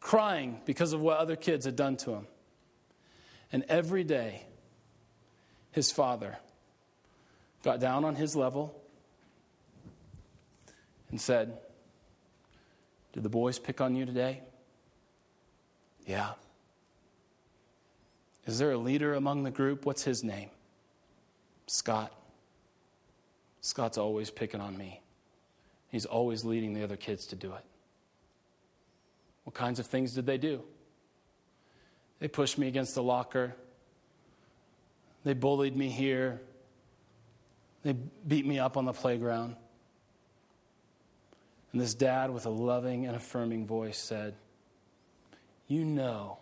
crying 0.00 0.60
because 0.64 0.92
of 0.92 1.00
what 1.00 1.18
other 1.18 1.36
kids 1.36 1.64
had 1.64 1.76
done 1.76 1.96
to 1.96 2.12
him. 2.12 2.26
And 3.52 3.64
every 3.68 4.04
day 4.04 4.42
his 5.70 5.90
father 5.90 6.38
got 7.62 7.80
down 7.80 8.04
on 8.04 8.14
his 8.16 8.36
level 8.36 8.80
and 11.10 11.20
said, 11.20 11.56
Did 13.12 13.22
the 13.22 13.28
boys 13.28 13.58
pick 13.58 13.80
on 13.80 13.94
you 13.96 14.04
today? 14.04 14.42
Yeah. 16.06 16.32
Is 18.46 18.58
there 18.58 18.72
a 18.72 18.78
leader 18.78 19.14
among 19.14 19.44
the 19.44 19.50
group? 19.50 19.86
What's 19.86 20.04
his 20.04 20.22
name? 20.22 20.50
Scott. 21.66 22.12
Scott's 23.64 23.96
always 23.96 24.30
picking 24.30 24.60
on 24.60 24.76
me. 24.76 25.00
He's 25.88 26.04
always 26.04 26.44
leading 26.44 26.74
the 26.74 26.82
other 26.82 26.98
kids 26.98 27.24
to 27.28 27.34
do 27.34 27.54
it. 27.54 27.64
What 29.44 29.54
kinds 29.54 29.78
of 29.78 29.86
things 29.86 30.12
did 30.12 30.26
they 30.26 30.36
do? 30.36 30.62
They 32.18 32.28
pushed 32.28 32.58
me 32.58 32.68
against 32.68 32.94
the 32.94 33.02
locker. 33.02 33.56
They 35.24 35.32
bullied 35.32 35.74
me 35.74 35.88
here. 35.88 36.42
They 37.84 37.94
beat 38.28 38.44
me 38.44 38.58
up 38.58 38.76
on 38.76 38.84
the 38.84 38.92
playground. 38.92 39.56
And 41.72 41.80
this 41.80 41.94
dad, 41.94 42.30
with 42.30 42.44
a 42.44 42.50
loving 42.50 43.06
and 43.06 43.16
affirming 43.16 43.66
voice, 43.66 43.96
said, 43.96 44.34
You 45.68 45.86
know 45.86 46.36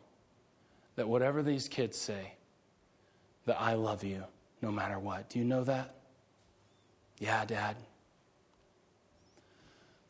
that 0.97 1.09
whatever 1.09 1.45
these 1.45 1.69
kids 1.69 1.97
say, 1.97 2.33
that 3.47 3.61
I 3.61 3.75
love 3.75 4.03
you 4.03 4.25
no 4.61 4.73
matter 4.73 4.99
what. 4.99 5.31
Do 5.31 5.39
you 5.39 5.45
know 5.45 5.63
that? 5.63 6.02
Yeah, 7.19 7.45
Dad. 7.45 7.77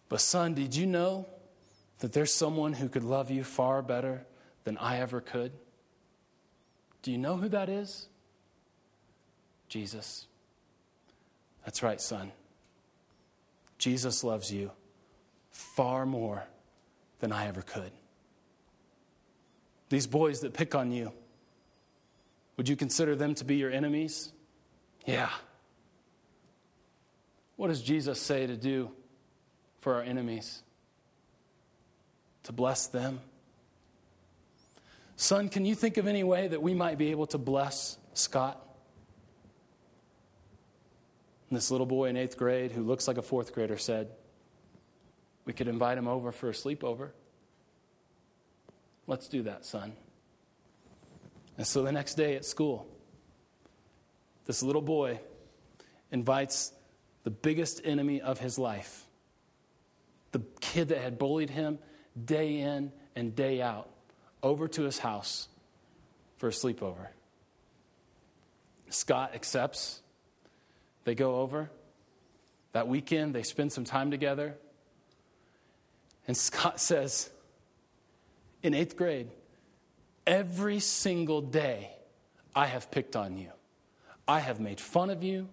But, 0.08 0.20
son, 0.20 0.54
did 0.54 0.74
you 0.76 0.86
know 0.86 1.26
that 2.00 2.12
there's 2.12 2.32
someone 2.32 2.74
who 2.74 2.88
could 2.88 3.04
love 3.04 3.30
you 3.30 3.44
far 3.44 3.82
better 3.82 4.26
than 4.64 4.76
I 4.78 4.98
ever 4.98 5.20
could? 5.20 5.52
Do 7.02 7.10
you 7.10 7.18
know 7.18 7.36
who 7.36 7.48
that 7.48 7.68
is? 7.68 8.08
Jesus. 9.68 10.26
That's 11.64 11.82
right, 11.82 12.00
son. 12.00 12.32
Jesus 13.78 14.22
loves 14.22 14.52
you 14.52 14.70
far 15.50 16.06
more 16.06 16.44
than 17.20 17.32
I 17.32 17.46
ever 17.46 17.62
could. 17.62 17.90
These 19.88 20.06
boys 20.06 20.40
that 20.40 20.54
pick 20.54 20.74
on 20.74 20.92
you, 20.92 21.12
would 22.56 22.68
you 22.68 22.76
consider 22.76 23.16
them 23.16 23.34
to 23.36 23.44
be 23.44 23.56
your 23.56 23.70
enemies? 23.70 24.32
Yeah. 25.06 25.30
What 27.56 27.68
does 27.68 27.82
Jesus 27.82 28.20
say 28.20 28.46
to 28.46 28.56
do 28.56 28.90
for 29.80 29.94
our 29.94 30.02
enemies? 30.02 30.62
To 32.44 32.52
bless 32.52 32.86
them? 32.86 33.20
Son, 35.16 35.48
can 35.48 35.64
you 35.64 35.74
think 35.74 35.96
of 35.98 36.06
any 36.06 36.24
way 36.24 36.48
that 36.48 36.62
we 36.62 36.74
might 36.74 36.98
be 36.98 37.10
able 37.10 37.26
to 37.28 37.38
bless 37.38 37.98
Scott? 38.14 38.60
And 41.48 41.56
this 41.56 41.70
little 41.70 41.86
boy 41.86 42.08
in 42.08 42.16
eighth 42.16 42.36
grade 42.36 42.72
who 42.72 42.82
looks 42.82 43.06
like 43.06 43.18
a 43.18 43.22
fourth 43.22 43.52
grader 43.52 43.76
said, 43.76 44.08
We 45.44 45.52
could 45.52 45.68
invite 45.68 45.98
him 45.98 46.08
over 46.08 46.32
for 46.32 46.48
a 46.48 46.52
sleepover. 46.52 47.10
Let's 49.06 49.28
do 49.28 49.42
that, 49.42 49.66
son. 49.66 49.92
And 51.58 51.66
so 51.66 51.82
the 51.82 51.92
next 51.92 52.14
day 52.14 52.36
at 52.36 52.44
school, 52.44 52.86
this 54.46 54.62
little 54.62 54.82
boy 54.82 55.20
invites 56.10 56.72
the 57.24 57.30
biggest 57.30 57.80
enemy 57.84 58.20
of 58.20 58.38
his 58.38 58.58
life, 58.58 59.04
the 60.32 60.42
kid 60.60 60.88
that 60.88 60.98
had 60.98 61.18
bullied 61.18 61.50
him 61.50 61.78
day 62.22 62.58
in 62.58 62.92
and 63.14 63.34
day 63.34 63.62
out, 63.62 63.88
over 64.42 64.66
to 64.68 64.82
his 64.82 64.98
house 64.98 65.48
for 66.36 66.48
a 66.48 66.52
sleepover. 66.52 67.08
Scott 68.90 69.32
accepts. 69.34 70.00
They 71.04 71.14
go 71.14 71.36
over. 71.36 71.70
That 72.72 72.88
weekend, 72.88 73.34
they 73.34 73.42
spend 73.42 73.72
some 73.72 73.84
time 73.84 74.10
together. 74.10 74.56
And 76.26 76.36
Scott 76.36 76.80
says, 76.90 77.30
in 78.62 78.74
eighth 78.74 78.96
grade, 78.96 79.28
every 80.26 80.80
single 80.80 81.40
day 81.40 81.90
I 82.54 82.66
have 82.66 82.90
picked 82.90 83.16
on 83.16 83.36
you. 83.36 83.50
I 84.26 84.40
have 84.40 84.60
made 84.60 84.80
fun 84.80 85.10
of 85.10 85.22
you. 85.22 85.48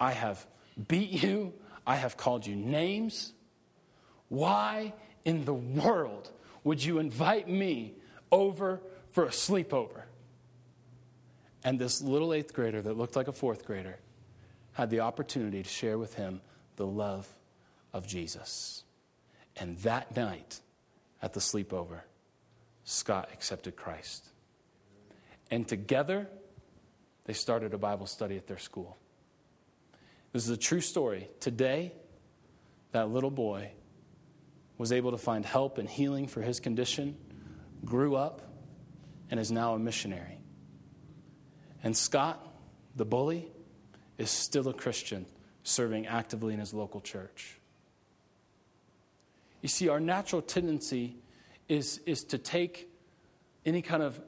I 0.00 0.12
have 0.12 0.46
beat 0.88 1.22
you. 1.22 1.54
I 1.86 1.96
have 1.96 2.16
called 2.16 2.46
you 2.46 2.56
names. 2.56 3.32
Why 4.28 4.92
in 5.24 5.44
the 5.44 5.54
world 5.54 6.30
would 6.64 6.82
you 6.84 6.98
invite 6.98 7.48
me 7.48 7.94
over 8.32 8.80
for 9.10 9.24
a 9.24 9.30
sleepover? 9.30 10.02
And 11.64 11.78
this 11.78 12.00
little 12.00 12.32
eighth 12.32 12.52
grader 12.52 12.82
that 12.82 12.96
looked 12.96 13.16
like 13.16 13.28
a 13.28 13.32
fourth 13.32 13.64
grader 13.64 13.98
had 14.72 14.90
the 14.90 15.00
opportunity 15.00 15.62
to 15.62 15.68
share 15.68 15.98
with 15.98 16.14
him 16.14 16.40
the 16.76 16.86
love 16.86 17.28
of 17.92 18.06
Jesus. 18.06 18.84
And 19.56 19.78
that 19.78 20.14
night 20.14 20.60
at 21.22 21.32
the 21.32 21.40
sleepover, 21.40 22.00
Scott 22.84 23.30
accepted 23.32 23.74
Christ. 23.74 24.28
And 25.50 25.66
together, 25.66 26.28
they 27.24 27.32
started 27.32 27.72
a 27.72 27.78
Bible 27.78 28.06
study 28.06 28.36
at 28.36 28.46
their 28.46 28.58
school. 28.58 28.98
This 30.36 30.44
is 30.44 30.50
a 30.50 30.58
true 30.58 30.82
story. 30.82 31.30
Today, 31.40 31.94
that 32.92 33.08
little 33.08 33.30
boy 33.30 33.70
was 34.76 34.92
able 34.92 35.12
to 35.12 35.16
find 35.16 35.46
help 35.46 35.78
and 35.78 35.88
healing 35.88 36.26
for 36.26 36.42
his 36.42 36.60
condition, 36.60 37.16
grew 37.86 38.16
up, 38.16 38.42
and 39.30 39.40
is 39.40 39.50
now 39.50 39.72
a 39.72 39.78
missionary. 39.78 40.38
And 41.82 41.96
Scott, 41.96 42.46
the 42.96 43.06
bully, 43.06 43.48
is 44.18 44.28
still 44.28 44.68
a 44.68 44.74
Christian 44.74 45.24
serving 45.62 46.06
actively 46.06 46.52
in 46.52 46.60
his 46.60 46.74
local 46.74 47.00
church. 47.00 47.58
You 49.62 49.70
see, 49.70 49.88
our 49.88 50.00
natural 50.00 50.42
tendency 50.42 51.16
is, 51.66 51.96
is 52.04 52.24
to 52.24 52.36
take 52.36 52.90
any 53.64 53.80
kind 53.80 54.02
of 54.02 54.20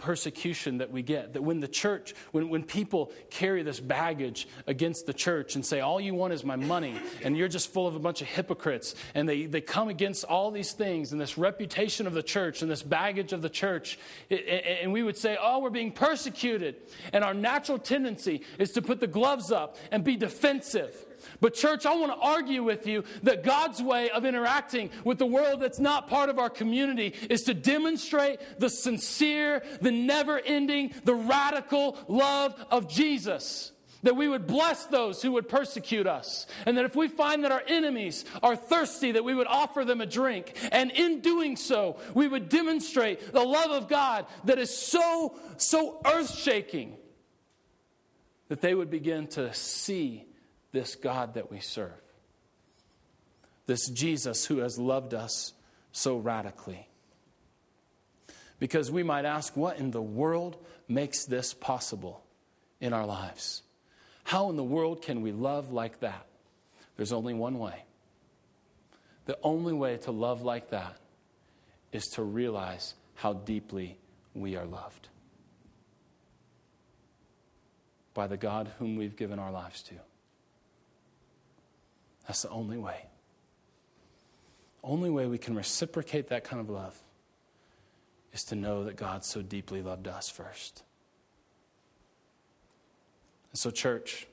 persecution 0.00 0.78
that 0.78 0.90
we 0.90 1.02
get. 1.02 1.34
That 1.34 1.42
when 1.42 1.60
the 1.60 1.68
church, 1.68 2.14
when, 2.32 2.48
when 2.48 2.64
people 2.64 3.12
carry 3.30 3.62
this 3.62 3.78
baggage 3.78 4.48
against 4.66 5.06
the 5.06 5.12
church 5.12 5.54
and 5.54 5.64
say, 5.64 5.80
All 5.80 6.00
you 6.00 6.14
want 6.14 6.32
is 6.32 6.42
my 6.42 6.56
money, 6.56 6.98
and 7.22 7.36
you're 7.36 7.48
just 7.48 7.72
full 7.72 7.86
of 7.86 7.94
a 7.94 8.00
bunch 8.00 8.22
of 8.22 8.26
hypocrites, 8.26 8.94
and 9.14 9.28
they, 9.28 9.46
they 9.46 9.60
come 9.60 9.88
against 9.88 10.24
all 10.24 10.50
these 10.50 10.72
things 10.72 11.12
and 11.12 11.20
this 11.20 11.38
reputation 11.38 12.06
of 12.06 12.14
the 12.14 12.22
church 12.22 12.62
and 12.62 12.70
this 12.70 12.82
baggage 12.82 13.32
of 13.32 13.42
the 13.42 13.50
church, 13.50 13.98
and 14.30 14.92
we 14.92 15.02
would 15.02 15.16
say, 15.16 15.36
Oh, 15.40 15.60
we're 15.60 15.70
being 15.70 15.92
persecuted. 15.92 16.76
And 17.12 17.22
our 17.22 17.34
natural 17.34 17.78
tendency 17.78 18.42
is 18.58 18.72
to 18.72 18.82
put 18.82 19.00
the 19.00 19.06
gloves 19.06 19.52
up 19.52 19.76
and 19.92 20.02
be 20.02 20.16
defensive. 20.16 21.06
But, 21.40 21.54
church, 21.54 21.86
I 21.86 21.94
want 21.94 22.12
to 22.12 22.18
argue 22.18 22.62
with 22.62 22.86
you 22.86 23.04
that 23.22 23.42
God's 23.42 23.82
way 23.82 24.10
of 24.10 24.24
interacting 24.24 24.90
with 25.04 25.18
the 25.18 25.26
world 25.26 25.60
that's 25.60 25.78
not 25.78 26.08
part 26.08 26.28
of 26.28 26.38
our 26.38 26.50
community 26.50 27.14
is 27.28 27.42
to 27.42 27.54
demonstrate 27.54 28.40
the 28.58 28.70
sincere, 28.70 29.62
the 29.80 29.90
never 29.90 30.38
ending, 30.38 30.92
the 31.04 31.14
radical 31.14 31.96
love 32.08 32.54
of 32.70 32.88
Jesus. 32.88 33.72
That 34.02 34.16
we 34.16 34.28
would 34.28 34.46
bless 34.46 34.86
those 34.86 35.20
who 35.20 35.32
would 35.32 35.48
persecute 35.48 36.06
us. 36.06 36.46
And 36.64 36.78
that 36.78 36.86
if 36.86 36.96
we 36.96 37.06
find 37.06 37.44
that 37.44 37.52
our 37.52 37.62
enemies 37.66 38.24
are 38.42 38.56
thirsty, 38.56 39.12
that 39.12 39.24
we 39.24 39.34
would 39.34 39.46
offer 39.46 39.84
them 39.84 40.00
a 40.00 40.06
drink. 40.06 40.56
And 40.72 40.90
in 40.90 41.20
doing 41.20 41.56
so, 41.56 41.98
we 42.14 42.26
would 42.26 42.48
demonstrate 42.48 43.32
the 43.32 43.44
love 43.44 43.70
of 43.70 43.88
God 43.88 44.24
that 44.44 44.58
is 44.58 44.74
so, 44.74 45.38
so 45.58 46.00
earth 46.06 46.34
shaking 46.38 46.96
that 48.48 48.62
they 48.62 48.74
would 48.74 48.90
begin 48.90 49.26
to 49.28 49.52
see 49.52 50.24
this 50.72 50.94
God 50.94 51.34
that 51.34 51.50
we 51.50 51.60
serve, 51.60 52.00
this 53.66 53.88
Jesus 53.88 54.46
who 54.46 54.58
has 54.58 54.78
loved 54.78 55.14
us 55.14 55.52
so 55.92 56.16
radically. 56.16 56.86
Because 58.58 58.90
we 58.90 59.02
might 59.02 59.24
ask, 59.24 59.56
what 59.56 59.78
in 59.78 59.90
the 59.90 60.02
world 60.02 60.56
makes 60.86 61.24
this 61.24 61.54
possible 61.54 62.22
in 62.80 62.92
our 62.92 63.06
lives? 63.06 63.62
How 64.24 64.50
in 64.50 64.56
the 64.56 64.62
world 64.62 65.02
can 65.02 65.22
we 65.22 65.32
love 65.32 65.72
like 65.72 66.00
that? 66.00 66.26
There's 66.96 67.12
only 67.12 67.34
one 67.34 67.58
way. 67.58 67.84
The 69.24 69.38
only 69.42 69.72
way 69.72 69.96
to 69.98 70.10
love 70.10 70.42
like 70.42 70.70
that 70.70 70.96
is 71.92 72.06
to 72.08 72.22
realize 72.22 72.94
how 73.14 73.32
deeply 73.32 73.96
we 74.34 74.56
are 74.56 74.66
loved 74.66 75.08
by 78.14 78.26
the 78.26 78.36
God 78.36 78.70
whom 78.78 78.96
we've 78.96 79.16
given 79.16 79.38
our 79.38 79.50
lives 79.50 79.82
to. 79.84 79.94
That's 82.30 82.42
the 82.42 82.50
only 82.50 82.78
way. 82.78 83.06
Only 84.84 85.10
way 85.10 85.26
we 85.26 85.36
can 85.36 85.56
reciprocate 85.56 86.28
that 86.28 86.44
kind 86.44 86.60
of 86.60 86.70
love 86.70 86.96
is 88.32 88.44
to 88.44 88.54
know 88.54 88.84
that 88.84 88.94
God 88.94 89.24
so 89.24 89.42
deeply 89.42 89.82
loved 89.82 90.06
us 90.06 90.28
first. 90.30 90.84
And 93.50 93.58
so, 93.58 93.72
church, 93.72 94.28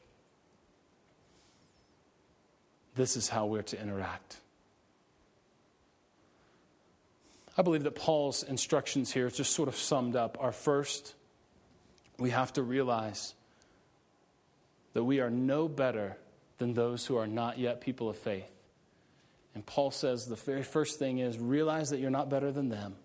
this 2.94 3.18
is 3.18 3.30
how 3.30 3.48
we're 3.48 3.64
to 3.64 3.82
interact. 3.82 4.38
I 7.58 7.64
believe 7.64 7.82
that 7.82 7.96
Paul's 7.96 8.44
instructions 8.44 9.12
here 9.12 9.28
just 9.32 9.56
sort 9.56 9.68
of 9.68 9.76
summed 9.76 10.16
up. 10.16 10.38
Our 10.40 10.52
first, 10.52 11.16
we 12.20 12.30
have 12.30 12.54
to 12.54 12.62
realize 12.62 13.34
that 14.94 15.04
we 15.04 15.20
are 15.20 15.32
no 15.32 15.68
better 15.68 16.16
than 16.58 16.74
those 16.74 17.06
who 17.06 17.16
are 17.18 17.28
not 17.28 17.58
yet 17.60 17.82
people 17.82 18.10
of 18.10 18.18
faith. 18.18 18.50
And 19.54 19.66
Paul 19.66 19.92
says 19.92 20.26
the 20.26 20.36
very 20.36 20.64
first 20.64 21.00
thing 21.00 21.20
is 21.20 21.38
realize 21.40 21.90
that 21.90 22.00
you're 22.00 22.12
not 22.12 22.30
better 22.30 22.52
than 22.52 22.70
them 22.70 22.96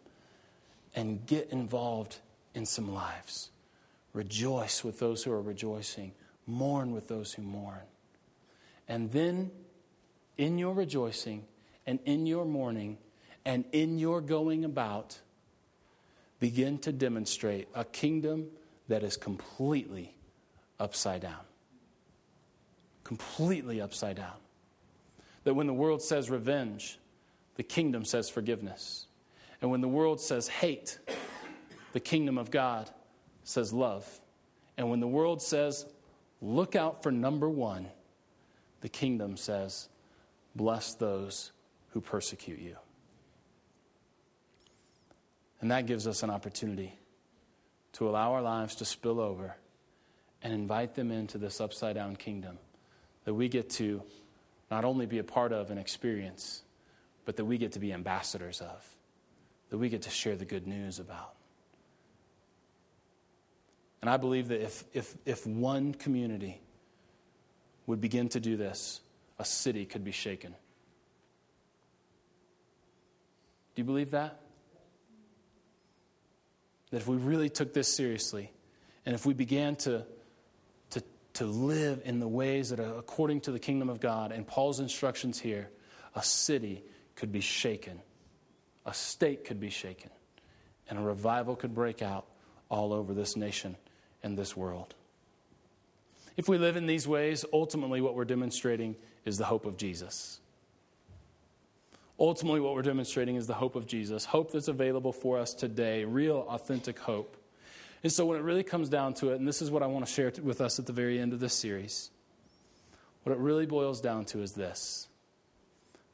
and 0.95 1.25
get 1.27 1.51
involved 1.51 2.19
in 2.55 2.67
some 2.67 2.93
lives. 2.93 3.49
rejoice 4.13 4.85
with 4.85 4.99
those 4.99 5.25
who 5.25 5.33
are 5.33 5.41
rejoicing, 5.41 6.13
mourn 6.47 6.93
with 6.93 7.09
those 7.09 7.33
who 7.33 7.41
mourn. 7.41 7.81
And 8.87 9.11
then, 9.11 9.51
in 10.37 10.59
your 10.59 10.75
rejoicing 10.75 11.45
and 11.87 11.99
in 12.05 12.27
your 12.27 12.45
mourning 12.45 12.99
and 13.45 13.65
in 13.73 13.99
your 13.99 14.21
going 14.21 14.67
about, 14.67 15.19
begin 16.41 16.79
to 16.81 16.93
demonstrate 16.93 17.69
a 17.75 17.85
kingdom 17.85 18.49
that 18.89 19.03
is 19.03 19.17
completely 19.17 20.15
upside 20.79 21.23
down. 21.23 21.41
Completely 23.05 23.81
upside 23.81 24.17
down. 24.17 24.37
That 25.45 25.55
when 25.55 25.67
the 25.67 25.75
world 25.75 26.03
says 26.03 26.31
revenge, 26.31 26.99
the 27.57 27.63
kingdom 27.63 28.05
says 28.05 28.31
forgiveness. 28.31 29.07
And 29.61 29.71
when 29.71 29.81
the 29.81 29.89
world 29.89 30.21
says 30.21 30.49
hate, 30.49 30.99
the 31.93 32.01
kingdom 32.01 32.39
of 32.39 32.51
God 32.51 32.91
says 33.45 33.73
love. 33.73 34.21
And 34.77 34.91
when 34.91 35.01
the 35.01 35.09
world 35.09 35.43
says 35.43 35.87
look 36.41 36.75
out 36.75 37.03
for 37.03 37.13
number 37.13 37.49
one, 37.49 37.89
the 38.81 38.89
kingdom 38.89 39.37
says 39.37 39.89
bless 40.55 40.95
those 40.95 41.53
who 41.91 42.01
persecute 42.01 42.59
you. 42.59 42.77
And 45.61 45.71
that 45.71 45.87
gives 45.87 46.07
us 46.09 46.23
an 46.23 46.31
opportunity 46.31 46.99
to 47.93 48.09
allow 48.09 48.33
our 48.33 48.43
lives 48.43 48.75
to 48.77 48.85
spill 48.85 49.21
over 49.21 49.55
and 50.43 50.53
invite 50.53 50.95
them 50.95 51.13
into 51.13 51.39
this 51.39 51.61
upside 51.61 51.95
down 51.95 52.17
kingdom 52.17 52.59
that 53.25 53.35
we 53.35 53.49
get 53.49 53.71
to 53.71 54.03
not 54.71 54.85
only 54.85 55.07
be 55.07 55.19
a 55.19 55.25
part 55.25 55.53
of 55.53 55.71
and 55.71 55.79
experience, 55.79 56.63
but 57.25 57.37
that 57.37 57.45
we 57.45 57.59
get 57.59 57.73
to 57.73 57.79
be 57.79 57.93
ambassadors 57.93 58.61
of, 58.61 58.97
that 59.71 59.79
we 59.79 59.89
get 59.89 60.03
to 60.03 60.11
share 60.11 60.37
the 60.37 60.45
good 60.45 60.67
news 60.67 60.99
about. 60.99 61.35
And 64.01 64.11
I 64.11 64.17
believe 64.17 64.49
that 64.49 64.61
if, 64.63 64.85
if, 64.93 65.15
if 65.25 65.47
one 65.47 65.95
community 65.95 66.61
would 67.87 68.01
begin 68.01 68.29
to 68.31 68.41
do 68.41 68.57
this, 68.57 69.01
a 69.39 69.45
city 69.45 69.85
could 69.85 70.05
be 70.05 70.11
shaken. 70.11 70.55
Do 73.75 73.83
you 73.83 73.85
believe 73.85 74.11
that? 74.11 74.41
That 76.91 76.99
if 76.99 77.07
we 77.07 77.17
really 77.17 77.49
took 77.49 77.73
this 77.73 77.95
seriously, 77.95 78.51
and 79.07 79.15
if 79.15 79.25
we 79.25 79.35
began 79.35 79.77
to, 79.77 80.05
to 81.35 81.47
live 81.47 82.03
in 82.05 82.19
the 82.19 82.29
ways 82.29 82.71
that 82.71 82.81
are 82.81 82.95
according 82.97 83.41
to 83.43 83.53
the 83.53 83.59
kingdom 83.59 83.89
of 83.89 84.01
God 84.01 84.33
and 84.33 84.47
Paul's 84.47 84.81
instructions 84.81 85.39
here, 85.39 85.71
a 86.15 86.23
city 86.23 86.85
could 87.15 87.33
be 87.33 87.41
shaken, 87.41 88.01
a 88.85 88.93
state 88.93 89.45
could 89.45 89.61
be 89.61 89.71
shaken, 89.71 90.11
and 90.89 90.99
a 90.99 91.03
revival 91.03 91.57
could 91.57 91.75
break 91.75 92.03
out 92.03 92.27
all 92.69 92.93
over 92.93 93.15
this 93.15 93.37
nation 93.37 93.77
and 94.23 94.37
this 94.37 94.57
world. 94.57 94.95
If 96.37 96.49
we 96.49 96.59
live 96.59 96.77
in 96.77 96.87
these 96.87 97.07
ways, 97.07 97.45
ultimately 97.53 98.01
what 98.01 98.15
we're 98.15 98.25
demonstrating 98.25 98.97
is 99.25 99.39
the 99.39 99.45
hope 99.45 99.67
of 99.67 99.77
Jesus. 99.77 100.41
Ultimately, 102.23 102.61
what 102.61 102.75
we're 102.75 102.83
demonstrating 102.83 103.35
is 103.35 103.49
the 103.49 103.55
hope 103.55 103.75
of 103.75 103.87
Jesus, 103.87 104.25
hope 104.25 104.53
that's 104.53 104.69
available 104.69 105.13
for 105.13 105.39
us 105.39 105.55
today, 105.55 106.05
real, 106.05 106.47
authentic 106.49 106.99
hope. 107.01 107.37
And 108.03 108.11
so, 108.11 108.27
when 108.27 108.39
it 108.39 108.43
really 108.43 108.65
comes 108.65 108.89
down 108.89 109.15
to 109.15 109.31
it, 109.31 109.37
and 109.37 109.47
this 109.47 109.63
is 109.63 109.71
what 109.71 109.83
I 109.83 109.87
want 109.87 110.05
to 110.07 110.13
share 110.13 110.33
with 110.43 110.61
us 110.61 110.79
at 110.79 110.87
the 110.87 110.93
very 110.93 111.21
end 111.21 111.33
of 111.33 111.41
this 111.41 111.55
series, 111.55 112.11
what 113.23 113.33
it 113.33 113.39
really 113.39 113.67
boils 113.67 114.01
down 114.01 114.25
to 114.27 114.43
is 114.43 114.53
this 114.53 115.09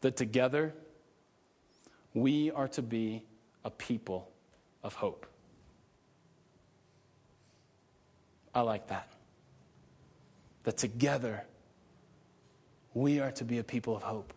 that 0.00 0.16
together 0.16 0.74
we 2.14 2.50
are 2.50 2.68
to 2.68 2.82
be 2.82 3.24
a 3.64 3.70
people 3.70 4.30
of 4.82 4.94
hope. 4.94 5.26
I 8.54 8.60
like 8.60 8.88
that. 8.88 9.08
That 10.64 10.76
together 10.76 11.44
we 12.94 13.20
are 13.20 13.32
to 13.32 13.44
be 13.44 13.58
a 13.58 13.64
people 13.64 13.96
of 13.96 14.02
hope. 14.02 14.32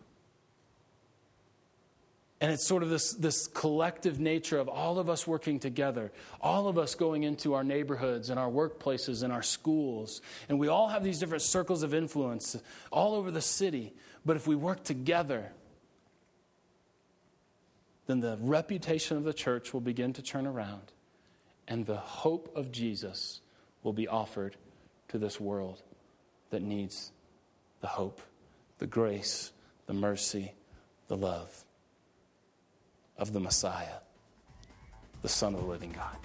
And 2.42 2.50
it's 2.50 2.66
sort 2.66 2.82
of 2.82 2.88
this, 2.88 3.12
this 3.12 3.46
collective 3.46 4.18
nature 4.18 4.58
of 4.58 4.68
all 4.68 4.98
of 4.98 5.08
us 5.08 5.28
working 5.28 5.60
together, 5.60 6.10
all 6.40 6.66
of 6.66 6.76
us 6.76 6.96
going 6.96 7.22
into 7.22 7.54
our 7.54 7.62
neighborhoods 7.62 8.30
and 8.30 8.38
our 8.38 8.50
workplaces 8.50 9.22
and 9.22 9.32
our 9.32 9.44
schools. 9.44 10.20
And 10.48 10.58
we 10.58 10.66
all 10.66 10.88
have 10.88 11.04
these 11.04 11.20
different 11.20 11.44
circles 11.44 11.84
of 11.84 11.94
influence 11.94 12.56
all 12.90 13.14
over 13.14 13.30
the 13.30 13.40
city. 13.40 13.94
But 14.26 14.34
if 14.34 14.48
we 14.48 14.56
work 14.56 14.82
together, 14.82 15.52
then 18.08 18.18
the 18.18 18.36
reputation 18.40 19.16
of 19.16 19.22
the 19.22 19.32
church 19.32 19.72
will 19.72 19.80
begin 19.80 20.12
to 20.14 20.22
turn 20.22 20.44
around, 20.44 20.90
and 21.68 21.86
the 21.86 21.96
hope 21.96 22.56
of 22.56 22.72
Jesus 22.72 23.40
will 23.84 23.92
be 23.92 24.08
offered 24.08 24.56
to 25.10 25.18
this 25.18 25.38
world 25.38 25.80
that 26.50 26.60
needs 26.60 27.12
the 27.82 27.86
hope, 27.86 28.20
the 28.78 28.88
grace, 28.88 29.52
the 29.86 29.94
mercy, 29.94 30.54
the 31.06 31.16
love 31.16 31.64
of 33.22 33.32
the 33.32 33.38
Messiah, 33.38 34.00
the 35.22 35.28
Son 35.28 35.54
of 35.54 35.60
the 35.60 35.66
living 35.66 35.92
God. 35.92 36.16